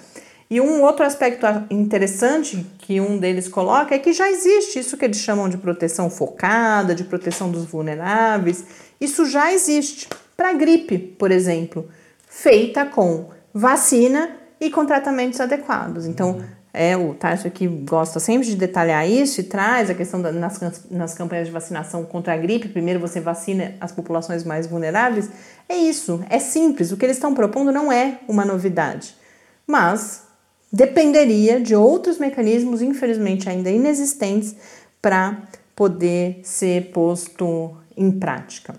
E 0.49 0.61
um 0.61 0.83
outro 0.83 1.05
aspecto 1.05 1.45
interessante 1.71 2.65
que 2.79 3.01
um 3.01 3.19
deles 3.19 3.49
coloca 3.49 3.95
é 3.95 3.99
que 3.99 4.13
já 4.13 4.31
existe 4.31 4.79
isso 4.79 4.97
que 4.97 5.05
eles 5.05 5.19
chamam 5.19 5.49
de 5.49 5.59
proteção 5.59 6.09
focada, 6.09 6.95
de 6.95 7.03
proteção 7.03 7.51
dos 7.51 7.65
vulneráveis. 7.65 8.65
Isso 9.01 9.27
já 9.27 9.53
existe 9.53 10.09
para 10.37 10.53
gripe, 10.53 10.99
por 10.99 11.33
exemplo, 11.33 11.89
feita 12.29 12.87
com 12.87 13.31
vacina 13.53 14.37
e 14.61 14.71
com 14.71 14.87
tratamentos 14.87 15.41
adequados. 15.41 16.07
Então, 16.07 16.41
é 16.73 16.95
o 16.95 17.15
Tarso 17.15 17.51
que 17.51 17.67
gosta 17.67 18.21
sempre 18.21 18.47
de 18.47 18.55
detalhar 18.55 19.09
isso 19.09 19.41
e 19.41 19.45
traz 19.45 19.89
a 19.89 19.95
questão 19.95 20.21
da, 20.21 20.31
nas, 20.31 20.61
nas 20.91 21.15
campanhas 21.15 21.47
de 21.47 21.53
vacinação 21.53 22.05
contra 22.05 22.35
a 22.35 22.37
gripe. 22.37 22.69
Primeiro 22.69 23.01
você 23.01 23.19
vacina 23.19 23.75
as 23.81 23.91
populações 23.91 24.45
mais 24.45 24.67
vulneráveis. 24.67 25.31
É 25.69 25.75
isso, 25.75 26.23
é 26.29 26.39
simples. 26.39 26.93
O 26.93 26.97
que 26.99 27.07
eles 27.07 27.17
estão 27.17 27.35
propondo 27.35 27.73
não 27.73 27.91
é 27.91 28.19
uma 28.29 28.45
novidade, 28.45 29.17
mas 29.67 30.26
dependeria 30.73 31.61
de 31.61 31.75
outros 31.75 32.19
mecanismos, 32.19 32.83
infelizmente 32.83 33.49
ainda 33.49 33.71
inexistentes, 33.71 34.55
para 35.01 35.43
poder 35.75 36.41
ser 36.43 36.91
posto 36.91 37.77
em 37.97 38.11
prática. 38.11 38.75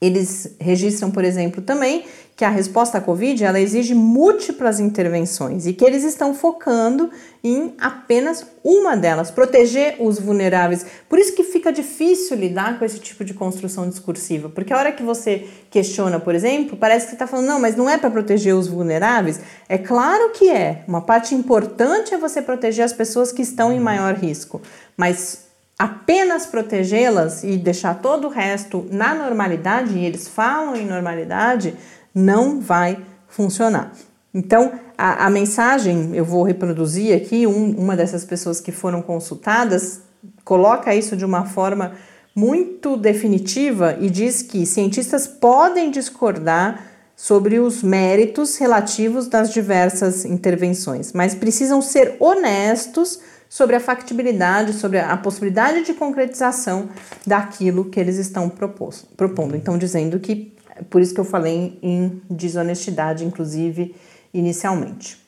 Eles 0.00 0.54
registram, 0.60 1.10
por 1.10 1.24
exemplo, 1.24 1.62
também 1.62 2.04
que 2.36 2.44
a 2.44 2.50
resposta 2.50 2.98
à 2.98 3.00
Covid 3.00 3.42
ela 3.42 3.58
exige 3.58 3.94
múltiplas 3.94 4.78
intervenções 4.78 5.66
e 5.66 5.72
que 5.72 5.82
eles 5.82 6.04
estão 6.04 6.34
focando 6.34 7.10
em 7.42 7.74
apenas 7.80 8.44
uma 8.62 8.94
delas, 8.94 9.30
proteger 9.30 9.96
os 9.98 10.18
vulneráveis. 10.18 10.84
Por 11.08 11.18
isso 11.18 11.34
que 11.34 11.42
fica 11.42 11.72
difícil 11.72 12.36
lidar 12.36 12.78
com 12.78 12.84
esse 12.84 12.98
tipo 12.98 13.24
de 13.24 13.32
construção 13.32 13.88
discursiva, 13.88 14.50
porque 14.50 14.70
a 14.70 14.76
hora 14.76 14.92
que 14.92 15.02
você 15.02 15.48
questiona, 15.70 16.20
por 16.20 16.34
exemplo, 16.34 16.76
parece 16.76 17.06
que 17.06 17.14
está 17.14 17.26
falando, 17.26 17.46
não, 17.46 17.60
mas 17.60 17.74
não 17.74 17.88
é 17.88 17.96
para 17.96 18.10
proteger 18.10 18.54
os 18.54 18.68
vulneráveis. 18.68 19.40
É 19.66 19.78
claro 19.78 20.30
que 20.32 20.50
é. 20.50 20.84
Uma 20.86 21.00
parte 21.00 21.34
importante 21.34 22.12
é 22.12 22.18
você 22.18 22.42
proteger 22.42 22.84
as 22.84 22.92
pessoas 22.92 23.32
que 23.32 23.40
estão 23.40 23.72
em 23.72 23.80
maior 23.80 24.14
risco, 24.14 24.60
mas 24.94 25.46
apenas 25.78 26.46
protegê-las 26.46 27.44
e 27.44 27.56
deixar 27.56 28.00
todo 28.00 28.26
o 28.26 28.30
resto 28.30 28.86
na 28.90 29.14
normalidade, 29.14 29.96
e 29.96 30.04
eles 30.04 30.26
falam 30.26 30.74
em 30.74 30.86
normalidade, 30.86 31.74
não 32.16 32.58
vai 32.60 32.98
funcionar. 33.28 33.92
Então, 34.32 34.72
a, 34.96 35.26
a 35.26 35.30
mensagem, 35.30 36.16
eu 36.16 36.24
vou 36.24 36.42
reproduzir 36.42 37.14
aqui, 37.14 37.46
um, 37.46 37.70
uma 37.76 37.94
dessas 37.94 38.24
pessoas 38.24 38.60
que 38.60 38.72
foram 38.72 39.02
consultadas 39.02 40.00
coloca 40.42 40.94
isso 40.94 41.16
de 41.16 41.24
uma 41.24 41.44
forma 41.44 41.92
muito 42.34 42.96
definitiva 42.96 43.96
e 44.00 44.08
diz 44.08 44.42
que 44.42 44.64
cientistas 44.66 45.26
podem 45.26 45.90
discordar 45.90 46.82
sobre 47.14 47.58
os 47.58 47.82
méritos 47.82 48.56
relativos 48.56 49.26
das 49.26 49.50
diversas 49.50 50.24
intervenções, 50.24 51.12
mas 51.12 51.34
precisam 51.34 51.80
ser 51.80 52.16
honestos 52.20 53.20
sobre 53.48 53.76
a 53.76 53.80
factibilidade, 53.80 54.74
sobre 54.74 54.98
a 54.98 55.16
possibilidade 55.16 55.84
de 55.84 55.94
concretização 55.94 56.90
daquilo 57.26 57.86
que 57.86 57.98
eles 57.98 58.16
estão 58.16 58.50
propondo. 58.50 59.56
Então, 59.56 59.78
dizendo 59.78 60.18
que, 60.18 60.52
por 60.90 61.00
isso 61.00 61.14
que 61.14 61.20
eu 61.20 61.24
falei 61.24 61.78
em 61.82 62.20
desonestidade, 62.30 63.24
inclusive, 63.24 63.94
inicialmente. 64.32 65.26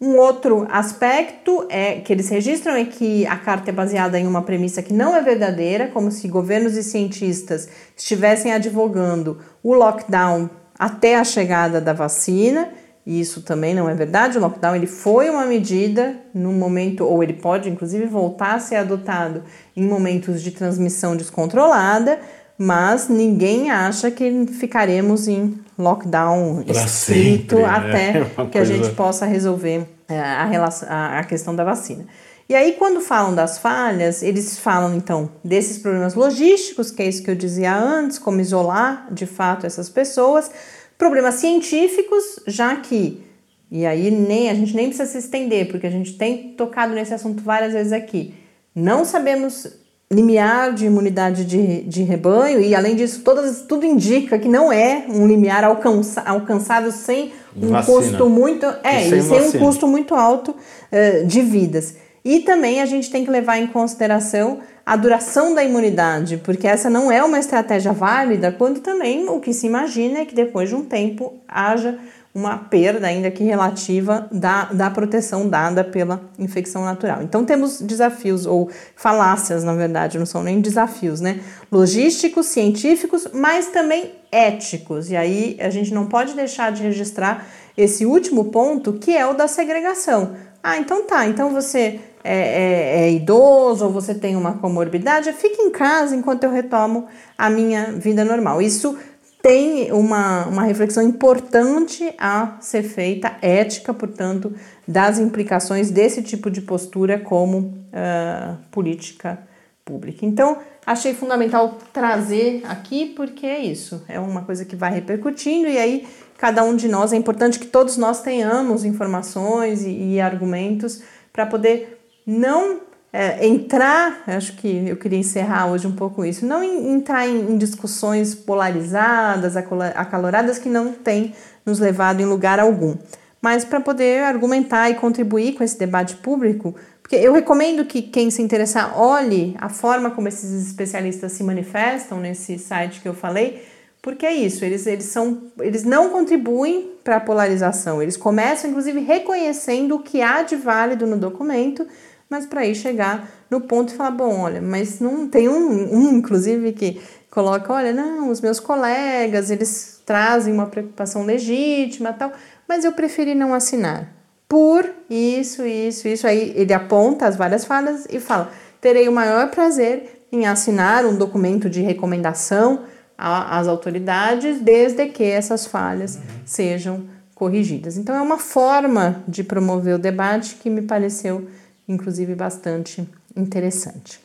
Um 0.00 0.16
outro 0.16 0.64
aspecto 0.70 1.66
é 1.68 1.94
que 1.94 2.12
eles 2.12 2.28
registram 2.28 2.74
é 2.74 2.84
que 2.84 3.26
a 3.26 3.36
carta 3.36 3.70
é 3.70 3.72
baseada 3.72 4.16
em 4.16 4.28
uma 4.28 4.42
premissa 4.42 4.80
que 4.80 4.92
não 4.92 5.16
é 5.16 5.20
verdadeira, 5.20 5.88
como 5.88 6.12
se 6.12 6.28
governos 6.28 6.76
e 6.76 6.84
cientistas 6.84 7.68
estivessem 7.96 8.52
advogando 8.52 9.38
o 9.60 9.74
lockdown 9.74 10.48
até 10.78 11.16
a 11.16 11.24
chegada 11.24 11.80
da 11.80 11.92
vacina. 11.92 12.68
E 13.04 13.20
isso 13.20 13.42
também 13.42 13.74
não 13.74 13.88
é 13.88 13.94
verdade. 13.94 14.38
O 14.38 14.40
lockdown 14.40 14.76
ele 14.76 14.86
foi 14.86 15.30
uma 15.30 15.44
medida 15.46 16.14
no 16.32 16.52
momento, 16.52 17.04
ou 17.04 17.20
ele 17.20 17.32
pode 17.32 17.68
inclusive 17.68 18.06
voltar 18.06 18.54
a 18.54 18.60
ser 18.60 18.76
adotado 18.76 19.42
em 19.74 19.82
momentos 19.82 20.42
de 20.42 20.52
transmissão 20.52 21.16
descontrolada, 21.16 22.20
mas 22.58 23.08
ninguém 23.08 23.70
acha 23.70 24.10
que 24.10 24.46
ficaremos 24.48 25.28
em 25.28 25.56
lockdown 25.78 26.64
pra 26.64 26.84
estrito 26.84 27.56
sempre, 27.56 27.64
até 27.64 28.12
né? 28.18 28.48
Que 28.50 28.58
a 28.58 28.64
gente 28.64 28.90
possa 28.90 29.24
resolver 29.24 29.86
é, 30.08 30.18
a, 30.18 30.44
relação, 30.44 30.88
a 30.90 31.22
questão 31.22 31.54
da 31.54 31.62
vacina. 31.62 32.04
E 32.48 32.54
aí, 32.54 32.72
quando 32.72 33.00
falam 33.00 33.34
das 33.34 33.58
falhas, 33.58 34.22
eles 34.22 34.58
falam 34.58 34.96
então 34.96 35.30
desses 35.44 35.78
problemas 35.78 36.14
logísticos, 36.14 36.90
que 36.90 37.02
é 37.02 37.06
isso 37.06 37.22
que 37.22 37.30
eu 37.30 37.34
dizia 37.34 37.76
antes, 37.76 38.18
como 38.18 38.40
isolar 38.40 39.06
de 39.12 39.26
fato 39.26 39.66
essas 39.66 39.88
pessoas, 39.88 40.50
problemas 40.96 41.36
científicos, 41.36 42.40
já 42.46 42.74
que, 42.76 43.22
e 43.70 43.84
aí 43.84 44.10
nem 44.10 44.50
a 44.50 44.54
gente 44.54 44.74
nem 44.74 44.88
precisa 44.88 45.08
se 45.08 45.18
estender, 45.18 45.68
porque 45.68 45.86
a 45.86 45.90
gente 45.90 46.14
tem 46.14 46.54
tocado 46.54 46.94
nesse 46.94 47.12
assunto 47.12 47.42
várias 47.42 47.74
vezes 47.74 47.92
aqui, 47.92 48.34
não 48.74 49.04
sabemos 49.04 49.68
limiar 50.10 50.72
de 50.72 50.86
imunidade 50.86 51.44
de, 51.44 51.82
de 51.82 52.02
rebanho, 52.02 52.60
e 52.60 52.74
além 52.74 52.96
disso, 52.96 53.20
todas, 53.22 53.62
tudo 53.62 53.84
indica 53.84 54.38
que 54.38 54.48
não 54.48 54.72
é 54.72 55.04
um 55.08 55.26
limiar 55.26 55.64
alcança, 55.64 56.22
alcançável 56.22 56.90
sem 56.90 57.32
um 57.54 57.68
Vacina. 57.68 57.98
custo 57.98 58.28
muito. 58.28 58.64
É, 58.82 59.02
E 59.02 59.06
e 59.06 59.10
sem 59.10 59.22
sem 59.22 59.40
um 59.40 59.52
custo 59.64 59.86
muito 59.86 60.14
alto 60.14 60.54
eh, 60.90 61.24
de 61.24 61.42
vidas. 61.42 61.96
E 62.24 62.40
também 62.40 62.80
a 62.80 62.86
gente 62.86 63.10
tem 63.10 63.24
que 63.24 63.30
levar 63.30 63.58
em 63.58 63.66
consideração 63.66 64.60
a 64.84 64.96
duração 64.96 65.54
da 65.54 65.62
imunidade, 65.62 66.38
porque 66.38 66.66
essa 66.66 66.88
não 66.88 67.12
é 67.12 67.22
uma 67.22 67.38
estratégia 67.38 67.92
válida 67.92 68.50
quando 68.50 68.80
também 68.80 69.28
o 69.28 69.38
que 69.38 69.52
se 69.52 69.66
imagina 69.66 70.20
é 70.20 70.24
que 70.24 70.34
depois 70.34 70.70
de 70.70 70.74
um 70.74 70.84
tempo 70.84 71.34
haja 71.46 71.98
uma 72.38 72.56
perda, 72.56 73.06
ainda 73.06 73.30
que 73.30 73.42
relativa, 73.42 74.28
da, 74.30 74.64
da 74.66 74.90
proteção 74.90 75.48
dada 75.48 75.82
pela 75.82 76.20
infecção 76.38 76.84
natural. 76.84 77.22
Então 77.22 77.44
temos 77.44 77.80
desafios, 77.80 78.46
ou 78.46 78.70
falácias, 78.94 79.64
na 79.64 79.74
verdade, 79.74 80.18
não 80.18 80.26
são 80.26 80.42
nem 80.42 80.60
desafios, 80.60 81.20
né? 81.20 81.40
Logísticos, 81.70 82.46
científicos, 82.46 83.26
mas 83.32 83.66
também 83.68 84.12
éticos. 84.30 85.10
E 85.10 85.16
aí 85.16 85.56
a 85.60 85.70
gente 85.70 85.92
não 85.92 86.06
pode 86.06 86.34
deixar 86.34 86.70
de 86.70 86.82
registrar 86.82 87.46
esse 87.76 88.06
último 88.06 88.46
ponto, 88.46 88.94
que 88.94 89.16
é 89.16 89.26
o 89.26 89.34
da 89.34 89.48
segregação. 89.48 90.32
Ah, 90.62 90.76
então 90.78 91.04
tá, 91.04 91.26
então 91.26 91.50
você 91.50 92.00
é, 92.24 92.36
é- 92.36 93.00
é 93.04 93.12
idoso 93.12 93.84
ou 93.86 93.90
você 93.92 94.12
tem 94.14 94.36
uma 94.36 94.54
comorbidade, 94.54 95.32
fique 95.32 95.62
em 95.62 95.70
casa 95.70 96.16
enquanto 96.16 96.44
eu 96.44 96.50
retomo 96.50 97.06
a 97.36 97.48
minha 97.48 97.92
vida 97.92 98.24
normal. 98.24 98.60
Isso 98.60 98.98
tem 99.42 99.92
uma, 99.92 100.46
uma 100.46 100.62
reflexão 100.64 101.02
importante 101.02 102.12
a 102.18 102.56
ser 102.60 102.82
feita, 102.82 103.36
ética, 103.40 103.94
portanto, 103.94 104.52
das 104.86 105.18
implicações 105.18 105.90
desse 105.90 106.22
tipo 106.22 106.50
de 106.50 106.60
postura 106.60 107.18
como 107.18 107.78
ah, 107.92 108.56
política 108.70 109.38
pública. 109.84 110.26
Então, 110.26 110.58
achei 110.84 111.14
fundamental 111.14 111.78
trazer 111.92 112.62
aqui, 112.66 113.06
porque 113.06 113.46
é 113.46 113.60
isso, 113.60 114.04
é 114.08 114.18
uma 114.18 114.42
coisa 114.42 114.64
que 114.64 114.76
vai 114.76 114.92
repercutindo, 114.92 115.68
e 115.68 115.78
aí 115.78 116.06
cada 116.36 116.62
um 116.62 116.76
de 116.76 116.88
nós, 116.88 117.12
é 117.12 117.16
importante 117.16 117.58
que 117.58 117.66
todos 117.66 117.96
nós 117.96 118.22
tenhamos 118.22 118.84
informações 118.84 119.82
e, 119.82 120.14
e 120.14 120.20
argumentos 120.20 121.02
para 121.32 121.44
poder 121.44 122.00
não 122.24 122.80
é, 123.12 123.46
entrar, 123.46 124.22
acho 124.26 124.56
que 124.56 124.88
eu 124.88 124.96
queria 124.96 125.18
encerrar 125.18 125.70
hoje 125.70 125.86
um 125.86 125.92
pouco 125.92 126.24
isso, 126.24 126.44
não 126.44 126.62
entrar 126.62 127.26
em, 127.26 127.52
em 127.52 127.58
discussões 127.58 128.34
polarizadas, 128.34 129.56
acaloradas, 129.56 130.58
que 130.58 130.68
não 130.68 130.92
têm 130.92 131.34
nos 131.64 131.78
levado 131.78 132.20
em 132.20 132.26
lugar 132.26 132.60
algum, 132.60 132.96
mas 133.40 133.64
para 133.64 133.80
poder 133.80 134.24
argumentar 134.24 134.90
e 134.90 134.94
contribuir 134.94 135.54
com 135.54 135.64
esse 135.64 135.78
debate 135.78 136.16
público, 136.16 136.74
porque 137.00 137.16
eu 137.16 137.32
recomendo 137.32 137.86
que 137.86 138.02
quem 138.02 138.30
se 138.30 138.42
interessar 138.42 139.00
olhe 139.00 139.56
a 139.58 139.70
forma 139.70 140.10
como 140.10 140.28
esses 140.28 140.66
especialistas 140.66 141.32
se 141.32 141.42
manifestam 141.42 142.20
nesse 142.20 142.58
site 142.58 143.00
que 143.00 143.08
eu 143.08 143.14
falei, 143.14 143.66
porque 144.02 144.26
é 144.26 144.34
isso, 144.34 144.64
eles, 144.64 144.86
eles, 144.86 145.06
são, 145.06 145.42
eles 145.60 145.84
não 145.84 146.10
contribuem 146.10 146.90
para 147.02 147.16
a 147.16 147.20
polarização, 147.20 148.02
eles 148.02 148.16
começam 148.16 148.68
inclusive 148.68 149.00
reconhecendo 149.00 149.96
o 149.96 150.00
que 150.00 150.20
há 150.20 150.42
de 150.42 150.56
válido 150.56 151.06
no 151.06 151.16
documento, 151.16 151.86
mas 152.28 152.46
para 152.46 152.60
aí 152.60 152.74
chegar 152.74 153.28
no 153.50 153.60
ponto 153.60 153.92
e 153.92 153.96
falar, 153.96 154.10
bom, 154.10 154.40
olha, 154.40 154.60
mas 154.60 155.00
não 155.00 155.28
tem 155.28 155.48
um, 155.48 155.94
um 155.94 156.18
inclusive 156.18 156.72
que 156.72 157.00
coloca, 157.30 157.72
olha, 157.72 157.92
não, 157.92 158.30
os 158.30 158.40
meus 158.40 158.60
colegas, 158.60 159.50
eles 159.50 160.00
trazem 160.04 160.52
uma 160.52 160.66
preocupação 160.66 161.24
legítima 161.24 162.12
tal, 162.12 162.32
mas 162.68 162.84
eu 162.84 162.92
preferi 162.92 163.34
não 163.34 163.54
assinar. 163.54 164.12
Por 164.48 164.88
isso, 165.10 165.66
isso, 165.66 166.08
isso. 166.08 166.26
Aí 166.26 166.52
ele 166.56 166.72
aponta 166.72 167.26
as 167.26 167.36
várias 167.36 167.66
falhas 167.66 168.06
e 168.10 168.18
fala: 168.18 168.50
terei 168.80 169.06
o 169.06 169.12
maior 169.12 169.50
prazer 169.50 170.26
em 170.32 170.46
assinar 170.46 171.04
um 171.04 171.16
documento 171.16 171.68
de 171.68 171.82
recomendação 171.82 172.84
às 173.16 173.66
autoridades, 173.66 174.60
desde 174.60 175.06
que 175.06 175.24
essas 175.24 175.66
falhas 175.66 176.18
sejam 176.46 177.04
corrigidas. 177.34 177.96
Então, 177.96 178.14
é 178.14 178.20
uma 178.20 178.38
forma 178.38 179.22
de 179.26 179.42
promover 179.42 179.94
o 179.94 179.98
debate 179.98 180.54
que 180.56 180.70
me 180.70 180.82
pareceu, 180.82 181.48
inclusive, 181.88 182.34
bastante 182.34 183.08
interessante. 183.34 184.20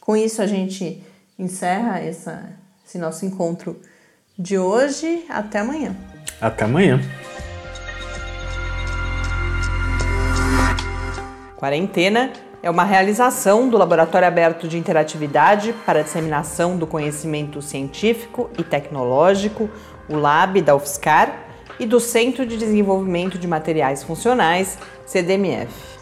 Com 0.00 0.16
isso, 0.16 0.42
a 0.42 0.46
gente 0.46 1.02
encerra 1.38 2.00
essa, 2.00 2.42
esse 2.84 2.98
nosso 2.98 3.24
encontro 3.24 3.80
de 4.38 4.58
hoje. 4.58 5.24
Até 5.28 5.60
amanhã. 5.60 5.96
Até 6.40 6.64
amanhã. 6.64 7.00
Quarentena 11.56 12.32
é 12.62 12.68
uma 12.68 12.84
realização 12.84 13.68
do 13.68 13.78
Laboratório 13.78 14.26
Aberto 14.26 14.66
de 14.66 14.76
Interatividade 14.76 15.72
para 15.86 16.00
a 16.00 16.02
Disseminação 16.02 16.76
do 16.76 16.86
Conhecimento 16.86 17.62
Científico 17.62 18.50
e 18.58 18.64
Tecnológico, 18.64 19.70
o 20.08 20.16
LAB 20.16 20.60
da 20.60 20.74
UFSCar, 20.74 21.46
e 21.78 21.86
do 21.86 22.00
Centro 22.00 22.44
de 22.44 22.56
Desenvolvimento 22.56 23.38
de 23.38 23.46
Materiais 23.46 24.02
Funcionais, 24.02 24.78
CDMF. 25.06 26.01